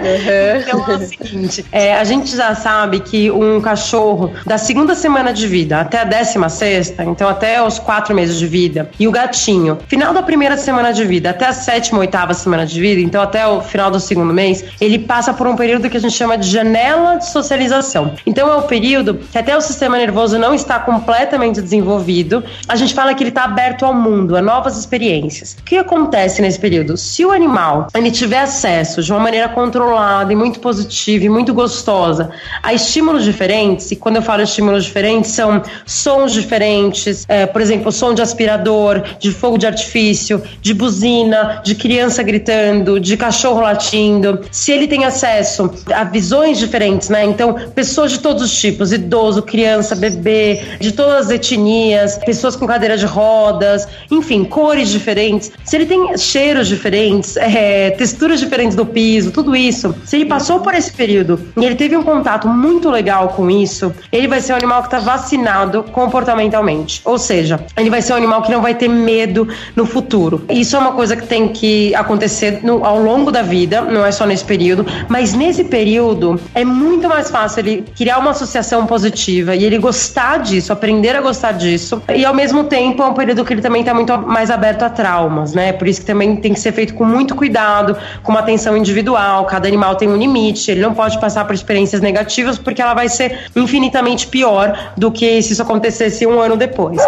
Uhum. 0.06 0.60
então 0.60 0.92
é 0.92 0.96
o 0.96 1.06
seguinte: 1.06 1.64
é, 1.72 1.94
a 1.94 2.04
gente 2.04 2.36
já 2.36 2.54
sabe 2.54 3.00
que 3.00 3.30
um 3.30 3.60
cachorro 3.60 4.32
da 4.44 4.56
segunda 4.56 4.94
semana 4.94 5.32
de 5.32 5.46
vida 5.46 5.80
até 5.80 6.00
a 6.00 6.04
décima 6.04 6.48
sexta, 6.48 7.04
então 7.04 7.28
até 7.28 7.62
os 7.62 7.78
quatro 7.78 8.14
meses 8.14 8.38
de 8.38 8.46
vida, 8.46 8.88
e 8.98 9.08
o 9.08 9.10
gatinho, 9.10 9.78
final 9.88 10.14
da 10.14 10.22
primeira 10.22 10.56
semana 10.56 10.92
de 10.92 11.04
vida 11.04 11.30
até 11.30 11.46
a 11.46 11.52
sétima, 11.52 11.98
oitava 12.00 12.34
semana 12.34 12.64
de 12.64 12.80
vida, 12.80 13.00
então 13.00 13.20
até 13.20 13.46
o 13.46 13.60
final 13.60 13.90
do 13.90 13.98
segundo 13.98 14.32
mês, 14.32 14.64
ele 14.80 14.98
passa 14.98 15.32
por 15.34 15.46
um 15.46 15.56
período 15.56 15.90
que 15.90 15.96
a 15.96 16.00
gente 16.00 16.14
chama 16.14 16.38
de 16.38 16.48
janela 16.48 17.16
de 17.16 17.28
socialização. 17.28 18.14
Então 18.24 18.48
é 18.50 18.56
o 18.56 18.62
período 18.62 19.14
que 19.30 19.38
até 19.38 19.56
o 19.56 19.60
sistema 19.60 19.98
nervoso 19.98 20.38
não 20.38 20.54
está 20.54 20.78
completamente 20.78 21.60
desenvolvido. 21.60 22.44
A 22.68 22.76
gente 22.76 22.94
fala 22.94 23.14
que 23.14 23.22
ele 23.22 23.30
está 23.30 23.44
aberto 23.44 23.84
ao 23.84 23.92
mundo, 23.92 24.36
a 24.36 24.42
novas 24.42 24.78
experiências. 24.78 25.56
O 25.60 25.64
que 25.64 25.76
acontece 25.76 26.40
nesse 26.40 26.58
período? 26.58 26.96
Se 26.96 27.24
o 27.26 27.32
animal 27.32 27.88
ele 27.94 28.10
tiver 28.10 28.40
acesso 28.40 29.02
de 29.02 29.12
uma 29.12 29.20
maneira 29.20 29.48
controlada 29.48 30.32
e 30.32 30.36
muito 30.36 30.60
positiva 30.60 31.24
e 31.24 31.28
muito 31.28 31.52
gostosa 31.52 32.30
a 32.62 32.72
estímulos 32.72 33.24
diferentes, 33.24 33.90
e 33.90 33.96
quando 33.96 34.16
eu 34.16 34.22
falo 34.22 34.42
estímulos 34.42 34.84
diferentes, 34.84 35.30
são 35.32 35.62
sons 35.84 36.32
diferentes, 36.32 37.24
é, 37.28 37.46
por 37.46 37.60
exemplo, 37.60 37.90
som 37.92 38.14
de 38.14 38.22
aspirador, 38.22 39.02
de 39.18 39.30
fogo 39.30 39.58
de 39.58 39.66
artifício, 39.66 40.42
de 40.60 40.74
buzina, 40.74 41.60
de 41.64 41.74
criança 41.74 42.22
gritando, 42.22 43.00
de 43.00 43.16
cachorro 43.16 43.60
latindo. 43.60 44.40
Se 44.50 44.72
ele 44.72 44.86
tem 44.86 45.04
acesso 45.04 45.70
a 45.92 46.04
visões 46.04 46.58
diferentes, 46.58 47.08
né? 47.08 47.24
Então, 47.24 47.54
pessoas 47.74 48.10
de 48.12 48.18
todos 48.18 48.42
os 48.42 48.58
tipos, 48.58 48.92
idoso, 48.92 49.42
criança, 49.42 49.94
bebê, 49.94 50.60
de 50.80 50.92
todas 50.92 51.26
as 51.26 51.30
etnias, 51.30 52.18
pessoas 52.18 52.56
com 52.56 52.66
cadeira 52.66 52.96
de 52.96 53.06
rodas, 53.06 53.86
enfim, 54.10 54.44
cores 54.44 54.88
diferentes. 54.88 55.52
Se 55.64 55.76
ele 55.76 55.86
tem 55.86 56.16
cheiros 56.16 56.68
diferentes, 56.68 57.15
é, 57.36 57.90
texturas 57.90 58.40
diferentes 58.40 58.76
do 58.76 58.86
piso, 58.86 59.30
tudo 59.30 59.54
isso, 59.54 59.94
se 60.04 60.16
ele 60.16 60.26
passou 60.26 60.60
por 60.60 60.74
esse 60.74 60.92
período 60.92 61.40
e 61.56 61.64
ele 61.64 61.74
teve 61.74 61.96
um 61.96 62.02
contato 62.02 62.48
muito 62.48 62.90
legal 62.90 63.28
com 63.28 63.50
isso, 63.50 63.92
ele 64.12 64.28
vai 64.28 64.40
ser 64.40 64.52
um 64.52 64.56
animal 64.56 64.82
que 64.82 64.88
está 64.88 64.98
vacinado 64.98 65.82
comportamentalmente. 65.84 67.00
Ou 67.04 67.18
seja, 67.18 67.60
ele 67.76 67.90
vai 67.90 68.02
ser 68.02 68.12
um 68.12 68.16
animal 68.16 68.42
que 68.42 68.50
não 68.50 68.60
vai 68.60 68.74
ter 68.74 68.88
medo 68.88 69.48
no 69.74 69.86
futuro. 69.86 70.44
Isso 70.48 70.76
é 70.76 70.78
uma 70.78 70.92
coisa 70.92 71.16
que 71.16 71.26
tem 71.26 71.48
que 71.48 71.94
acontecer 71.94 72.60
no, 72.62 72.84
ao 72.84 72.98
longo 72.98 73.30
da 73.30 73.42
vida, 73.42 73.80
não 73.82 74.04
é 74.04 74.12
só 74.12 74.26
nesse 74.26 74.44
período, 74.44 74.86
mas 75.08 75.34
nesse 75.34 75.64
período 75.64 76.40
é 76.54 76.64
muito 76.64 77.08
mais 77.08 77.30
fácil 77.30 77.60
ele 77.60 77.84
criar 77.96 78.18
uma 78.18 78.30
associação 78.30 78.86
positiva 78.86 79.54
e 79.54 79.64
ele 79.64 79.78
gostar 79.78 80.38
disso, 80.38 80.72
aprender 80.72 81.16
a 81.16 81.20
gostar 81.20 81.52
disso. 81.52 82.02
E 82.14 82.24
ao 82.24 82.34
mesmo 82.34 82.64
tempo 82.64 83.02
é 83.02 83.06
um 83.06 83.14
período 83.14 83.44
que 83.44 83.52
ele 83.52 83.62
também 83.62 83.80
está 83.80 83.94
muito 83.94 84.16
mais 84.18 84.50
aberto 84.50 84.82
a 84.82 84.90
traumas, 84.90 85.54
né? 85.54 85.72
Por 85.72 85.88
isso 85.88 86.00
que 86.00 86.06
também 86.06 86.36
tem 86.36 86.52
que 86.52 86.60
ser 86.60 86.72
feito 86.72 86.94
com 86.94 87.04
muito 87.06 87.34
cuidado, 87.34 87.96
com 88.22 88.32
uma 88.32 88.40
atenção 88.40 88.76
individual. 88.76 89.44
Cada 89.46 89.66
animal 89.68 89.96
tem 89.96 90.08
um 90.08 90.16
limite, 90.16 90.70
ele 90.70 90.80
não 90.80 90.94
pode 90.94 91.18
passar 91.20 91.44
por 91.44 91.54
experiências 91.54 92.00
negativas 92.00 92.58
porque 92.58 92.82
ela 92.82 92.94
vai 92.94 93.08
ser 93.08 93.46
infinitamente 93.54 94.26
pior 94.26 94.92
do 94.96 95.10
que 95.10 95.40
se 95.42 95.52
isso 95.52 95.62
acontecesse 95.62 96.26
um 96.26 96.40
ano 96.40 96.56
depois. 96.56 97.00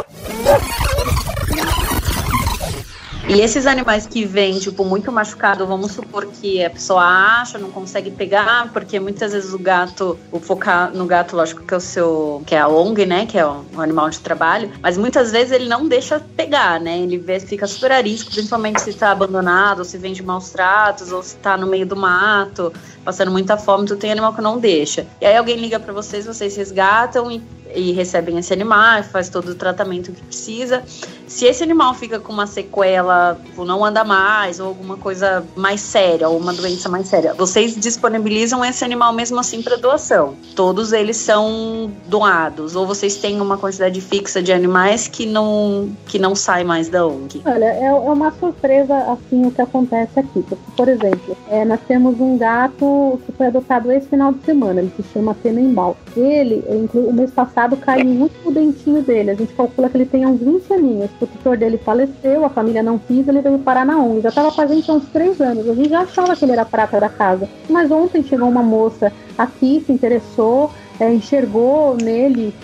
E 3.29 3.43
esses 3.43 3.67
animais 3.67 4.07
que 4.07 4.25
vêm, 4.25 4.59
tipo, 4.59 4.87
muito 4.87 5.13
machucado, 5.13 5.67
vamos 5.67 5.93
supor 5.93 6.27
que 6.27 6.65
a 6.65 6.71
pessoa 6.71 7.03
acha, 7.03 7.59
não 7.59 7.71
consegue 7.71 8.11
pegar, 8.11 8.73
porque 8.73 8.99
muitas 8.99 9.35
vezes 9.35 9.53
o 9.53 9.59
gato, 9.59 10.19
o 10.33 10.41
focar 10.41 10.91
no 10.95 11.05
gato, 11.05 11.37
lógico 11.37 11.63
que 11.63 11.75
é 11.75 11.77
o 11.77 11.81
seu, 11.81 12.43
que 12.47 12.55
é 12.55 12.59
a 12.59 12.67
ONG, 12.67 13.05
né, 13.05 13.27
que 13.27 13.39
é 13.39 13.45
o, 13.45 13.67
animal 13.77 14.09
de 14.09 14.21
trabalho, 14.21 14.73
mas 14.81 14.97
muitas 14.97 15.31
vezes 15.31 15.53
ele 15.53 15.69
não 15.69 15.87
deixa 15.87 16.19
pegar, 16.19 16.81
né, 16.81 16.99
ele 16.99 17.19
vê, 17.19 17.39
fica 17.39 17.67
super 17.67 17.93
arisco, 17.93 18.31
principalmente 18.31 18.81
se 18.81 18.95
tá 18.95 19.11
abandonado, 19.11 19.81
ou 19.81 19.85
se 19.85 19.99
vem 19.99 20.15
de 20.15 20.23
maus 20.23 20.49
tratos, 20.49 21.13
ou 21.13 21.23
se 21.23 21.37
tá 21.37 21.55
no 21.55 21.67
meio 21.67 21.85
do 21.85 21.97
mato, 21.97 22.73
passando 23.09 23.31
muita 23.31 23.57
fome, 23.57 23.87
tu 23.87 23.97
tem 23.97 24.13
animal 24.13 24.35
que 24.35 24.43
não 24.43 24.59
deixa. 24.59 25.07
E 25.19 25.25
aí 25.25 25.35
alguém 25.35 25.57
liga 25.57 25.81
para 25.81 25.95
vocês, 25.95 26.27
vocês 26.27 26.55
resgatam 26.55 27.31
e 27.31 27.41
e 27.75 27.93
recebem 27.93 28.39
esse 28.39 28.53
animal, 28.53 29.03
faz 29.05 29.29
todo 29.29 29.51
o 29.51 29.55
tratamento 29.55 30.13
que 30.13 30.23
precisa. 30.23 30.83
Se 31.27 31.45
esse 31.45 31.63
animal 31.63 31.93
fica 31.95 32.19
com 32.19 32.33
uma 32.33 32.47
sequela, 32.47 33.39
tipo, 33.45 33.65
não 33.65 33.85
anda 33.85 34.03
mais, 34.03 34.59
ou 34.61 34.69
alguma 34.69 34.97
coisa 34.97 35.45
mais 35.55 35.81
séria, 35.81 36.29
ou 36.29 36.39
uma 36.39 36.55
doença 36.55 36.89
mais 36.89 37.07
séria, 37.07 37.35
vocês 37.35 37.77
disponibilizam 37.77 38.65
esse 38.65 38.83
animal 38.85 39.13
mesmo 39.13 39.39
assim 39.39 39.63
para 39.63 39.77
doação. 39.77 40.35
Todos 40.57 40.93
eles 40.93 41.19
são 41.19 41.93
doados, 42.07 42.75
ou 42.75 42.87
vocês 42.87 43.17
têm 43.17 43.41
uma 43.41 43.59
quantidade 43.59 44.01
fixa 44.01 44.43
de 44.43 44.53
animais 44.53 45.07
que 45.07 45.27
não, 45.27 45.91
que 46.07 46.19
não 46.19 46.35
sai 46.35 46.65
mais 46.65 46.89
da 46.89 47.07
ONG? 47.07 47.43
Olha, 47.45 47.67
é, 47.67 47.85
é 47.85 47.93
uma 47.93 48.33
surpresa 48.33 48.97
assim 49.13 49.47
o 49.47 49.51
que 49.51 49.61
acontece 49.61 50.19
aqui. 50.19 50.45
Por 50.77 50.89
exemplo, 50.89 51.37
é, 51.51 51.65
nós 51.65 51.81
temos 51.87 52.19
um 52.19 52.39
gato 52.39 52.87
que 53.25 53.33
foi 53.33 53.47
adotado 53.47 53.91
esse 53.93 54.09
final 54.09 54.33
de 54.33 54.45
semana, 54.45 54.81
ele 54.81 54.93
se 54.97 55.03
chama 55.13 55.35
Tenembal. 55.35 55.97
Ele, 56.17 56.65
o 56.95 57.13
mês 57.13 57.31
passado, 57.31 57.49
passado 57.49 57.77
caiu 57.79 58.07
o 58.07 58.23
último 58.23 58.53
dentinho 58.53 59.03
dele. 59.03 59.31
A 59.31 59.35
gente 59.35 59.53
calcula 59.55 59.89
que 59.89 59.97
ele 59.97 60.07
tem 60.07 60.27
uns 60.27 60.41
20 60.41 60.73
aninhos. 60.73 61.11
O 61.21 61.27
tutor 61.27 61.57
dele 61.57 61.79
faleceu, 61.79 62.45
a 62.45 62.51
família 62.51 62.83
não 62.83 62.99
quis, 62.99 63.27
ele 63.27 63.41
veio 63.41 63.59
parar 63.59 63.85
na 63.85 63.99
ONG. 63.99 64.21
Já 64.21 64.29
estava 64.29 64.53
com 64.53 64.61
a 64.61 64.67
gente 64.67 64.91
há 64.91 64.95
uns 64.95 65.09
3 65.09 65.41
anos. 65.41 65.69
A 65.69 65.75
gente 65.75 65.89
já 65.89 66.01
achava 66.01 66.37
que 66.37 66.45
ele 66.45 66.53
era 66.53 66.65
prata 66.65 67.01
da 67.01 67.09
casa. 67.09 67.49
Mas 67.69 67.91
ontem 67.91 68.23
chegou 68.23 68.49
uma 68.49 68.63
moça 68.63 69.13
aqui, 69.37 69.83
se 69.85 69.93
interessou, 69.93 70.71
é, 71.01 71.13
enxergou 71.13 71.97
nele 71.97 72.55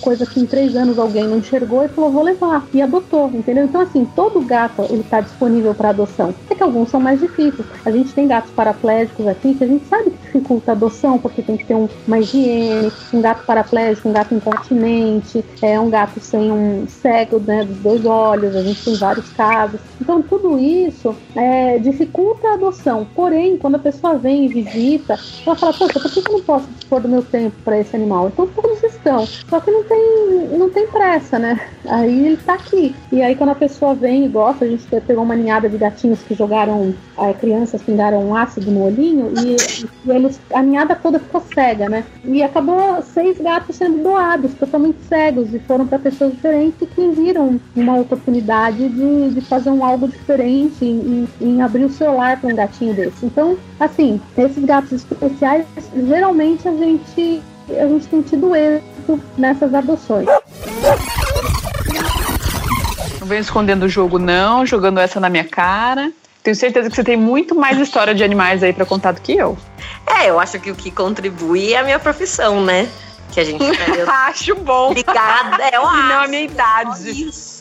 coisa 0.00 0.26
que 0.26 0.38
em 0.38 0.46
três 0.46 0.76
anos 0.76 0.98
alguém 0.98 1.24
não 1.24 1.38
enxergou 1.38 1.84
e 1.84 1.88
falou, 1.88 2.10
vou 2.10 2.22
levar, 2.22 2.66
e 2.72 2.82
adotou, 2.82 3.30
entendeu? 3.32 3.64
Então, 3.64 3.80
assim, 3.80 4.04
todo 4.14 4.40
gato 4.40 4.82
ele 4.90 5.00
está 5.00 5.20
disponível 5.20 5.74
para 5.74 5.90
adoção. 5.90 6.34
É 6.50 6.54
que 6.54 6.62
alguns 6.62 6.90
são 6.90 7.00
mais 7.00 7.20
difíceis. 7.20 7.66
A 7.84 7.90
gente 7.90 8.12
tem 8.12 8.28
gatos 8.28 8.50
paraplégicos 8.50 9.26
aqui 9.26 9.54
que 9.54 9.64
a 9.64 9.66
gente 9.66 9.86
sabe 9.86 10.10
que 10.10 10.16
dificulta 10.26 10.72
a 10.72 10.74
adoção, 10.74 11.18
porque 11.18 11.42
tem 11.42 11.56
que 11.56 11.64
ter 11.64 11.74
um, 11.74 11.88
uma 12.06 12.18
higiene, 12.18 12.92
um 13.12 13.20
gato 13.20 13.44
paraplégico, 13.46 14.08
um 14.08 14.12
gato 14.12 14.34
incontinente, 14.34 15.44
é 15.62 15.80
um 15.80 15.88
gato 15.88 16.20
sem 16.20 16.52
um 16.52 16.86
cego 16.86 17.38
né, 17.40 17.64
dos 17.64 17.78
dois 17.78 18.04
olhos, 18.04 18.54
a 18.54 18.62
gente 18.62 18.84
tem 18.84 18.94
vários 18.96 19.28
casos. 19.30 19.80
Então, 20.00 20.22
tudo 20.22 20.58
isso 20.58 21.16
é, 21.34 21.78
dificulta 21.78 22.48
a 22.48 22.54
adoção. 22.54 23.06
Porém, 23.14 23.56
quando 23.56 23.76
a 23.76 23.80
pessoa 23.80 24.16
vem 24.18 24.44
e 24.44 24.48
visita, 24.48 25.18
ela 25.46 25.56
fala, 25.56 25.72
poxa, 25.72 25.98
por 25.98 26.12
que 26.12 26.18
eu 26.18 26.32
não 26.32 26.42
posso 26.42 26.66
dispor 26.68 27.00
do 27.00 27.08
meu 27.08 27.22
tempo 27.22 27.56
para 27.66 27.80
esse 27.80 27.96
animal? 27.96 28.28
Então, 28.28 28.46
todos 28.46 28.80
estão. 28.84 29.26
Só 29.26 29.60
que 29.60 29.72
não 29.72 29.82
tem, 29.82 30.48
não 30.56 30.70
tem 30.70 30.86
pressa, 30.86 31.36
né? 31.36 31.60
Aí 31.84 32.26
ele 32.26 32.36
tá 32.36 32.54
aqui. 32.54 32.94
E 33.10 33.20
aí 33.20 33.34
quando 33.34 33.50
a 33.50 33.56
pessoa 33.56 33.92
vem 33.92 34.24
e 34.24 34.28
gosta, 34.28 34.64
a 34.64 34.68
gente 34.68 34.84
pegou 35.00 35.24
uma 35.24 35.34
ninhada 35.34 35.68
de 35.68 35.76
gatinhos 35.76 36.20
que 36.20 36.34
jogaram, 36.34 36.94
é, 37.18 37.32
crianças 37.34 37.82
pingaram 37.82 38.22
um 38.22 38.36
ácido 38.36 38.70
no 38.70 38.84
olhinho 38.84 39.32
e, 39.36 39.56
e, 40.06 40.10
eles, 40.10 40.40
a 40.54 40.62
ninhada 40.62 40.94
toda 40.94 41.18
ficou 41.18 41.42
cega, 41.52 41.88
né? 41.88 42.04
E 42.24 42.42
acabou 42.42 43.02
seis 43.02 43.38
gatos 43.38 43.76
sendo 43.76 44.02
doados, 44.02 44.54
totalmente 44.54 44.98
cegos, 45.08 45.52
e 45.52 45.58
foram 45.58 45.86
para 45.86 45.98
pessoas 45.98 46.32
diferentes 46.32 46.88
que 46.88 47.08
viram 47.08 47.60
uma 47.74 47.98
oportunidade 47.98 48.88
de, 48.88 49.30
de 49.30 49.40
fazer 49.40 49.70
um 49.70 49.84
algo 49.84 50.06
diferente 50.06 50.84
em, 50.84 51.28
em 51.40 51.62
abrir 51.62 51.84
o 51.84 51.90
celular 51.90 52.40
para 52.40 52.52
um 52.52 52.54
gatinho 52.54 52.94
desse. 52.94 53.26
Então, 53.26 53.56
assim, 53.80 54.20
esses 54.38 54.64
gatos 54.64 54.92
especiais, 54.92 55.66
geralmente 55.94 56.68
a 56.68 56.72
gente 56.72 57.42
a 57.70 57.86
gente 57.88 58.06
tem 58.06 58.22
tido 58.22 58.54
êxito 58.54 59.20
nessas 59.36 59.74
adoções. 59.74 60.26
Não 63.20 63.26
vem 63.26 63.40
escondendo 63.40 63.84
o 63.84 63.88
jogo, 63.88 64.18
não, 64.18 64.64
jogando 64.64 65.00
essa 65.00 65.18
na 65.18 65.28
minha 65.28 65.44
cara. 65.44 66.12
Tenho 66.42 66.54
certeza 66.54 66.88
que 66.88 66.94
você 66.94 67.02
tem 67.02 67.16
muito 67.16 67.56
mais 67.56 67.76
história 67.78 68.14
de 68.14 68.22
animais 68.22 68.62
aí 68.62 68.72
para 68.72 68.86
contar 68.86 69.12
do 69.12 69.20
que 69.20 69.36
eu. 69.36 69.58
É, 70.06 70.30
eu 70.30 70.38
acho 70.38 70.60
que 70.60 70.70
o 70.70 70.76
que 70.76 70.92
contribui 70.92 71.72
é 71.72 71.78
a 71.78 71.82
minha 71.82 71.98
profissão, 71.98 72.64
né? 72.64 72.88
Que 73.32 73.40
a 73.40 73.44
gente 73.44 73.64
acho 74.28 74.54
bom. 74.54 74.90
Obrigada, 74.90 75.64
é 75.64 75.80
o 75.80 75.82
Não 75.82 76.20
a 76.20 76.28
minha 76.28 76.42
idade. 76.42 77.10
Isso. 77.10 77.60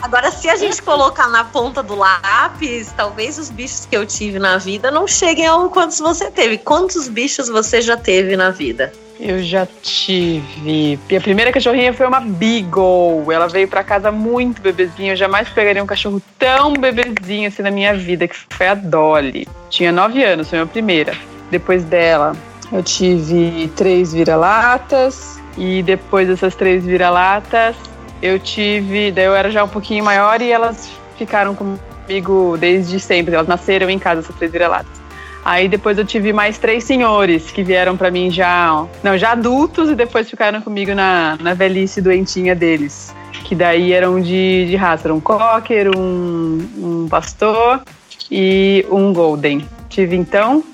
Agora, 0.00 0.30
se 0.30 0.48
a 0.48 0.54
gente 0.54 0.80
colocar 0.82 1.26
na 1.28 1.42
ponta 1.42 1.82
do 1.82 1.96
lápis, 1.96 2.92
talvez 2.96 3.38
os 3.38 3.50
bichos 3.50 3.86
que 3.86 3.96
eu 3.96 4.06
tive 4.06 4.38
na 4.38 4.56
vida 4.58 4.88
não 4.90 5.08
cheguem 5.08 5.46
ao 5.46 5.68
quantos 5.68 5.98
você 5.98 6.30
teve. 6.30 6.58
Quantos 6.58 7.08
bichos 7.08 7.48
você 7.48 7.80
já 7.80 7.96
teve 7.96 8.36
na 8.36 8.50
vida? 8.50 8.92
Eu 9.18 9.42
já 9.42 9.66
tive. 9.82 10.98
Minha 11.08 11.20
primeira 11.20 11.50
cachorrinha 11.50 11.92
foi 11.92 12.06
uma 12.06 12.20
Beagle. 12.20 13.32
Ela 13.32 13.48
veio 13.48 13.66
para 13.66 13.82
casa 13.82 14.12
muito 14.12 14.60
bebezinha. 14.60 15.12
Eu 15.12 15.16
jamais 15.16 15.48
pegaria 15.48 15.82
um 15.82 15.86
cachorro 15.86 16.20
tão 16.38 16.74
bebezinho 16.74 17.48
assim 17.48 17.62
na 17.62 17.70
minha 17.70 17.94
vida, 17.94 18.28
que 18.28 18.36
foi 18.50 18.68
a 18.68 18.74
Dolly. 18.74 19.48
Tinha 19.70 19.90
nove 19.90 20.22
anos, 20.22 20.48
foi 20.50 20.58
a 20.58 20.62
minha 20.62 20.72
primeira. 20.72 21.14
Depois 21.50 21.84
dela, 21.84 22.36
eu 22.70 22.82
tive 22.82 23.70
três 23.74 24.12
vira-latas. 24.12 25.40
E 25.56 25.82
depois 25.82 26.28
dessas 26.28 26.54
três 26.54 26.84
vira-latas, 26.84 27.74
eu 28.20 28.38
tive. 28.38 29.10
Daí 29.10 29.24
eu 29.24 29.34
era 29.34 29.50
já 29.50 29.64
um 29.64 29.68
pouquinho 29.68 30.04
maior 30.04 30.42
e 30.42 30.52
elas 30.52 30.90
ficaram 31.16 31.54
comigo 31.54 32.56
desde 32.58 33.00
sempre. 33.00 33.34
Elas 33.34 33.48
nasceram 33.48 33.88
em 33.88 33.98
casa, 33.98 34.20
essas 34.20 34.36
três 34.36 34.52
vira-latas. 34.52 35.05
Aí 35.46 35.68
depois 35.68 35.96
eu 35.96 36.04
tive 36.04 36.32
mais 36.32 36.58
três 36.58 36.82
senhores 36.82 37.52
que 37.52 37.62
vieram 37.62 37.96
para 37.96 38.10
mim 38.10 38.32
já, 38.32 38.84
não, 39.00 39.16
já 39.16 39.30
adultos 39.30 39.88
e 39.88 39.94
depois 39.94 40.28
ficaram 40.28 40.60
comigo 40.60 40.92
na, 40.92 41.38
na 41.40 41.54
velhice 41.54 42.02
doentinha 42.02 42.52
deles. 42.52 43.14
Que 43.44 43.54
daí 43.54 43.92
eram 43.92 44.20
de, 44.20 44.66
de 44.66 44.74
raça, 44.74 45.06
era 45.06 45.14
um 45.14 45.20
cocker, 45.20 45.96
um, 45.96 46.68
um 46.76 47.08
pastor 47.08 47.80
e 48.28 48.84
um 48.90 49.12
Golden. 49.12 49.64
Tive 49.88 50.16
então 50.16 50.64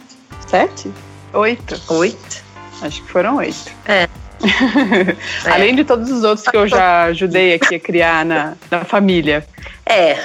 sete? 0.47 0.91
Oito. 1.35 1.79
Oito. 1.93 2.43
Acho 2.81 3.03
que 3.03 3.11
foram 3.11 3.37
oito. 3.37 3.71
É. 3.87 4.09
Além 5.47 5.75
de 5.75 5.85
todos 5.85 6.11
os 6.11 6.25
outros 6.25 6.47
que 6.47 6.57
eu 6.57 6.67
já 6.67 7.05
ajudei 7.05 7.55
aqui 7.55 7.77
a 7.77 7.81
criar 7.81 8.25
na, 8.25 8.55
na 8.71 8.85
família. 8.85 9.47
É, 9.87 10.19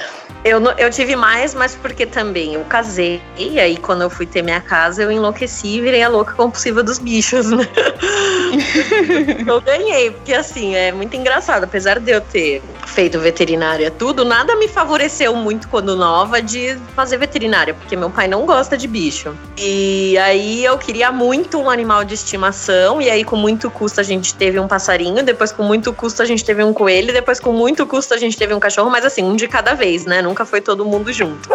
eu, 0.44 0.62
eu 0.78 0.90
tive 0.90 1.16
mais, 1.16 1.54
mas 1.54 1.74
porque 1.74 2.06
também 2.06 2.54
eu 2.54 2.64
casei, 2.64 3.20
e 3.36 3.58
aí 3.58 3.76
quando 3.76 4.02
eu 4.02 4.10
fui 4.10 4.24
ter 4.24 4.42
minha 4.42 4.60
casa, 4.60 5.02
eu 5.02 5.10
enlouqueci 5.10 5.76
e 5.76 5.80
virei 5.80 6.02
a 6.02 6.08
louca 6.08 6.32
compulsiva 6.32 6.82
dos 6.82 6.98
bichos, 6.98 7.50
né? 7.50 7.66
eu 9.46 9.60
ganhei, 9.60 10.10
porque 10.10 10.32
assim, 10.32 10.74
é 10.74 10.92
muito 10.92 11.16
engraçado, 11.16 11.64
apesar 11.64 11.98
de 11.98 12.12
eu 12.12 12.20
ter 12.20 12.62
feito 12.98 13.20
veterinária 13.20 13.92
tudo, 13.92 14.24
nada 14.24 14.56
me 14.56 14.66
favoreceu 14.66 15.32
muito 15.36 15.68
quando 15.68 15.94
nova 15.94 16.42
de 16.42 16.76
fazer 16.96 17.16
veterinária, 17.16 17.72
porque 17.72 17.94
meu 17.94 18.10
pai 18.10 18.26
não 18.26 18.44
gosta 18.44 18.76
de 18.76 18.88
bicho. 18.88 19.36
E 19.56 20.18
aí 20.18 20.64
eu 20.64 20.76
queria 20.76 21.12
muito 21.12 21.60
um 21.60 21.70
animal 21.70 22.04
de 22.04 22.14
estimação, 22.14 23.00
e 23.00 23.08
aí 23.08 23.22
com 23.22 23.36
muito 23.36 23.70
custo 23.70 24.00
a 24.00 24.02
gente 24.02 24.34
teve 24.34 24.58
um 24.58 24.66
passarinho, 24.66 25.22
depois 25.22 25.52
com 25.52 25.62
muito 25.62 25.92
custo 25.92 26.24
a 26.24 26.26
gente 26.26 26.44
teve 26.44 26.64
um 26.64 26.72
coelho, 26.72 27.12
depois 27.12 27.38
com 27.38 27.52
muito 27.52 27.86
custo 27.86 28.14
a 28.14 28.16
gente 28.16 28.36
teve 28.36 28.52
um 28.52 28.58
cachorro, 28.58 28.90
mas 28.90 29.04
assim, 29.04 29.22
um 29.22 29.36
de 29.36 29.46
cada 29.46 29.74
vez, 29.74 30.04
né? 30.04 30.20
Nunca 30.20 30.44
foi 30.44 30.60
todo 30.60 30.84
mundo 30.84 31.12
junto. 31.12 31.48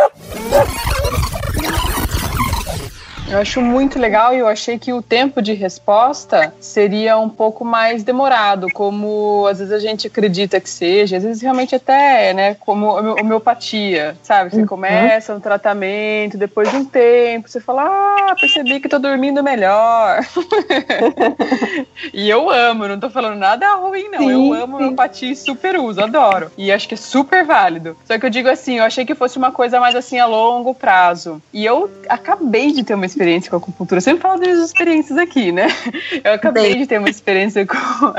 Eu 3.30 3.40
acho 3.40 3.62
muito 3.62 3.98
legal 3.98 4.34
e 4.34 4.40
eu 4.40 4.48
achei 4.48 4.78
que 4.78 4.92
o 4.92 5.02
tempo 5.02 5.42
de 5.42 5.54
resposta 5.54 6.54
seria 6.60 7.18
um 7.18 7.30
pouco 7.30 7.64
mais 7.64 8.04
demorado, 8.04 8.68
como 8.74 9.48
às 9.48 9.60
vezes 9.60 9.74
a 9.74 9.80
gente 9.80 10.08
acredita 10.08 10.60
que 10.60 10.70
seja, 10.70 11.18
às 11.18 11.24
vezes 11.24 11.42
realmente 11.42 11.74
até 11.74 12.30
é, 12.30 12.34
né, 12.34 12.56
como 12.60 12.88
homeopatia, 12.88 14.16
sabe? 14.22 14.52
Você 14.52 14.62
uhum. 14.62 14.68
começa 14.68 15.34
um 15.34 15.40
tratamento, 15.40 16.38
depois 16.38 16.70
de 16.70 16.78
um 16.78 16.86
tempo, 16.86 17.50
você 17.50 17.60
fala, 17.60 17.84
ah, 17.86 18.36
percebi 18.40 18.80
que 18.80 18.90
tô 18.90 19.00
dormindo 19.00 19.42
melhor. 19.42 20.20
e 22.14 22.30
eu 22.30 22.50
amo, 22.50 22.88
não 22.88 23.00
tô 23.00 23.10
falando 23.10 23.38
nada 23.38 23.76
ruim, 23.76 24.10
não. 24.10 24.20
Sim, 24.20 24.32
eu 24.32 24.54
amo 24.54 24.78
sim. 24.78 24.84
homeopatia 24.84 25.32
e 25.32 25.36
super 25.36 25.80
uso, 25.80 26.02
adoro. 26.02 26.52
E 26.58 26.72
acho 26.72 26.88
que 26.88 26.94
é 26.94 26.98
super 26.98 27.44
válido. 27.46 27.98
Só 28.06 28.20
que 28.20 28.26
eu 28.26 28.30
digo 28.30 28.50
assim, 28.50 28.78
eu 28.78 28.84
achei 28.84 29.06
que 29.06 29.16
fosse 29.16 29.38
uma 29.38 29.52
coisa 29.52 29.80
mais 29.80 29.96
assim 29.96 30.20
a 30.20 30.26
longo 30.26 30.76
prazo. 30.76 31.42
E 31.54 31.66
eu 31.66 31.90
acabei 32.10 32.72
de 32.72 32.84
ter 32.84 32.94
uma 32.94 33.06
experiência 33.14 33.50
com 33.50 33.58
acupuntura. 33.58 33.98
Eu 33.98 34.02
sempre 34.02 34.22
falo 34.22 34.40
das 34.40 34.48
minhas 34.48 34.66
experiências 34.66 35.18
aqui, 35.18 35.52
né? 35.52 35.68
Eu 36.24 36.34
acabei 36.34 36.76
de 36.76 36.88
ter 36.88 36.98
uma 36.98 37.10
experiência 37.10 37.66
com, 37.68 38.14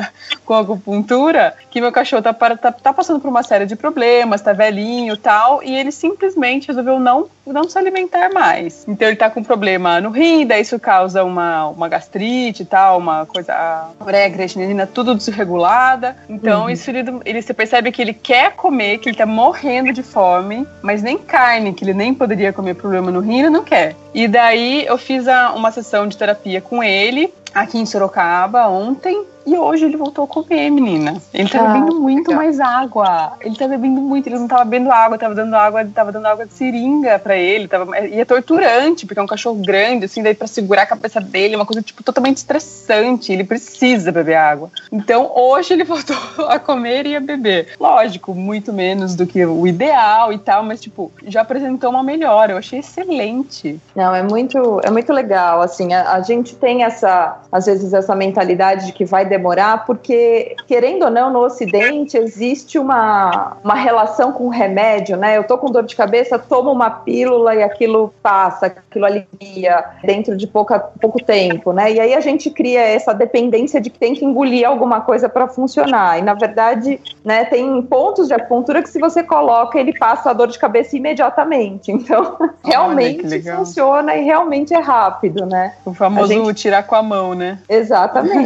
com 0.44 0.54
acupuntura 0.54 1.54
que 1.70 1.80
meu 1.80 1.92
cachorro 1.92 2.22
tá, 2.22 2.32
tá, 2.32 2.72
tá 2.72 2.92
passando 2.92 3.20
por 3.20 3.28
uma 3.28 3.42
série 3.42 3.66
de 3.66 3.76
problemas, 3.76 4.40
tá 4.40 4.52
velhinho 4.52 5.14
e 5.14 5.18
tal, 5.18 5.62
e 5.62 5.76
ele 5.76 5.90
simplesmente 5.90 6.68
resolveu 6.68 6.98
não, 6.98 7.26
não 7.46 7.68
se 7.68 7.76
alimentar 7.76 8.32
mais. 8.32 8.84
Então 8.86 9.08
ele 9.08 9.16
tá 9.16 9.28
com 9.28 9.42
problema 9.42 10.00
no 10.00 10.10
rim, 10.10 10.46
daí 10.46 10.62
isso 10.62 10.78
causa 10.78 11.24
uma, 11.24 11.68
uma 11.68 11.88
gastrite 11.88 12.62
e 12.62 12.66
tal, 12.66 12.98
uma 12.98 13.26
coisa, 13.26 13.52
a 13.52 14.04
ureia, 14.04 14.30
creatinina, 14.30 14.86
tudo 14.86 15.14
desregulada. 15.14 16.16
Então 16.28 16.64
uhum. 16.64 16.70
isso 16.70 16.90
ele, 16.90 17.04
ele, 17.24 17.42
você 17.42 17.52
percebe 17.52 17.90
que 17.90 18.00
ele 18.00 18.14
quer 18.14 18.52
comer, 18.52 18.98
que 18.98 19.08
ele 19.08 19.16
tá 19.16 19.26
morrendo 19.26 19.92
de 19.92 20.02
fome, 20.02 20.66
mas 20.80 21.02
nem 21.02 21.18
carne, 21.18 21.72
que 21.72 21.84
ele 21.84 21.94
nem 21.94 22.14
poderia 22.14 22.52
comer 22.52 22.74
problema 22.74 23.10
no 23.10 23.20
rim, 23.20 23.40
ele 23.40 23.50
não 23.50 23.64
quer. 23.64 23.96
E 24.14 24.28
daí 24.28 24.86
eu 24.86 24.96
fiz 24.96 25.26
a, 25.26 25.52
uma 25.52 25.72
sessão 25.72 26.06
de 26.06 26.16
terapia 26.16 26.60
com 26.60 26.82
ele 26.82 27.34
aqui 27.52 27.78
em 27.78 27.84
Sorocaba 27.84 28.68
ontem 28.68 29.24
e 29.46 29.56
hoje 29.56 29.84
ele 29.84 29.96
voltou 29.96 30.24
a 30.24 30.28
comer, 30.28 30.70
menina. 30.70 31.20
Ele 31.32 31.48
tá 31.48 31.60
ah, 31.60 31.72
bebendo 31.72 32.00
muito 32.00 32.28
legal. 32.28 32.44
mais 32.44 32.60
água. 32.60 33.32
Ele 33.40 33.54
tá 33.54 33.68
bebendo 33.68 34.00
muito. 34.00 34.26
Ele 34.26 34.38
não 34.38 34.48
tava 34.48 34.64
bebendo 34.64 34.90
água, 34.90 35.18
tava 35.18 35.34
dando 35.34 35.54
água, 35.54 35.84
tava 35.94 36.10
dando 36.10 36.26
água 36.26 36.46
de 36.46 36.54
seringa 36.54 37.18
pra 37.18 37.36
ele. 37.36 37.68
Tava, 37.68 37.98
e 38.00 38.20
é 38.20 38.24
torturante, 38.24 39.04
porque 39.04 39.20
é 39.20 39.22
um 39.22 39.26
cachorro 39.26 39.56
grande, 39.56 40.06
assim, 40.06 40.22
daí 40.22 40.34
pra 40.34 40.46
segurar 40.46 40.82
a 40.82 40.86
cabeça 40.86 41.20
dele, 41.20 41.54
é 41.54 41.56
uma 41.56 41.66
coisa, 41.66 41.82
tipo, 41.82 42.02
totalmente 42.02 42.38
estressante. 42.38 43.32
Ele 43.32 43.44
precisa 43.44 44.10
beber 44.10 44.36
água. 44.36 44.70
Então, 44.90 45.30
hoje 45.34 45.74
ele 45.74 45.84
voltou 45.84 46.16
a 46.48 46.58
comer 46.58 47.06
e 47.06 47.14
a 47.14 47.20
beber. 47.20 47.74
Lógico, 47.78 48.34
muito 48.34 48.72
menos 48.72 49.14
do 49.14 49.26
que 49.26 49.44
o 49.44 49.66
ideal 49.66 50.32
e 50.32 50.38
tal, 50.38 50.62
mas, 50.62 50.80
tipo, 50.80 51.12
já 51.26 51.42
apresentou 51.42 51.90
uma 51.90 52.02
melhora. 52.02 52.52
Eu 52.52 52.58
achei 52.58 52.78
excelente. 52.78 53.78
Não, 53.94 54.14
é 54.14 54.22
muito, 54.22 54.80
é 54.82 54.90
muito 54.90 55.12
legal, 55.12 55.60
assim. 55.60 55.92
A, 55.92 56.12
a 56.12 56.22
gente 56.22 56.56
tem 56.56 56.82
essa, 56.82 57.42
às 57.52 57.66
vezes, 57.66 57.92
essa 57.92 58.14
mentalidade 58.14 58.86
de 58.86 58.92
que 58.92 59.04
vai 59.04 59.33
demorar, 59.34 59.84
porque, 59.84 60.54
querendo 60.66 61.04
ou 61.04 61.10
não, 61.10 61.30
no 61.30 61.40
Ocidente 61.40 62.16
existe 62.16 62.78
uma, 62.78 63.56
uma 63.64 63.74
relação 63.74 64.32
com 64.32 64.46
o 64.46 64.48
remédio, 64.48 65.16
né? 65.16 65.36
Eu 65.36 65.44
tô 65.44 65.58
com 65.58 65.70
dor 65.70 65.82
de 65.82 65.96
cabeça, 65.96 66.38
tomo 66.38 66.70
uma 66.70 66.90
pílula 66.90 67.54
e 67.54 67.62
aquilo 67.62 68.14
passa, 68.22 68.66
aquilo 68.66 69.04
alivia 69.04 69.84
dentro 70.04 70.36
de 70.36 70.46
pouca, 70.46 70.78
pouco 70.78 71.22
tempo, 71.22 71.72
né? 71.72 71.92
E 71.92 72.00
aí 72.00 72.14
a 72.14 72.20
gente 72.20 72.50
cria 72.50 72.80
essa 72.80 73.12
dependência 73.12 73.80
de 73.80 73.90
que 73.90 73.98
tem 73.98 74.14
que 74.14 74.24
engolir 74.24 74.66
alguma 74.66 75.00
coisa 75.00 75.28
para 75.28 75.48
funcionar. 75.48 76.18
E 76.18 76.22
na 76.22 76.34
verdade, 76.34 77.00
né, 77.24 77.44
tem 77.44 77.82
pontos 77.82 78.28
de 78.28 78.34
acupuntura 78.34 78.82
que 78.82 78.88
se 78.88 79.00
você 79.00 79.22
coloca, 79.22 79.78
ele 79.78 79.96
passa 79.98 80.30
a 80.30 80.32
dor 80.32 80.48
de 80.48 80.58
cabeça 80.58 80.96
imediatamente. 80.96 81.90
Então, 81.90 82.36
realmente 82.64 83.42
funciona 83.42 84.14
e 84.14 84.24
realmente 84.24 84.72
é 84.72 84.80
rápido, 84.80 85.44
né? 85.46 85.74
O 85.84 85.92
famoso 85.92 86.32
gente... 86.32 86.54
tirar 86.54 86.84
com 86.84 86.94
a 86.94 87.02
mão, 87.02 87.34
né? 87.34 87.58
Exatamente. 87.68 88.44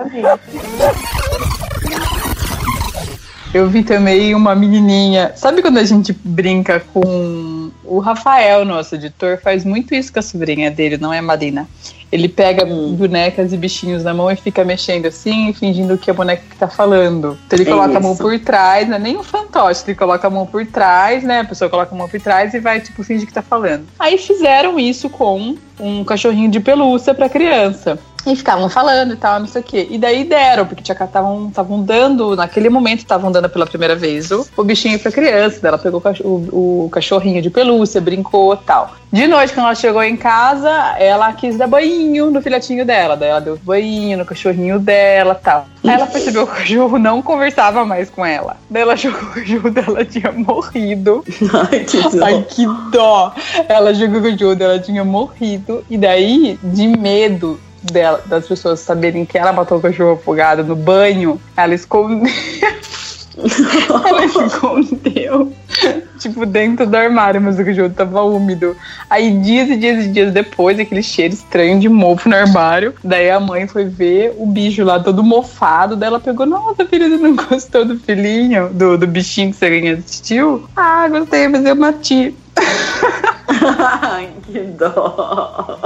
Eu 3.52 3.68
vi 3.68 3.82
também 3.82 4.32
uma 4.32 4.54
menininha. 4.54 5.32
Sabe 5.34 5.60
quando 5.60 5.78
a 5.78 5.84
gente 5.84 6.12
brinca 6.12 6.78
com 6.78 7.72
o 7.84 7.98
Rafael, 7.98 8.64
nosso 8.64 8.94
editor, 8.94 9.40
faz 9.42 9.64
muito 9.64 9.92
isso 9.92 10.12
com 10.12 10.20
a 10.20 10.22
sobrinha 10.22 10.70
dele, 10.70 10.96
não 10.96 11.12
é 11.12 11.18
a 11.18 11.22
Marina? 11.22 11.68
Ele 12.12 12.28
pega 12.28 12.64
hum. 12.64 12.94
bonecas 12.94 13.52
e 13.52 13.56
bichinhos 13.56 14.04
na 14.04 14.14
mão 14.14 14.30
e 14.30 14.36
fica 14.36 14.64
mexendo 14.64 15.06
assim, 15.06 15.52
fingindo 15.52 15.98
que 15.98 16.10
é 16.10 16.12
a 16.12 16.16
boneca 16.16 16.42
que 16.48 16.56
tá 16.56 16.68
falando. 16.68 17.36
Então 17.46 17.58
ele 17.58 17.68
é 17.68 17.72
coloca 17.72 17.88
isso. 17.88 17.98
a 17.98 18.00
mão 18.00 18.16
por 18.16 18.38
trás, 18.38 18.88
não 18.88 18.96
é 18.96 18.98
nem 19.00 19.16
um 19.16 19.22
fantoche, 19.24 19.82
ele 19.86 19.96
coloca 19.96 20.26
a 20.26 20.30
mão 20.30 20.46
por 20.46 20.64
trás, 20.64 21.24
né? 21.24 21.40
A 21.40 21.44
pessoa 21.44 21.68
coloca 21.68 21.92
a 21.92 21.98
mão 21.98 22.08
por 22.08 22.20
trás 22.20 22.54
e 22.54 22.60
vai, 22.60 22.80
tipo, 22.80 23.02
fingir 23.02 23.26
que 23.26 23.32
tá 23.32 23.42
falando. 23.42 23.84
Aí 23.98 24.16
fizeram 24.16 24.78
isso 24.78 25.10
com 25.10 25.56
um 25.80 26.04
cachorrinho 26.04 26.50
de 26.50 26.60
pelúcia 26.60 27.14
pra 27.14 27.28
criança. 27.28 27.98
E 28.26 28.36
ficavam 28.36 28.68
falando 28.68 29.14
e 29.14 29.16
tal, 29.16 29.40
não 29.40 29.46
sei 29.46 29.60
o 29.60 29.64
quê. 29.64 29.86
E 29.90 29.98
daí 29.98 30.24
deram, 30.24 30.66
porque 30.66 30.82
estavam 30.92 31.82
dando, 31.82 32.36
naquele 32.36 32.68
momento 32.68 32.98
estavam 32.98 33.32
dando 33.32 33.48
pela 33.48 33.66
primeira 33.66 33.96
vez 33.96 34.30
o, 34.30 34.46
o 34.56 34.64
bichinho 34.64 34.98
pra 34.98 35.10
criança. 35.10 35.66
Ela 35.66 35.78
pegou 35.78 36.02
o, 36.22 36.84
o, 36.84 36.90
cachorrinho 36.90 37.40
de 37.40 37.50
pelúcia, 37.50 38.00
brincou 38.00 38.54
e 38.54 38.58
tal. 38.58 38.94
De 39.12 39.26
noite, 39.26 39.52
quando 39.52 39.66
ela 39.66 39.74
chegou 39.74 40.02
em 40.02 40.16
casa, 40.16 40.70
ela 40.98 41.32
quis 41.32 41.56
dar 41.56 41.66
banho 41.66 42.30
no 42.30 42.40
filhotinho 42.40 42.84
dela. 42.84 43.16
Daí 43.16 43.30
ela 43.30 43.40
deu 43.40 43.56
banho 43.56 44.18
no 44.18 44.24
cachorrinho 44.24 44.78
dela 44.78 45.34
tal. 45.34 45.66
Aí 45.82 45.90
ela 45.90 46.06
percebeu 46.06 46.46
que 46.46 46.52
o 46.52 46.56
cachorro 46.56 46.98
não 46.98 47.22
conversava 47.22 47.84
mais 47.84 48.10
com 48.10 48.24
ela. 48.24 48.56
Daí 48.68 48.82
ela 48.82 48.92
achou 48.92 49.12
que 49.12 49.24
o 49.24 49.28
cachorro 49.28 49.70
dela 49.70 50.04
tinha 50.04 50.30
morrido. 50.30 51.24
Ai, 51.72 51.80
que 51.80 52.02
dó. 52.02 52.24
Ai, 52.24 52.46
que 52.48 52.66
dó. 52.92 53.34
Ela 53.68 53.90
achou 53.90 54.08
que 54.08 54.16
o 54.16 54.22
cachorro 54.22 54.54
dela 54.54 54.78
tinha 54.78 55.04
morrido. 55.04 55.84
E 55.90 55.96
daí, 55.96 56.58
de 56.62 56.86
medo 56.86 57.58
dela, 57.82 58.22
das 58.26 58.46
pessoas 58.46 58.80
saberem 58.80 59.24
que 59.24 59.38
ela 59.38 59.52
matou 59.52 59.78
o 59.78 59.80
cachorro 59.80 60.12
afogado 60.12 60.64
no 60.64 60.76
banho, 60.76 61.40
ela 61.56 61.74
escondeu. 61.74 62.30
ela 64.06 64.24
escondeu, 64.24 65.52
tipo, 66.18 66.44
dentro 66.44 66.86
do 66.86 66.96
armário, 66.96 67.40
mas 67.40 67.58
o 67.58 67.64
cachorro 67.64 67.90
tava 67.90 68.22
úmido. 68.22 68.76
Aí, 69.08 69.30
dias 69.38 69.70
e 69.70 69.76
dias 69.76 70.04
e 70.04 70.08
dias 70.08 70.32
depois, 70.32 70.78
aquele 70.78 71.02
cheiro 71.02 71.32
estranho 71.32 71.80
de 71.80 71.88
mofo 71.88 72.28
no 72.28 72.36
armário. 72.36 72.94
Daí 73.02 73.30
a 73.30 73.40
mãe 73.40 73.66
foi 73.66 73.84
ver 73.84 74.34
o 74.36 74.46
bicho 74.46 74.84
lá 74.84 75.00
todo 75.00 75.22
mofado. 75.22 75.96
Daí 75.96 76.08
ela 76.08 76.20
pegou: 76.20 76.44
Nossa, 76.44 76.84
filha, 76.84 77.08
você 77.08 77.16
não 77.16 77.36
gostou 77.36 77.84
do 77.84 77.98
filhinho, 77.98 78.68
do, 78.70 78.98
do 78.98 79.06
bichinho 79.06 79.52
que 79.52 79.56
você 79.56 79.96
assistiu? 79.98 80.68
Ah, 80.76 81.08
gostei, 81.08 81.48
mas 81.48 81.64
eu 81.64 81.76
matei. 81.76 82.34
Ai, 84.02 84.28
que 84.44 84.60
dó. 84.60 85.78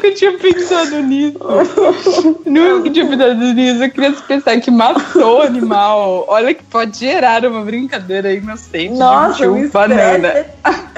Nunca 0.00 0.12
tinha 0.12 0.38
pensado 0.38 1.02
nisso. 1.02 1.38
nunca 2.46 2.90
tinha 2.90 3.06
pensado 3.06 3.34
nisso. 3.34 3.84
Eu 3.84 3.90
queria 3.90 4.12
pensar 4.12 4.58
que 4.58 4.70
matou 4.70 5.40
o 5.40 5.42
animal. 5.42 6.24
Olha 6.26 6.54
que 6.54 6.64
pode 6.64 6.98
gerar 6.98 7.44
uma 7.44 7.62
brincadeira 7.62 8.32
inocente. 8.32 8.94
Nossa, 8.94 9.46
um 9.46 9.68
banana. 9.68 10.46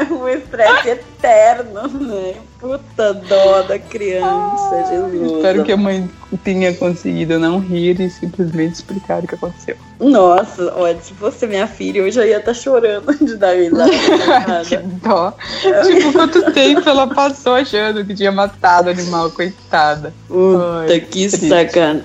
um 0.09 0.29
estresse 0.29 0.91
eterno, 0.91 1.89
né? 1.89 2.35
Puta 2.63 3.13
dó 3.13 3.63
da 3.63 3.77
criança, 3.77 4.29
ah, 4.31 4.87
Jesus. 4.89 5.33
Espero 5.33 5.65
que 5.65 5.73
a 5.73 5.77
mãe 5.77 6.09
tenha 6.45 6.73
conseguido 6.73 7.37
não 7.37 7.59
rir 7.59 8.01
e 8.01 8.09
simplesmente 8.09 8.75
explicar 8.75 9.21
o 9.21 9.27
que 9.27 9.35
aconteceu. 9.35 9.77
Nossa, 9.99 10.73
olha, 10.77 10.97
se 11.01 11.13
fosse 11.15 11.45
minha 11.49 11.67
filha, 11.67 11.99
eu 11.99 12.11
já 12.13 12.25
ia 12.25 12.37
estar 12.37 12.53
tá 12.53 12.55
chorando 12.55 13.13
de 13.19 13.35
dar 13.35 13.57
risada. 13.57 13.91
que 14.65 14.77
dó. 14.77 15.35
tipo, 15.85 16.13
quanto 16.13 16.53
tempo 16.53 16.89
ela 16.89 17.09
passou 17.09 17.55
achando 17.55 18.05
que 18.05 18.15
tinha 18.15 18.31
matado 18.31 18.87
o 18.87 18.93
animal, 18.93 19.29
coitada. 19.33 20.15
Puta, 20.29 20.87
Ai, 20.89 21.01
que 21.01 21.29
sacanagem. 21.31 22.05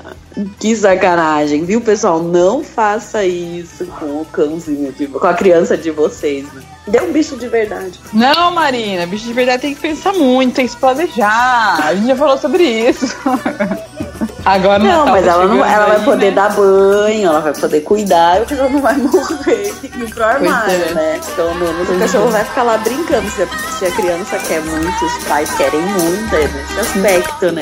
Que 0.60 0.76
sacanagem, 0.76 1.66
viu, 1.66 1.82
pessoal? 1.82 2.24
Não 2.24 2.64
faça 2.64 3.24
isso 3.24 3.86
com 4.00 4.22
o 4.22 4.26
cãozinho, 4.26 4.92
de, 4.92 5.06
com 5.06 5.28
a 5.28 5.36
criança 5.36 5.78
de 5.78 5.92
vocês. 5.92 6.52
Né? 6.52 6.64
Deu 6.88 7.04
um 7.04 7.12
bicho 7.12 7.36
de 7.36 7.48
verdade. 7.48 8.00
Não, 8.14 8.52
Marina, 8.52 9.06
bicho 9.06 9.26
de 9.26 9.34
verdade 9.34 9.62
tem 9.62 9.76
que 9.76 9.82
pensar 9.82 10.14
muito, 10.14 10.56
tem 10.56 10.66
que 10.66 10.72
se 10.72 10.78
planejar. 10.78 11.86
A 11.86 11.94
gente 11.96 12.08
já 12.08 12.16
falou 12.16 12.38
sobre 12.38 12.64
isso. 12.64 13.16
Agora 14.46 14.80
não, 14.80 15.06
Natal 15.06 15.08
mas 15.08 15.26
tá 15.26 15.32
ela, 15.32 15.46
não, 15.46 15.66
ela 15.66 15.86
aí, 15.86 15.92
vai 15.92 16.06
poder 16.06 16.30
né? 16.30 16.32
dar 16.32 16.56
banho, 16.56 17.28
ela 17.28 17.42
vai 17.42 17.54
poder 17.54 17.82
cuidar, 17.82 18.38
porque 18.38 18.54
ela 18.54 18.70
não 18.70 18.80
vai 18.80 18.96
morrer 18.98 19.74
pro 20.14 20.24
armário, 20.24 20.84
é. 20.90 20.94
né? 20.94 21.20
Pelo 21.36 21.54
menos 21.56 21.90
o 21.90 22.00
cachorro 22.00 22.30
é. 22.30 22.32
vai 22.32 22.46
ficar 22.46 22.64
lá 22.64 22.78
brincando. 22.78 23.30
Se 23.30 23.44
a, 23.44 23.48
se 23.78 23.86
a 23.86 23.92
criança 23.92 24.38
quer 24.48 24.62
muito, 24.62 25.06
os 25.06 25.24
pais 25.26 25.54
querem 25.56 25.82
muito, 25.82 26.34
é 26.34 26.48
nesse 26.48 26.80
aspecto, 26.80 27.52
né? 27.52 27.62